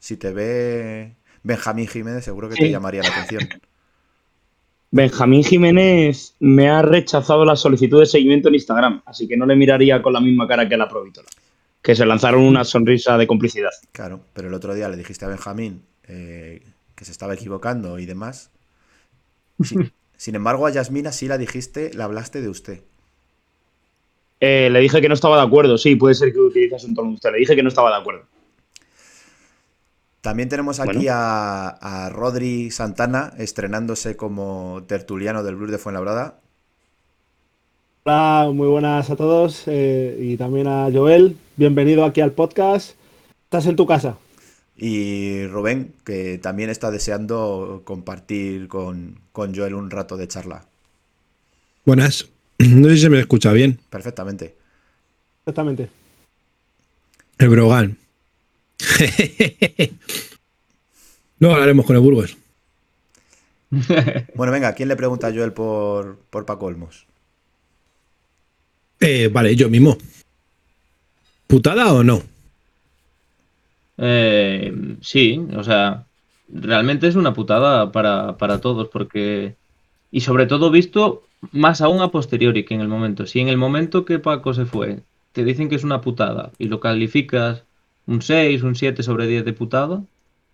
[0.01, 3.49] Si te ve Benjamín Jiménez, seguro que te llamaría la atención.
[4.90, 9.55] Benjamín Jiménez me ha rechazado la solicitud de seguimiento en Instagram, así que no le
[9.55, 11.28] miraría con la misma cara que a la Provítola.
[11.83, 13.70] Que se lanzaron una sonrisa de complicidad.
[13.93, 16.62] Claro, pero el otro día le dijiste a Benjamín eh,
[16.95, 18.51] que se estaba equivocando y demás.
[20.16, 22.81] Sin embargo, a Yasmina sí la dijiste, la hablaste de usted.
[24.41, 27.09] Eh, le dije que no estaba de acuerdo, sí, puede ser que utilizas un tono
[27.11, 27.33] de usted.
[27.33, 28.24] Le dije que no estaba de acuerdo.
[30.20, 31.12] También tenemos aquí Bueno.
[31.12, 31.68] a,
[32.07, 36.41] a Rodri Santana estrenándose como tertuliano del Blues de Fuenlabrada.
[38.05, 41.36] Hola, muy buenas a todos eh, y también a Joel.
[41.57, 42.96] Bienvenido aquí al podcast.
[43.44, 44.16] Estás en tu casa.
[44.76, 50.64] Y Rubén, que también está deseando compartir con, con Joel un rato de charla.
[51.84, 52.28] Buenas.
[52.59, 53.78] No sé si se me escucha bien.
[53.88, 54.57] Perfectamente.
[55.42, 55.88] Exactamente.
[57.38, 57.96] El Brogan.
[61.38, 62.36] Luego hablaremos con el Burgos.
[64.34, 67.07] Bueno, venga, ¿quién le pregunta a Joel por, por Paco Olmos?
[69.01, 69.96] Eh, vale, yo mismo.
[71.46, 72.22] ¿Putada o no?
[73.96, 76.05] Eh, sí, o sea,
[76.49, 79.57] realmente es una putada para, para todos, porque.
[80.11, 83.26] Y sobre todo visto más aún a posteriori que en el momento.
[83.26, 85.01] Si en el momento que Paco se fue
[85.32, 87.62] te dicen que es una putada y lo calificas
[88.07, 90.03] un 6, un 7 sobre 10 de putada,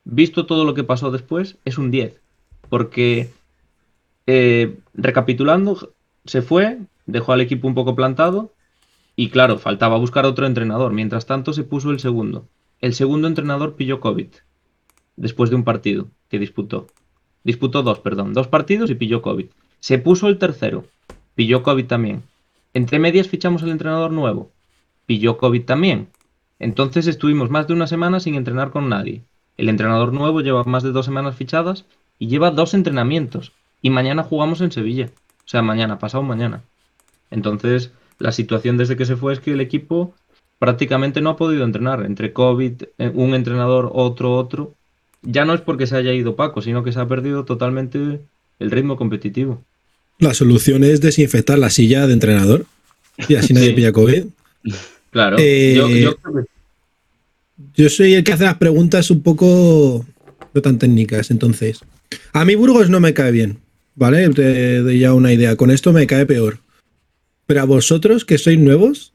[0.05, 2.21] visto todo lo que pasó después, es un 10.
[2.69, 3.31] Porque,
[4.27, 5.93] eh, recapitulando,
[6.25, 8.53] se fue, dejó al equipo un poco plantado
[9.17, 10.93] y claro, faltaba buscar otro entrenador.
[10.93, 12.49] Mientras tanto se puso el segundo.
[12.81, 14.29] El segundo entrenador pilló COVID
[15.17, 16.89] después de un partido que disputó.
[17.45, 19.47] Disputó dos, perdón, dos partidos y pilló COVID.
[19.81, 20.87] Se puso el tercero,
[21.35, 22.23] pilló COVID también.
[22.73, 24.51] Entre medias fichamos al entrenador nuevo,
[25.07, 26.09] pilló COVID también.
[26.59, 29.23] Entonces estuvimos más de una semana sin entrenar con nadie.
[29.57, 31.85] El entrenador nuevo lleva más de dos semanas fichadas
[32.19, 33.53] y lleva dos entrenamientos.
[33.83, 35.11] Y mañana jugamos en Sevilla.
[35.45, 36.63] O sea, mañana, pasado mañana.
[37.31, 40.15] Entonces, la situación desde que se fue es que el equipo
[40.59, 42.05] prácticamente no ha podido entrenar.
[42.05, 44.75] Entre COVID, eh, un entrenador, otro, otro.
[45.23, 48.21] Ya no es porque se haya ido Paco, sino que se ha perdido totalmente
[48.59, 49.63] el ritmo competitivo.
[50.19, 52.67] La solución es desinfectar la silla de entrenador.
[53.29, 53.75] Y así nadie Sí.
[53.75, 54.25] pilla COVID.
[55.11, 56.17] Claro, Eh, yo, yo
[57.77, 60.05] Yo soy el que hace las preguntas un poco
[60.53, 61.81] no tan técnicas, entonces.
[62.33, 63.59] A mí Burgos no me cae bien,
[63.97, 64.29] ¿vale?
[64.31, 65.57] Te doy ya una idea.
[65.57, 66.59] Con esto me cae peor.
[67.47, 69.15] Pero a vosotros, que sois nuevos,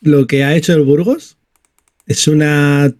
[0.00, 1.38] lo que ha hecho el Burgos
[2.06, 2.92] es una...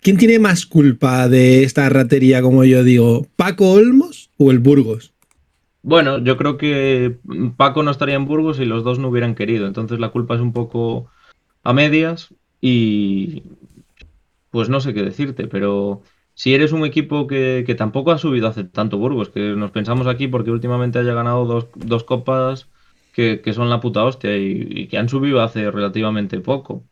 [0.00, 3.26] ¿Quién tiene más culpa de esta ratería, como yo digo?
[3.36, 5.12] ¿Paco Olmos o el Burgos?
[5.82, 7.18] Bueno, yo creo que
[7.56, 9.66] Paco no estaría en Burgos y los dos no hubieran querido.
[9.66, 11.10] Entonces la culpa es un poco
[11.62, 13.42] a medias y
[14.50, 16.02] pues no sé qué decirte, pero
[16.34, 20.26] si eres un equipo que, tampoco ha subido hace tanto Burgos, que nos pensamos aquí
[20.28, 22.68] porque últimamente haya ganado dos, dos copas
[23.12, 26.84] que, son la puta hostia y, que han subido hace relativamente poco.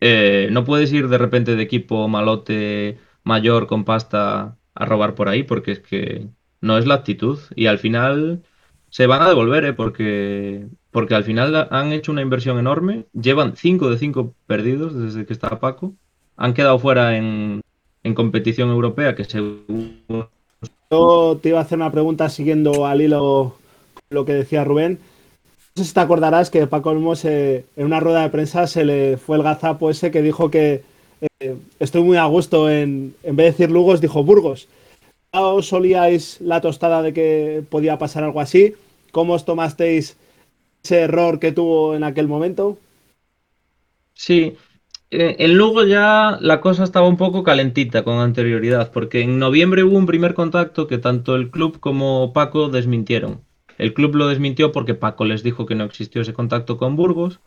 [0.00, 5.28] Eh, no puedes ir de repente de equipo malote mayor con pasta a robar por
[5.28, 6.28] ahí porque es que
[6.60, 8.42] no es la actitud y al final
[8.90, 9.72] se van a devolver, ¿eh?
[9.72, 15.26] porque, porque al final han hecho una inversión enorme, llevan 5 de 5 perdidos desde
[15.26, 15.94] que está Paco,
[16.36, 17.62] han quedado fuera en,
[18.02, 20.04] en competición europea que según
[20.90, 23.56] Yo te iba a hacer una pregunta siguiendo al hilo
[24.10, 24.98] lo que decía Rubén.
[25.76, 28.84] No sé si te acordarás que Paco Olmos eh, en una rueda de prensa se
[28.84, 30.82] le fue el gazapo ese que dijo que
[31.20, 34.68] eh, estoy muy a gusto en, en vez de decir Lugos, dijo Burgos.
[35.32, 38.74] ¿Ya os olíais la tostada de que podía pasar algo así?
[39.16, 40.18] ¿cómo os tomasteis
[40.84, 42.76] ese error que tuvo en aquel momento?
[44.12, 44.56] Sí,
[45.10, 49.84] eh, en Lugo ya la cosa estaba un poco calentita con anterioridad, porque en noviembre
[49.84, 53.40] hubo un primer contacto que tanto el club como Paco desmintieron.
[53.78, 57.40] El club lo desmintió porque Paco les dijo que no existió ese contacto con Burgos.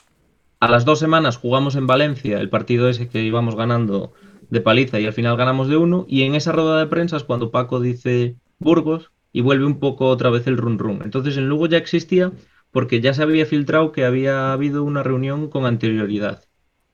[0.59, 4.13] A las dos semanas jugamos en Valencia el partido ese que íbamos ganando
[4.49, 6.05] de paliza y al final ganamos de uno.
[6.07, 10.07] Y en esa rueda de prensa es cuando Paco dice Burgos y vuelve un poco
[10.07, 11.01] otra vez el run run.
[11.03, 12.31] Entonces en Lugo ya existía
[12.71, 16.43] porque ya se había filtrado que había habido una reunión con anterioridad.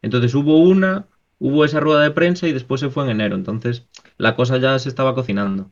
[0.01, 1.07] Entonces hubo una,
[1.39, 3.35] hubo esa rueda de prensa y después se fue en enero.
[3.35, 3.87] Entonces
[4.17, 5.71] la cosa ya se estaba cocinando.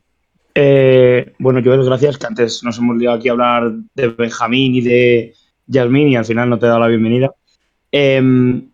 [0.54, 4.80] Eh, bueno, Joel, gracias, que antes nos hemos liado aquí a hablar de Benjamín y
[4.80, 5.34] de
[5.66, 7.34] Yasmín y al final no te he dado la bienvenida.
[7.90, 8.70] Em,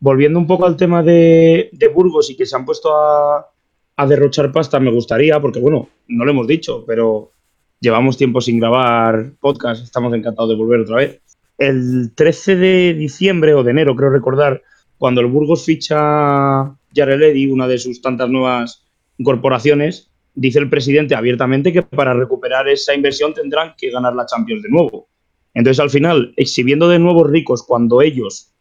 [0.00, 3.46] volviendo un poco al tema de, de Burgos y que se han puesto a,
[3.96, 7.32] a derrochar pasta, me gustaría, porque bueno, no lo hemos dicho, pero
[7.80, 11.20] llevamos tiempo sin grabar podcast, estamos encantados de volver otra vez.
[11.58, 14.62] El 13 de diciembre o de enero, creo recordar,
[14.98, 18.86] cuando el Burgos ficha Eddy, una de sus tantas nuevas
[19.18, 24.62] incorporaciones, dice el presidente abiertamente que para recuperar esa inversión tendrán que ganar la Champions
[24.62, 25.08] de nuevo.
[25.54, 28.54] Entonces, al final, exhibiendo de nuevo ricos cuando ellos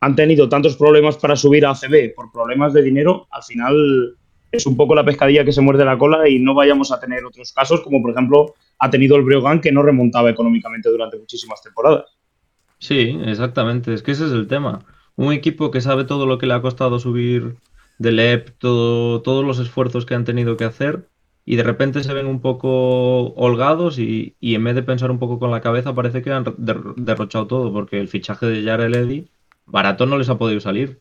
[0.00, 4.16] han tenido tantos problemas para subir a ACB por problemas de dinero, al final
[4.50, 7.24] es un poco la pescadilla que se muerde la cola y no vayamos a tener
[7.24, 11.62] otros casos como, por ejemplo, ha tenido el Breogán que no remontaba económicamente durante muchísimas
[11.62, 12.06] temporadas.
[12.78, 13.92] Sí, exactamente.
[13.92, 14.84] Es que ese es el tema.
[15.16, 17.56] Un equipo que sabe todo lo que le ha costado subir
[18.00, 21.08] del EP, todo, todos los esfuerzos que han tenido que hacer,
[21.44, 25.18] y de repente se ven un poco holgados y, y en vez de pensar un
[25.18, 28.94] poco con la cabeza parece que han der- derrochado todo, porque el fichaje de Jared
[28.94, 29.28] Eddy
[29.66, 31.00] barato no les ha podido salir.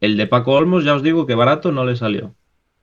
[0.00, 2.34] El de Paco Olmos ya os digo que barato no le salió.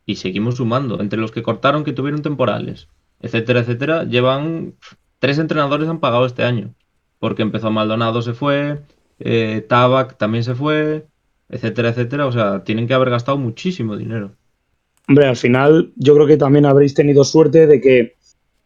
[0.06, 2.90] Y seguimos sumando, entre los que cortaron que tuvieron temporales,
[3.20, 4.76] etcétera, etcétera, llevan
[5.20, 6.76] tres entrenadores han pagado este año,
[7.20, 8.84] porque empezó Maldonado se fue,
[9.20, 11.08] eh, Tabac también se fue,
[11.50, 14.32] etcétera, etcétera, o sea, tienen que haber gastado muchísimo dinero.
[15.08, 18.16] Hombre, al final yo creo que también habréis tenido suerte de que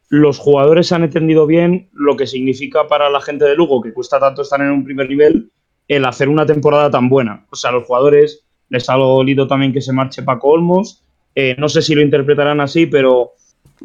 [0.10, 4.20] los jugadores han entendido bien lo que significa para la gente de Lugo, que cuesta
[4.20, 5.52] tanto estar en un primer nivel,
[5.88, 7.46] el hacer una temporada tan buena.
[7.52, 11.04] O sea, los jugadores les ha dolido también que se marche Paco Olmos.
[11.36, 13.34] Eh, no sé si lo interpretarán así, pero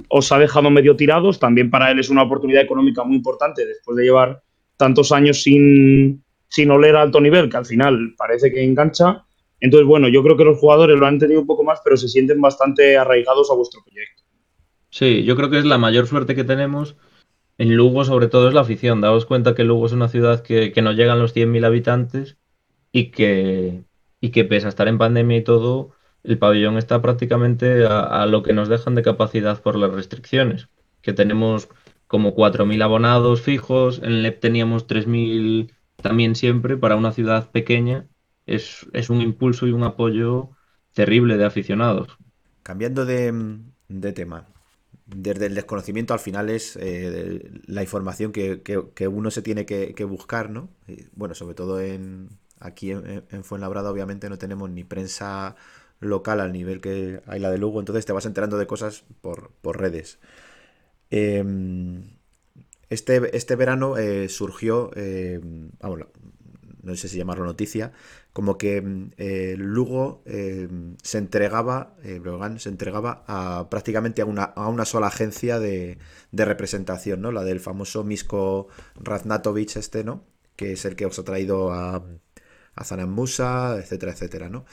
[0.09, 1.39] os ha dejado medio tirados.
[1.39, 4.43] También para él es una oportunidad económica muy importante después de llevar
[4.77, 6.24] tantos años sin,
[6.55, 9.25] sin oler a alto nivel, que al final parece que engancha.
[9.59, 12.09] Entonces, bueno, yo creo que los jugadores lo han entendido un poco más, pero se
[12.09, 14.23] sienten bastante arraigados a vuestro proyecto.
[14.89, 16.95] Sí, yo creo que es la mayor suerte que tenemos
[17.59, 19.01] en Lugo, sobre todo es la afición.
[19.01, 22.37] Daos cuenta que Lugo es una ciudad que, que no llegan los 100.000 habitantes
[22.93, 23.83] y que,
[24.21, 25.91] y que pese a estar en pandemia y todo,
[26.23, 30.69] el pabellón está prácticamente a, lo que nos dejan de capacidad por las restricciones,
[31.03, 31.69] que tenemos
[32.07, 35.73] como 4.000 abonados fijos, en LEP teníamos 3.000
[36.05, 38.09] también siempre, para una ciudad pequeña
[38.47, 40.51] es, es un impulso y un apoyo
[40.95, 42.19] terrible de aficionados.
[42.63, 43.33] Cambiando de,
[43.89, 44.47] de tema,
[45.07, 49.93] desde el desconocimiento al final es eh, la información que, que- uno se tiene que,
[50.05, 50.71] buscar, ¿no?
[51.15, 55.57] Bueno, sobre todo en, aquí en, en Fuenlabrada obviamente no tenemos ni prensa
[56.01, 59.51] local al nivel que hay la de Lugo, entonces te vas enterando de cosas por,
[59.61, 60.19] por redes.
[61.11, 62.03] Em,
[62.91, 65.41] este, este verano eh, surgió, eh,
[66.83, 67.93] no sé si llamarlo noticia,
[68.33, 70.69] como que eh, Lugo eh,
[71.03, 75.99] se entregaba, Breogán se entregaba a, prácticamente a una, a una sola agencia de,
[76.33, 77.33] de representación, ¿no?
[77.33, 80.25] La del famoso Misko Raznatovic este, ¿no?
[80.57, 82.05] Que es el que os ha traído a,
[82.75, 84.65] a Zanan Musa, etcétera, etcétera, ¿no?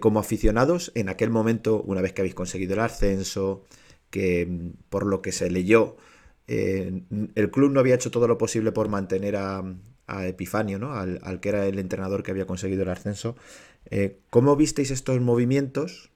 [0.00, 3.64] Como aficionados, en aquel momento, una vez que habéis conseguido el ascenso,
[4.10, 5.96] que por lo que se leyó,
[6.50, 7.02] eh,
[7.36, 9.62] el club no había hecho todo lo posible por mantener a,
[10.06, 10.94] a Epifanio, ¿no?
[10.94, 13.36] Al, al que era el entrenador que había conseguido el ascenso.
[13.90, 16.10] Eh, ¿Cómo visteis estos movimientos?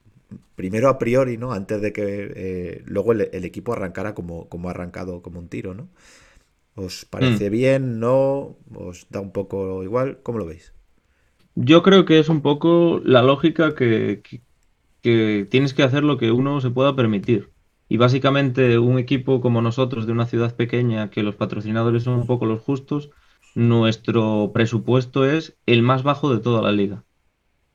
[0.57, 1.53] Primero a priori, ¿no?
[1.53, 5.49] Antes de que eh, luego el, el equipo arrancara como, como ha arrancado, como un
[5.49, 5.89] tiro, ¿no?
[6.77, 8.01] ¿Os parece bien?
[8.01, 8.57] ¿No?
[8.75, 10.21] ¿Os da un poco igual?
[10.25, 10.75] ¿Cómo lo veis?
[11.57, 14.43] Yo creo que es un poco la lógica que, que-
[15.03, 17.54] que tienes que hacer lo que uno se pueda permitir.
[17.95, 22.27] Y básicamente un equipo como nosotros de una ciudad pequeña, que los patrocinadores son un
[22.27, 23.11] poco los justos,
[23.55, 27.05] nuestro presupuesto es el más bajo de toda la liga.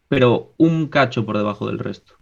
[0.10, 2.16] Pero un cacho por debajo del resto.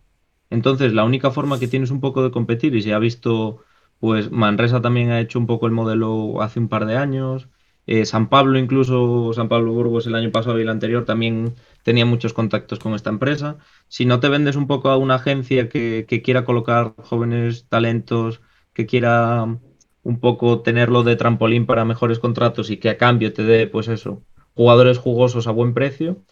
[0.51, 3.63] Entonces, la única forma que tienes un poco de competir, y se ha visto,
[3.99, 7.49] pues Manresa también ha hecho un poco el modelo hace un par de años,
[7.87, 11.55] eh, San Pablo incluso, San Pablo Burgos el año pasado y el anterior también
[11.87, 13.59] tenía muchos contactos con esta empresa.
[13.87, 18.41] Si no te vendes un poco a una agencia que, quiera colocar jóvenes talentos,
[18.73, 19.45] que quiera
[20.03, 23.87] un poco tenerlo de trampolín para mejores contratos y que a cambio te dé, pues
[23.87, 24.21] eso,
[24.53, 26.25] jugadores jugosos a buen precio.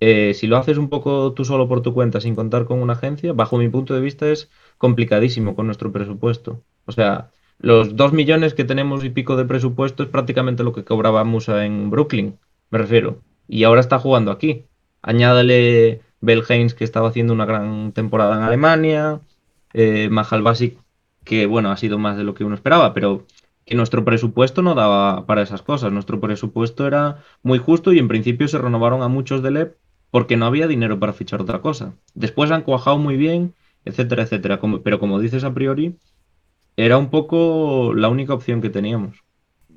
[0.00, 2.94] eh, si lo haces un poco tú solo por tu cuenta sin contar con una
[2.94, 6.64] agencia, bajo mi punto de vista es complicadísimo con nuestro presupuesto.
[6.86, 10.84] O sea, los dos millones que tenemos y pico de presupuesto es prácticamente lo que
[10.84, 12.38] cobraba Musa en Brooklyn,
[12.70, 13.22] me refiero.
[13.46, 14.66] Y ahora está jugando aquí.
[15.02, 19.20] Añádale Bell que estaba haciendo una gran temporada en Alemania,
[19.74, 20.78] eh, Basic,
[21.24, 23.26] que bueno, ha sido más de lo que uno esperaba, pero
[23.64, 25.92] que nuestro presupuesto no daba para esas cosas.
[25.92, 29.76] Nuestro presupuesto era muy justo y en principio se renovaron a muchos del EP
[30.10, 31.94] porque no había dinero para fichar otra cosa.
[32.14, 33.54] Después han cuajado muy bien,
[33.84, 34.60] etcétera, etcétera.
[34.84, 35.96] Pero como dices a priori,
[36.76, 39.24] era un poco la única opción que teníamos.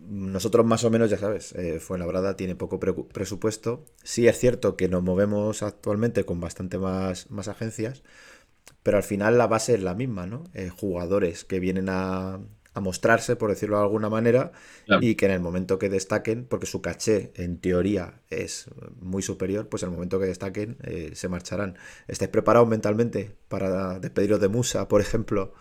[0.08, 3.86] Nosotros más o menos, ya sabes, eh, Fuenlabrada tiene poco presupuesto.
[4.04, 8.04] Sí es cierto que nos movemos actualmente con bastante más, más agencias,
[8.84, 10.44] pero al final la base es la misma, ¿no?
[10.54, 12.40] Eh, jugadores que vienen a,
[12.74, 14.52] a mostrarse, por decirlo de alguna manera,
[14.86, 15.04] Claro.
[15.04, 18.66] y que en el momento que destaquen, porque su caché en teoría es
[19.02, 21.78] muy superior, pues en el momento que destaquen eh, se marcharán.
[22.08, 25.54] ¿Estáis preparados mentalmente para despediros de Musa, por ejemplo?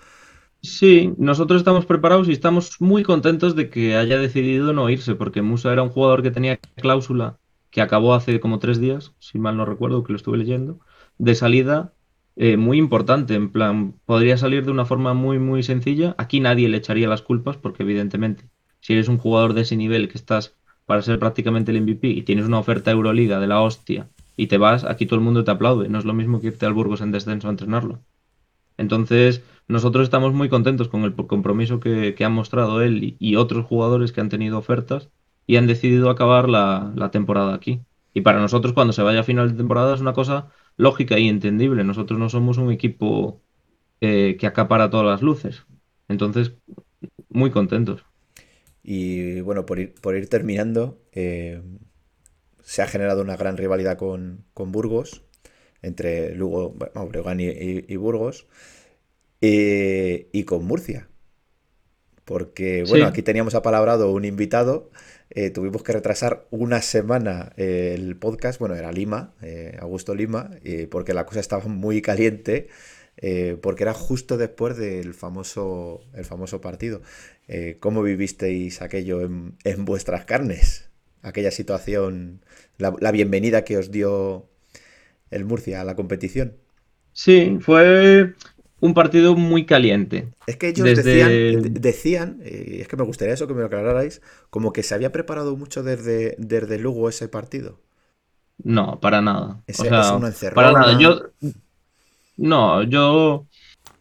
[0.64, 5.42] Sí, nosotros estamos preparados y estamos muy contentos de que haya decidido no irse, porque
[5.42, 7.38] Musa era un jugador que tenía cláusula,
[7.70, 10.80] que acabó hace como tres días, si mal no recuerdo, que lo estuve leyendo,
[11.18, 11.92] de salida
[12.36, 13.34] eh, muy importante.
[13.34, 16.14] En plan, podría salir de una forma muy, muy sencilla.
[16.16, 18.48] Aquí nadie le echaría las culpas, porque evidentemente,
[18.80, 22.22] si eres un jugador de ese nivel que estás para ser prácticamente el MVP y
[22.22, 25.50] tienes una oferta Euroliga de la hostia y te vas, aquí todo el mundo te
[25.50, 25.90] aplaude.
[25.90, 28.00] No es lo mismo que irte al Burgos en descenso a entrenarlo.
[28.76, 33.64] Entonces, nosotros estamos muy contentos con el compromiso que, que han mostrado él y, otros
[33.64, 35.10] jugadores que han tenido ofertas
[35.46, 37.80] y han decidido acabar la, temporada aquí.
[38.12, 41.28] Y para nosotros, cuando se vaya a final de temporada, es una cosa lógica y
[41.28, 41.84] entendible.
[41.84, 43.40] Nosotros no somos un equipo
[44.00, 45.64] eh, que acapara todas las luces.
[46.08, 46.52] Entonces,
[47.30, 48.04] muy contentos.
[48.82, 51.62] Y bueno, por ir, por ir terminando, eh,
[52.62, 55.22] se ha generado una gran rivalidad con, Burgos,
[55.82, 58.46] entre Lugo, bueno, y Burgos,
[59.46, 61.08] eh, y con Murcia.
[62.24, 63.10] Porque, bueno, Sí.
[63.10, 64.90] aquí teníamos apalabrado un invitado,
[65.28, 69.34] eh, tuvimos que retrasar una semana eh, el podcast, bueno, era Lima,
[69.78, 70.50] Augusto Lima,
[70.90, 72.68] porque la cosa estaba muy caliente,
[73.60, 77.02] porque era justo después del famoso, el famoso partido.
[77.80, 80.88] ¿cómo vivisteis aquello en, en vuestras carnes?
[81.20, 82.40] Aquella situación,
[82.78, 84.48] la, la bienvenida que os dio
[85.30, 86.56] el Murcia a la competición.
[87.12, 88.32] Sí, fue
[88.80, 90.28] un partido muy caliente.
[90.46, 93.54] Es que ellos Desde- decían, de- decían, eh, y es que me gustaría eso que
[93.54, 94.20] me lo aclararais,
[94.50, 97.80] como que se había preparado mucho desde, desde Lugo ese partido.
[98.62, 99.62] No, para nada.
[99.66, 100.98] Ese- o sea, una para nada.
[100.98, 101.22] Yo,
[102.36, 103.46] no, yo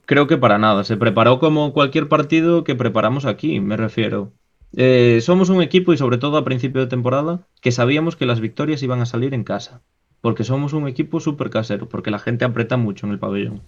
[0.06, 0.84] creo que para nada.
[0.84, 4.32] Se preparó como cualquier partido que preparamos aquí, me refiero.
[4.76, 8.40] Eh, somos un equipo y sobre todo a principio de temporada que sabíamos que las
[8.40, 9.82] victorias iban a salir en casa.
[10.22, 13.62] Porque somos un equipo súper casero, porque la gente aprieta mucho en el pabellón,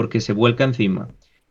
[0.00, 1.08] porque se vuelca encima.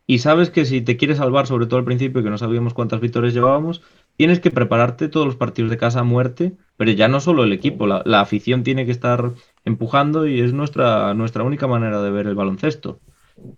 [0.08, 3.00] Y sabes que si te quieres salvar, sobre todo al principio, que no sabíamos cuántas
[3.00, 3.84] victorias llevábamos,
[4.16, 7.54] tienes que prepararte todos los partidos de casa a muerte, pero ya no solo el
[7.54, 9.34] equipo, la, afición tiene que estar
[9.66, 13.02] empujando y es nuestra, nuestra única manera de ver el baloncesto.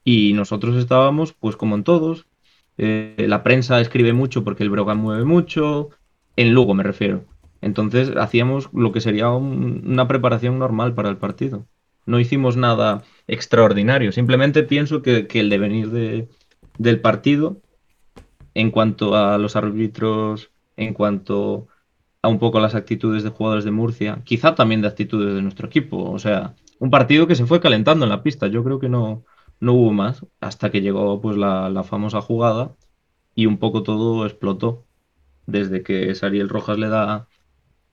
[0.03, 2.27] Y nosotros estábamos, pues como en todos,
[2.77, 5.91] eh, la prensa escribe mucho porque el Brogan mueve mucho,
[6.35, 7.23] en Lugo me refiero.
[7.61, 11.65] Entonces hacíamos lo que sería un- una preparación normal para el partido.
[12.05, 16.27] No hicimos nada extraordinario, simplemente pienso que, que el devenir de,
[16.77, 17.61] del partido,
[18.53, 21.67] en cuanto a los árbitros, en cuanto
[22.21, 25.67] a un poco las actitudes de jugadores de Murcia, quizá también de actitudes de nuestro
[25.67, 26.11] equipo.
[26.11, 28.47] O sea, un partido que se fue calentando en la pista.
[28.47, 29.23] Yo creo que no,
[29.59, 32.75] no hubo más hasta que llegó pues la, la famosa jugada
[33.35, 34.85] y un poco todo explotó.
[35.47, 37.27] Desde que Sariel Rojas le da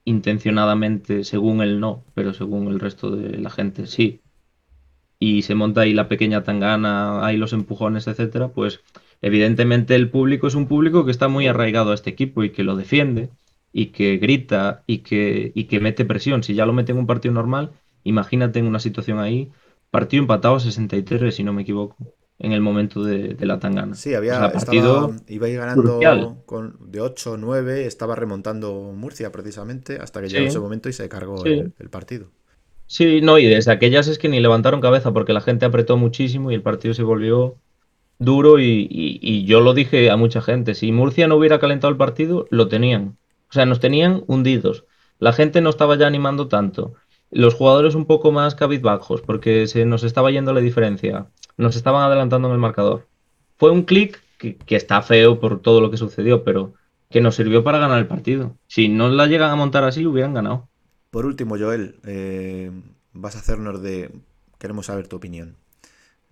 [0.09, 4.21] intencionadamente, según él no, pero según el resto de la gente sí.
[5.19, 8.81] Y se monta ahí la pequeña tangana, ahí los empujones, etcétera, pues
[9.21, 12.65] evidentemente el público es un público que está muy arraigado a este equipo y que
[12.65, 13.31] lo defiende
[13.73, 16.43] y que grita y que, y que mete presión.
[16.43, 17.73] Si ya lo mete en un partido normal,
[18.05, 19.51] imagínate en una situación ahí,
[19.91, 21.97] partido empatado a 63, si no me equivoco,
[22.39, 23.95] en el momento de, de la tangana.
[23.95, 26.37] Sí, había, O sea, partido estaba, iba a ir ganando crucial.
[26.47, 30.37] con, de 8 9, estaba remontando Murcia precisamente, hasta que Sí.
[30.37, 31.49] llegó ese momento y se cargó Sí.
[31.51, 32.31] el, el partido.
[32.87, 36.51] Sí, no, y desde aquellas es que ni levantaron cabeza porque la gente apretó muchísimo
[36.51, 37.57] y el partido se volvió
[38.19, 41.91] duro y, y- y yo lo dije a mucha gente, si Murcia no hubiera calentado
[41.91, 43.19] el partido, lo tenían.
[43.51, 44.85] O sea, nos tenían hundidos.
[45.19, 46.95] La gente no estaba ya animando tanto.
[47.31, 51.27] Los jugadores un poco más cabizbajos porque se nos estaba yendo la diferencia.
[51.59, 53.07] Nos estaban adelantando en el marcador.
[53.57, 56.75] Fue un clic que, está feo por todo lo que sucedió, pero
[57.11, 58.57] que nos sirvió para ganar el partido.
[58.69, 60.69] Si no la llegan a montar así, hubieran ganado.
[61.11, 62.71] Por último, Joel, eh,
[63.13, 64.13] vas a hacernos de...
[64.59, 65.57] Queremos saber tu opinión.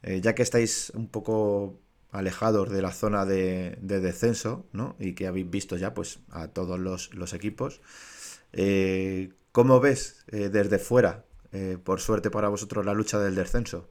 [0.03, 1.81] Eh, ya que estáis un poco
[2.13, 4.95] alejados de la zona de, de descenso, ¿no?
[5.01, 7.81] Y que habéis visto ya, pues, a todos los, equipos.
[8.53, 11.25] eh, ¿Cómo ves desde fuera,
[11.83, 13.89] por suerte para vosotros, la lucha del descenso?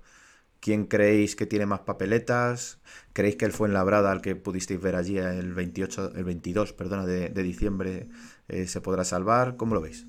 [0.60, 2.82] ¿Quién creéis que tiene más papeletas?
[3.14, 7.30] ¿Creéis que el Fuenlabrada, al que pudisteis ver allí el 28, el 22, perdona, de,
[7.30, 8.08] de diciembre,
[8.48, 9.58] eh, se podrá salvar?
[9.58, 10.08] ¿Cómo lo veis?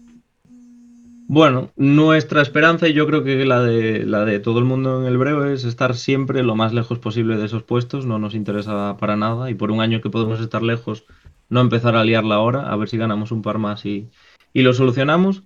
[1.28, 5.09] Bueno, nuestra esperanza, y yo creo que la de, la de todo el mundo en
[5.09, 8.06] el breve, es estar siempre lo más lejos posible de esos puestos.
[8.06, 9.51] No nos interesa para nada.
[9.51, 11.05] Y por un año que podemos estar lejos,
[11.48, 14.09] no empezar a liarla ahora, a ver si ganamos un par más y,
[14.52, 15.43] y lo solucionamos.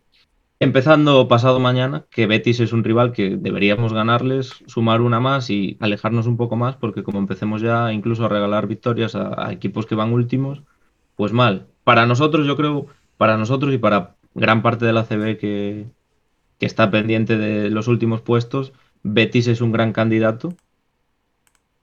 [0.63, 5.79] Empezando pasado mañana, que Betis es un rival que deberíamos ganarles, sumar una más y
[5.81, 9.95] alejarnos un poco más, porque como empecemos ya incluso a regalar victorias a, equipos que
[9.95, 10.63] van últimos,
[11.17, 11.69] pues mal.
[11.83, 15.87] Para nosotros, yo creo, para nosotros y para gran parte de la CB que,
[16.59, 20.55] que está pendiente de los últimos puestos, Betis es un gran candidato,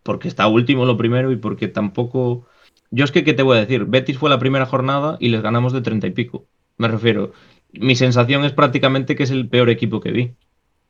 [0.03, 2.45] porque está último lo primero y porque tampoco...
[2.91, 3.85] Yo es que, ¿qué te voy a decir?
[3.85, 6.45] Betis fue la primera jornada y les ganamos de treinta y pico.
[6.77, 7.33] Me refiero,
[7.71, 10.31] mi sensación es prácticamente que es el peor equipo que vi,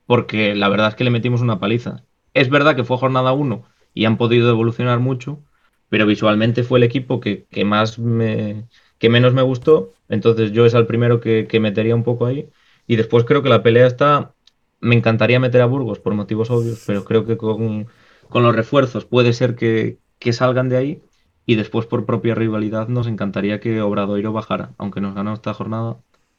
[0.06, 2.04] porque la verdad es que le metimos una paliza.
[2.34, 3.64] Es verdad que fue jornada 1
[3.94, 5.44] y han podido evolucionar mucho,
[5.90, 8.66] pero visualmente fue el equipo que, más me,
[9.00, 12.50] que menos me gustó, entonces yo es el primero que, metería un poco ahí.
[12.88, 14.34] Y después creo que la pelea está,
[14.80, 17.88] me encantaría meter a Burgos por motivos obvios, pero creo que con,
[18.30, 21.02] con los refuerzos puede ser que, que salgan de ahí.
[21.46, 25.98] Y después por propia rivalidad nos encantaría que Obradoiro bajara, aunque nos ganó esta jornada.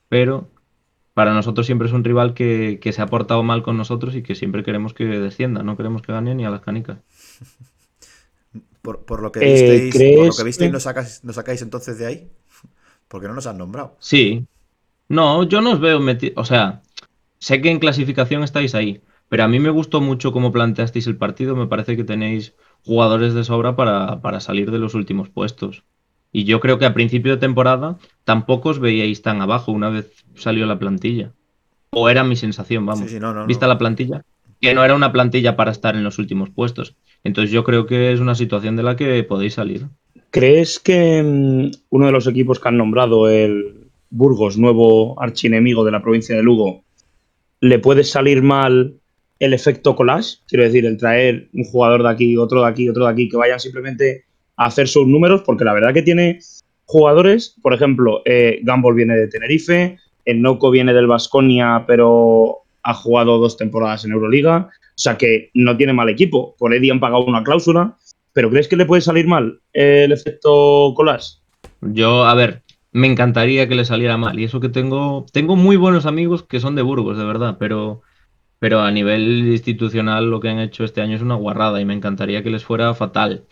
[0.08, 0.50] Pero
[1.14, 4.22] para nosotros siempre es un rival que, que se ha portado mal con nosotros y
[4.22, 6.98] que siempre queremos que descienda, no queremos que gane ni a las canicas.
[8.82, 11.36] Por, por lo que Eh, visteis, por lo ¿crees que visteis que- ¿nos, sacáis, ¿nos
[11.36, 12.32] sacáis entonces de ahí?
[13.08, 13.98] Porque no nos han nombrado.
[13.98, 14.46] Sí.
[15.08, 16.34] No, yo no os veo metido.
[16.40, 16.82] O sea,
[17.40, 21.18] sé que en clasificación estáis ahí, pero a mí me gustó mucho cómo planteasteis el
[21.18, 21.56] partido.
[21.56, 22.54] Me parece que tenéis
[22.84, 25.84] jugadores de sobra para, para salir de los últimos puestos.
[26.32, 30.24] Y yo creo que a principio de temporada tampoco os veíais tan abajo una vez
[30.34, 31.32] salió la plantilla.
[31.90, 33.08] O era mi sensación, vamos.
[33.08, 33.72] Sí, sí, no, no, Vista no.
[33.72, 34.24] la plantilla,
[34.60, 36.96] que no era una plantilla para estar en los últimos puestos.
[37.24, 39.86] Entonces yo creo que es una situación de la que podéis salir.
[40.30, 45.92] ¿Crees que mm, uno de los equipos que han nombrado, el Burgos, nuevo archienemigo de
[45.92, 46.84] la provincia de Lugo,
[47.60, 48.94] le puede salir mal
[49.38, 50.38] el efecto collage?
[50.46, 53.36] Quiero decir, el traer un jugador de aquí, otro de aquí, otro de aquí, que
[53.36, 54.24] vayan simplemente
[54.58, 56.40] hacer sus números, porque la verdad que tiene
[56.84, 58.60] jugadores, por ejemplo, eh,
[58.94, 64.68] viene de Tenerife, el Noco viene del Vasconia, pero ha jugado dos temporadas en Euroliga,
[64.70, 66.54] o sea que no tiene mal equipo.
[66.58, 67.96] Por Eddie han pagado una cláusula,
[68.32, 71.38] pero ¿crees que le puede salir mal el efecto collage?
[71.80, 72.62] Yo, a ver,
[72.92, 74.38] me encantaría que le saliera mal.
[74.38, 78.02] Y eso que tengo, tengo muy buenos amigos que son de Burgos, de verdad, pero,
[78.58, 81.94] pero a nivel institucional lo que han hecho este año es una guarrada y me
[81.94, 83.44] encantaría que les fuera fatal.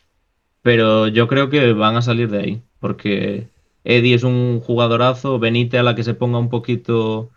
[0.67, 3.47] Pero yo creo que van a salir de ahí, porque
[3.85, 7.31] Eddie es un jugadorazo, Benite a la que se ponga un poquito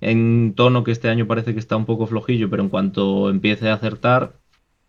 [0.00, 3.68] en tono, que este año parece que está un poco flojillo, pero en cuanto empiece
[3.68, 4.34] a acertar,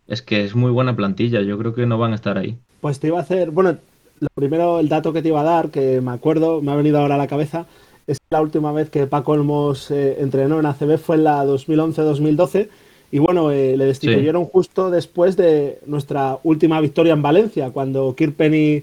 [0.06, 2.56] es que es muy buena plantilla, yo creo que no van a estar ahí.
[2.80, 3.76] Pues te iba a hacer, bueno,
[4.20, 7.00] lo primero, el dato que te iba a dar, que me acuerdo, me ha venido
[7.00, 7.66] ahora a la cabeza,
[8.06, 12.68] es la última vez que Paco Olmos eh, entrenó en ACB fue en la 2011-2012
[13.10, 18.82] y bueno, eh, le destituyeron justo después de nuestra última victoria en Valencia, cuando Kirpenny,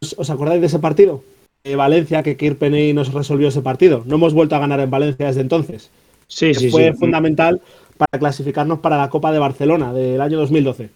[0.00, 1.22] ¿os, os acordáis de ese partido?
[1.64, 4.02] Eh, Valencia, que Kirpenny nos resolvió ese partido.
[4.06, 5.90] No hemos vuelto a ganar en Valencia desde entonces.
[6.28, 6.98] Sí, sí, fue sí.
[6.98, 7.60] fundamental
[7.96, 10.90] para clasificarnos para la Copa de Barcelona del año 2012.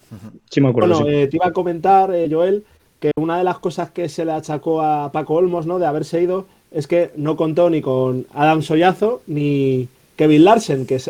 [0.49, 1.01] Sí, me acuerdo.
[1.01, 1.15] Bueno, sí.
[1.15, 2.63] eh, te iba a comentar, eh, Joel,
[2.99, 5.79] que una de las cosas que se le achacó a Paco Olmos, ¿no?
[5.79, 11.01] De haberse ido, es que no contó ni con Adam Soyazo ni Kevin Larsen, que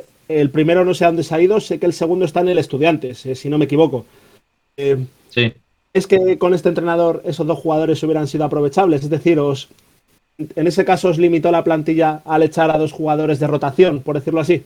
[0.41, 2.49] el primero no sé a dónde se ha ido, sé que el segundo está en
[2.49, 4.05] el Estudiantes, eh, si no me equivoco.
[4.77, 4.97] Eh,
[5.29, 5.53] Sí.
[5.93, 9.03] ¿Es que con este entrenador esos dos jugadores hubieran sido aprovechables?
[9.03, 9.69] Es decir, os,
[10.37, 14.15] en ese caso os limitó la plantilla al echar a dos jugadores de rotación, por
[14.15, 14.63] decirlo así.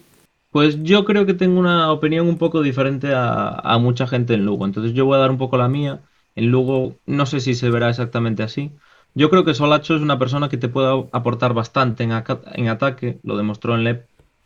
[0.52, 4.46] Pues yo creo que tengo una opinión un poco diferente a, a mucha gente en
[4.46, 4.66] Lugo.
[4.66, 6.00] Entonces yo voy a dar un poco la mía.
[6.36, 8.72] En Lugo no sé si se verá exactamente así.
[9.14, 13.20] Yo creo que Solacho es una persona que te puede aportar bastante en, en ataque.
[13.24, 14.06] Lo demostró en LEP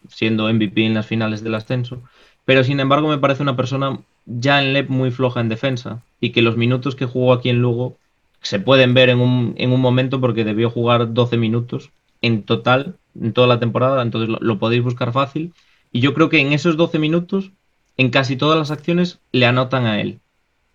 [0.09, 2.01] siendo MVP en las finales del ascenso.
[2.45, 6.03] Pero sin embargo me parece una persona ya en LEP muy floja en defensa.
[6.19, 7.97] Y que los minutos que jugó aquí en Lugo
[8.41, 11.91] se pueden ver en un, en un momento porque debió jugar 12 minutos
[12.21, 14.01] en total, en toda la temporada.
[14.01, 15.53] Entonces lo- lo podéis buscar fácil.
[15.91, 17.51] Y yo creo que en esos 12 minutos,
[17.97, 20.19] en casi todas las acciones, le anotan a él.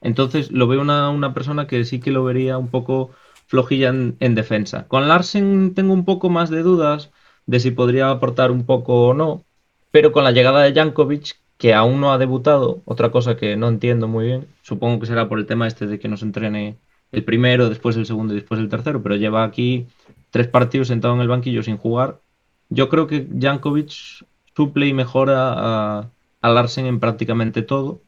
[0.01, 3.11] Entonces lo veo una, una persona que sí que lo vería un poco
[3.47, 4.87] flojilla en, en defensa.
[4.89, 7.11] Con Larsen tengo un poco más de dudas
[7.47, 9.45] de si podría aportar un poco o no,
[9.91, 13.69] pero con la llegada de Jankovic, que aún no ha debutado, otra cosa que no
[13.69, 16.77] entiendo muy bien, supongo que será por el tema este de que nos entrene
[17.13, 19.87] el primero, después el segundo y después el tercero, pero lleva aquí
[20.31, 22.21] tres partidos sentado en el banquillo sin jugar.
[22.69, 24.25] Yo creo que Jankovic
[24.55, 26.11] suple y mejora a,
[26.43, 28.03] a Larsen en prácticamente todo.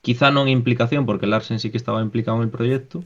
[0.00, 3.04] Quizá no en implicación, porque Larsen sí que estaba implicado en el proyecto.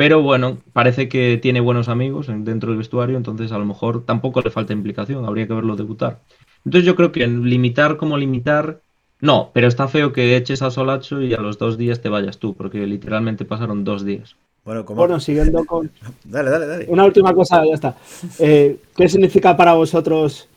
[0.00, 4.06] Pero bueno, parece que tiene buenos amigos en- dentro del vestuario, entonces a lo mejor
[4.06, 6.20] tampoco le falta implicación, habría que verlo debutar.
[6.64, 8.80] Entonces yo creo que en limitar como limitar,
[9.20, 12.38] no, pero está feo que eches a Solacho y a los dos días te vayas
[12.38, 14.36] tú, porque literalmente pasaron dos días.
[14.64, 15.02] Bueno, como...
[15.02, 15.90] Bueno, siguiendo con.
[16.24, 16.86] Dale, dale, dale.
[16.88, 17.94] Una última cosa, ya está.
[18.38, 20.48] Eh, ¿Qué significa para vosotros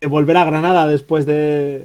[0.00, 1.84] eh, volver a Granada después de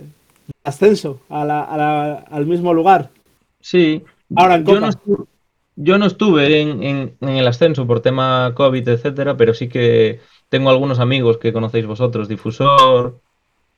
[0.64, 3.12] ascenso a la- a la- al mismo lugar?
[3.60, 4.04] Sí,
[4.36, 4.92] Ahora en yo Copa.
[5.06, 5.28] no
[5.76, 11.00] yo no estuve en, el ascenso por tema COVID, etcétera, pero sí que tengo algunos
[11.00, 13.20] amigos que conocéis vosotros, Difusor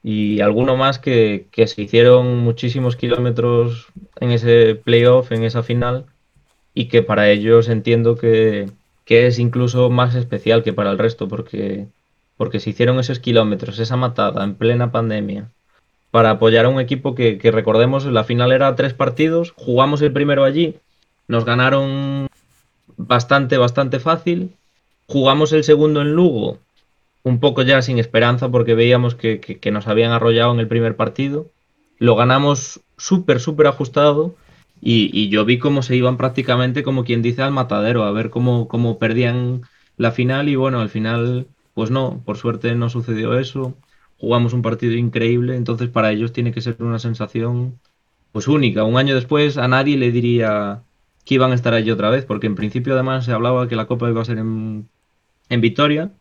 [0.03, 3.88] y alguno más que, que se hicieron muchísimos kilómetros
[4.19, 6.06] en ese playoff, en esa final,
[6.74, 8.69] y que para ellos entiendo que,
[9.06, 11.88] que es incluso más especial que para el resto, porque,
[12.38, 15.52] porque se hicieron esos kilómetros, esa matada en plena pandemia
[16.11, 20.14] para apoyar a un equipo que, que recordemos, la final era tres partidos, jugamos el
[20.14, 20.80] primero allí,
[21.28, 22.28] nos ganaron
[22.98, 24.58] bastante, bastante fácil,
[25.08, 26.60] jugamos el segundo en Lugo,
[27.24, 30.95] un poco ya sin esperanza porque veíamos que, que- nos habían arrollado en el primer
[30.95, 31.52] partido,
[31.99, 34.36] lo ganamos súper, súper ajustado
[34.82, 38.30] y, y yo vi cómo se iban prácticamente como quien dice al matadero, a ver
[38.30, 39.64] cómo, cómo perdían
[39.98, 43.76] la final y bueno, al final, pues no, por suerte no sucedió eso.
[44.20, 47.80] Jugamos un partido increíble, entonces para ellos tiene que ser una sensación
[48.32, 48.84] pues única.
[48.84, 50.84] Un año después a nadie le diría
[51.28, 53.86] que iban a estar allí otra vez, porque en principio además se hablaba que la
[53.86, 54.88] Copa iba a ser en,
[55.49, 56.12] en Vitoria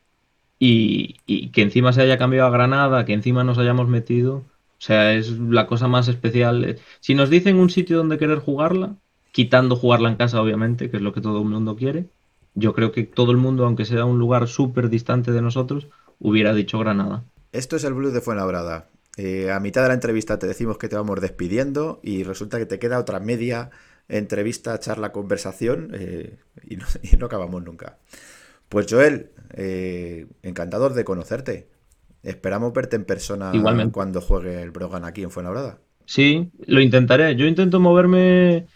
[0.59, 4.81] y, y que encima se haya cambiado a Granada, que encima nos hayamos metido, o
[4.81, 6.79] sea, es la cosa más especial.
[6.99, 8.97] Si nos dicen un sitio donde querer jugarla,
[9.31, 12.07] quitando jugarla en casa obviamente, que es lo que todo el mundo quiere,
[12.55, 15.87] yo creo que todo el mundo, aunque sea un lugar súper distante de nosotros,
[16.19, 17.23] hubiera dicho Granada.
[17.53, 18.89] Esto es el Blues de Fuenlabrada.
[19.17, 22.67] Eh, a mitad de la entrevista te decimos que te vamos despidiendo y resulta que
[22.67, 23.71] te queda otra media
[24.09, 27.99] entrevista, charla, conversación eh, y, no, y no acabamos nunca.
[28.69, 31.69] Pues Joel, eh, encantador de conocerte.
[32.23, 33.93] Esperamos verte en persona Igualmente.
[33.93, 35.79] cuando juegue el Brogan aquí en Fuenlabrada.
[36.05, 37.37] Sí, lo intentaré.
[37.37, 38.67] Yo intento moverme.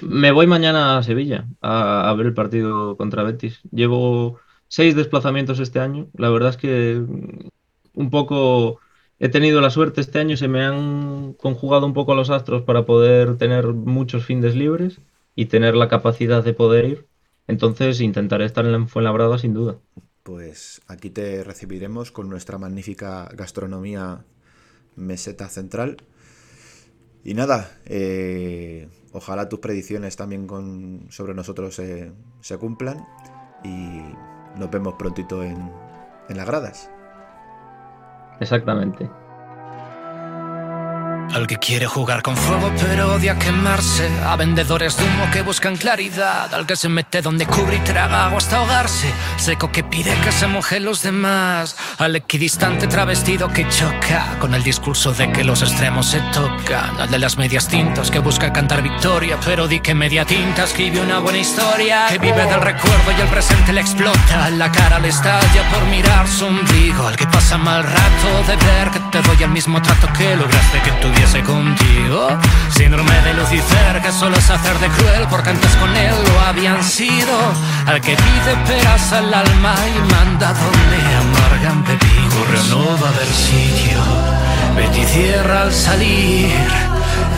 [0.00, 3.60] Me voy mañana a Sevilla a, a ver el partido contra Betis.
[3.70, 6.08] Llevo seis desplazamientos este año.
[6.14, 7.48] La verdad es que mm,
[7.94, 8.80] un poco
[9.18, 10.36] he tenido la suerte este año.
[10.36, 15.00] Se me han conjugado un poco los astros para poder tener muchos fines libres
[15.34, 17.06] y tener la capacidad de poder ir.
[17.46, 19.78] Entonces intentaré estar en la Fuenlabrada sin duda.
[20.22, 24.24] Pues aquí te recibiremos con nuestra magnífica gastronomía
[24.96, 25.98] meseta central.
[27.22, 33.04] Y nada, eh, ojalá tus predicciones también con, sobre nosotros se cumplan
[33.64, 34.02] y
[34.58, 35.70] nos vemos prontito en,
[36.28, 36.90] en las gradas.
[38.40, 39.10] Exactamente.
[41.34, 44.08] Al que quiere jugar con fuego pero odia quemarse.
[44.24, 46.52] A vendedores de humo que buscan claridad.
[46.54, 49.12] Al que se mete donde cubre y traga agua hasta ahogarse.
[49.36, 51.76] Seco que pide que se mojen los demás.
[51.98, 54.38] Al equidistante travestido que choca.
[54.40, 56.98] Con el discurso de que los extremos se tocan.
[57.00, 61.00] Al de las medias tintas que busca cantar victoria Pero di que media tinta escribe
[61.00, 62.06] una buena historia.
[62.08, 64.50] Que vive del recuerdo y el presente le explota.
[64.50, 67.06] La cara le estalla por mirar su ombligo.
[67.06, 70.80] Al que pasa mal rato de ver que te doy el mismo trato que lograste
[70.80, 70.92] que
[71.26, 72.28] tuviese contigo.
[72.70, 76.82] Síndrome de Lucifer que solo es hacer de cruel Porque antes con él lo habían
[76.82, 77.36] sido.
[77.86, 83.26] Al que pide peras al alma y manda donde amargan Correo no va a haber
[83.26, 83.98] sitio
[84.76, 86.52] Betty cierra al salir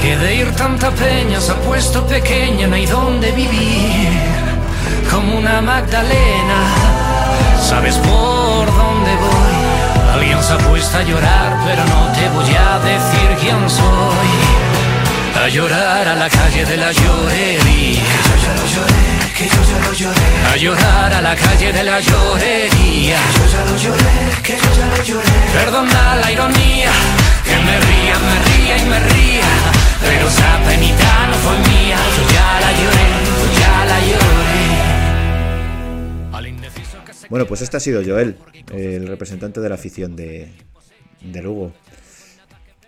[0.03, 4.09] Que de ir tanta peña se ha puesto pequeña No hay donde vivir.
[5.11, 6.61] Como una Magdalena
[7.63, 9.78] Sabes por dónde voy
[10.49, 14.29] Alguien se ha puesto a llorar, pero no te voy a decir quién soy.
[15.45, 18.03] A llorar a la calle de la llorería.
[18.03, 20.53] Que yo ya lo lloré, que yo ya lo lloré.
[20.53, 23.19] A llorar a la calle de la llorería.
[23.19, 25.33] Que yo ya lo lloré, que yo ya lo lloré.
[25.53, 26.93] Perdona la ironía,
[27.45, 29.51] que me ría, me ría y me ría.
[30.01, 31.99] Pero esa penita no fue mía.
[32.17, 33.09] Yo ya la lloré,
[33.39, 34.78] yo ya la lloré.
[37.29, 38.37] Bueno, pues este ha sido Joel,
[38.73, 40.49] el representante de la afición de,
[41.23, 41.73] de Lugo.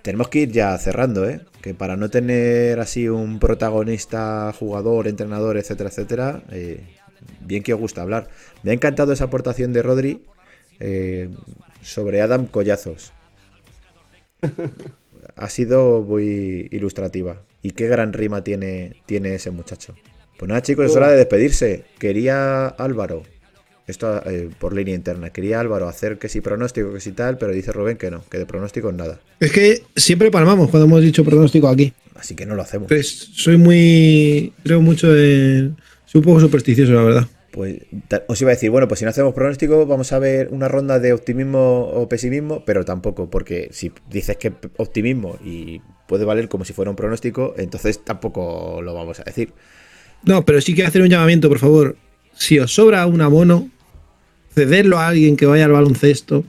[0.02, 1.40] tenemos que ir ya cerrando, ¿eh?
[1.60, 6.80] Que para no tener así un protagonista, jugador, entrenador, etcétera, etcétera, eh,
[7.40, 8.28] bien que os gusta hablar.
[8.62, 10.24] Me ha encantado esa aportación de Rodri
[10.78, 11.28] eh,
[11.82, 13.12] sobre Adam Collazos.
[15.36, 17.42] Ha sido muy ilustrativa.
[17.62, 19.94] Y qué gran rima tiene, tiene ese muchacho.
[20.38, 21.84] Pues nada, chicos, es hora de despedirse.
[21.98, 23.22] Quería Álvaro,
[23.86, 27.52] esto eh, por línea interna, quería Álvaro hacer que sí pronóstico, que sí tal, pero
[27.52, 29.20] dice Rubén que no, que de pronóstico nada.
[29.40, 31.92] Es que siempre palmamos cuando hemos dicho pronóstico aquí.
[32.14, 32.88] Así que no lo hacemos.
[32.88, 34.52] Pues soy muy.
[34.62, 35.76] Creo mucho en.
[36.04, 37.28] Soy un poco supersticioso, la verdad.
[37.50, 37.78] Pues
[38.28, 40.98] os iba a decir, bueno, pues si no hacemos pronóstico, vamos a ver una ronda
[41.00, 46.64] de optimismo o pesimismo, pero tampoco, porque si dices que optimismo y puede valer como
[46.64, 49.52] si fuera un pronóstico, entonces tampoco lo vamos a decir.
[50.22, 51.96] No, pero sí que hacer un llamamiento, por favor.
[52.40, 53.68] Si os sobra un abono,
[54.54, 56.42] cederlo a alguien que vaya al baloncesto.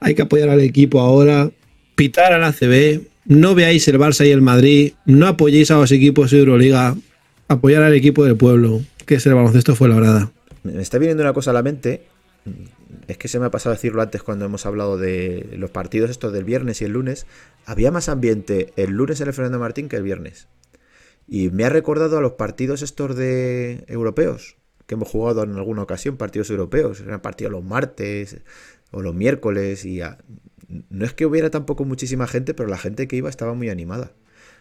[0.00, 1.50] Hay que apoyar al equipo ahora.
[1.94, 3.02] Pitar al ACB.
[3.26, 4.94] No veáis el Barça y el Madrid.
[5.04, 6.96] No apoyéis a los equipos de Euroliga.
[7.48, 10.30] Apoyar al equipo del pueblo, que es el baloncesto fue la verdad.
[10.62, 12.06] Me está viniendo una cosa a la mente.
[13.06, 16.32] Es que se me ha pasado decirlo antes cuando hemos hablado de los partidos estos
[16.32, 17.26] del viernes y el lunes.
[17.66, 20.48] Había más ambiente el lunes en el Fernando Martín que el viernes.
[21.28, 24.56] Y me ha recordado a los partidos estos de europeos
[24.86, 27.00] que hemos jugado en alguna ocasión, partidos europeos.
[27.00, 28.40] Eran partidos los martes
[28.90, 29.84] o los miércoles.
[29.84, 30.18] Y a-
[30.90, 34.12] no es que hubiera tampoco muchísima gente, pero la gente que iba estaba muy animada.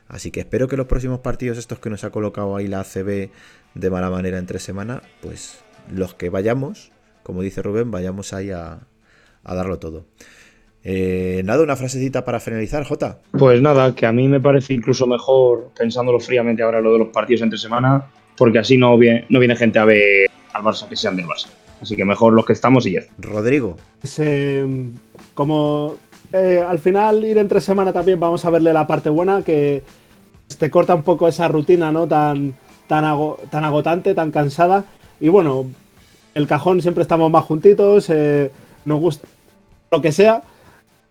[0.08, 3.30] Así que espero que los próximos partidos estos que nos ha colocado ahí la ACB
[3.74, 6.92] de mala manera entre semana, pues los que vayamos,
[7.24, 8.82] como dice Rubén, vayamos ahí a,
[9.44, 10.06] darlo todo.
[10.84, 13.20] Eh, nada, una frasecita para finalizar, Jota.
[13.32, 17.08] Pues nada, que a mí me parece incluso mejor, pensándolo fríamente ahora lo de los
[17.08, 20.96] partidos entre semana, porque así no viene, no viene gente a ver al Barça que
[20.96, 21.48] sean del Barça.
[21.82, 23.02] Así que mejor los que estamos y ya.
[23.20, 24.66] Rodrigo, Pues, eh,
[25.34, 25.96] como
[26.32, 29.84] eh, al final ir entre semana también vamos a verle la parte buena que
[30.58, 32.08] te corta un poco esa rutina, ¿no?
[32.08, 32.54] Tan,
[32.88, 34.86] tan, ago- tan agotante, tan cansada.
[35.20, 35.66] Y bueno,
[36.34, 38.50] el cajón siempre estamos más juntitos, eh,
[38.86, 39.28] nos gusta
[39.92, 40.42] lo que sea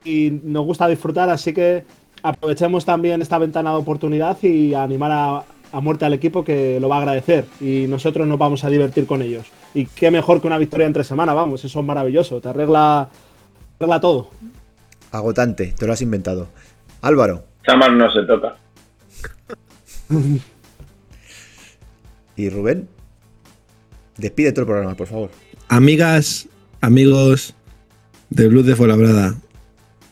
[0.05, 1.85] y nos gusta disfrutar, así que
[2.23, 6.89] aprovechemos también esta ventana de oportunidad y animar a, a muerte al equipo que lo
[6.89, 9.47] va a agradecer y nosotros nos vamos a divertir con ellos.
[9.75, 13.09] Y qué mejor que una victoria entre semana, vamos, eso es maravilloso, te arregla,
[13.79, 14.31] arregla todo.
[15.11, 16.49] agotante, te lo has inventado.
[17.01, 18.57] Álvaro Chamar no se toca.
[22.37, 22.89] y Rubén,
[24.17, 25.31] despide todo el programa, por favor.
[25.69, 26.49] Amigas,
[26.81, 27.55] amigos
[28.31, 29.37] de Blues de Fuenlabrada,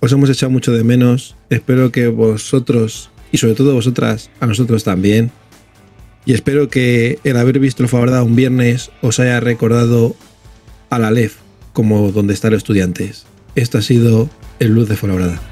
[0.00, 1.36] os hemos echado mucho de menos.
[1.50, 5.30] Espero que vosotros, y sobre todo vosotras, a nosotros también.
[6.30, 10.14] Y espero que el haber visto el Fuenlabrada un viernes os haya recordado
[10.88, 11.38] a la LEF
[11.72, 13.26] como donde están los estudiantes.
[13.56, 14.30] Esto ha sido
[14.60, 15.49] el Blues de Fuenlabrada.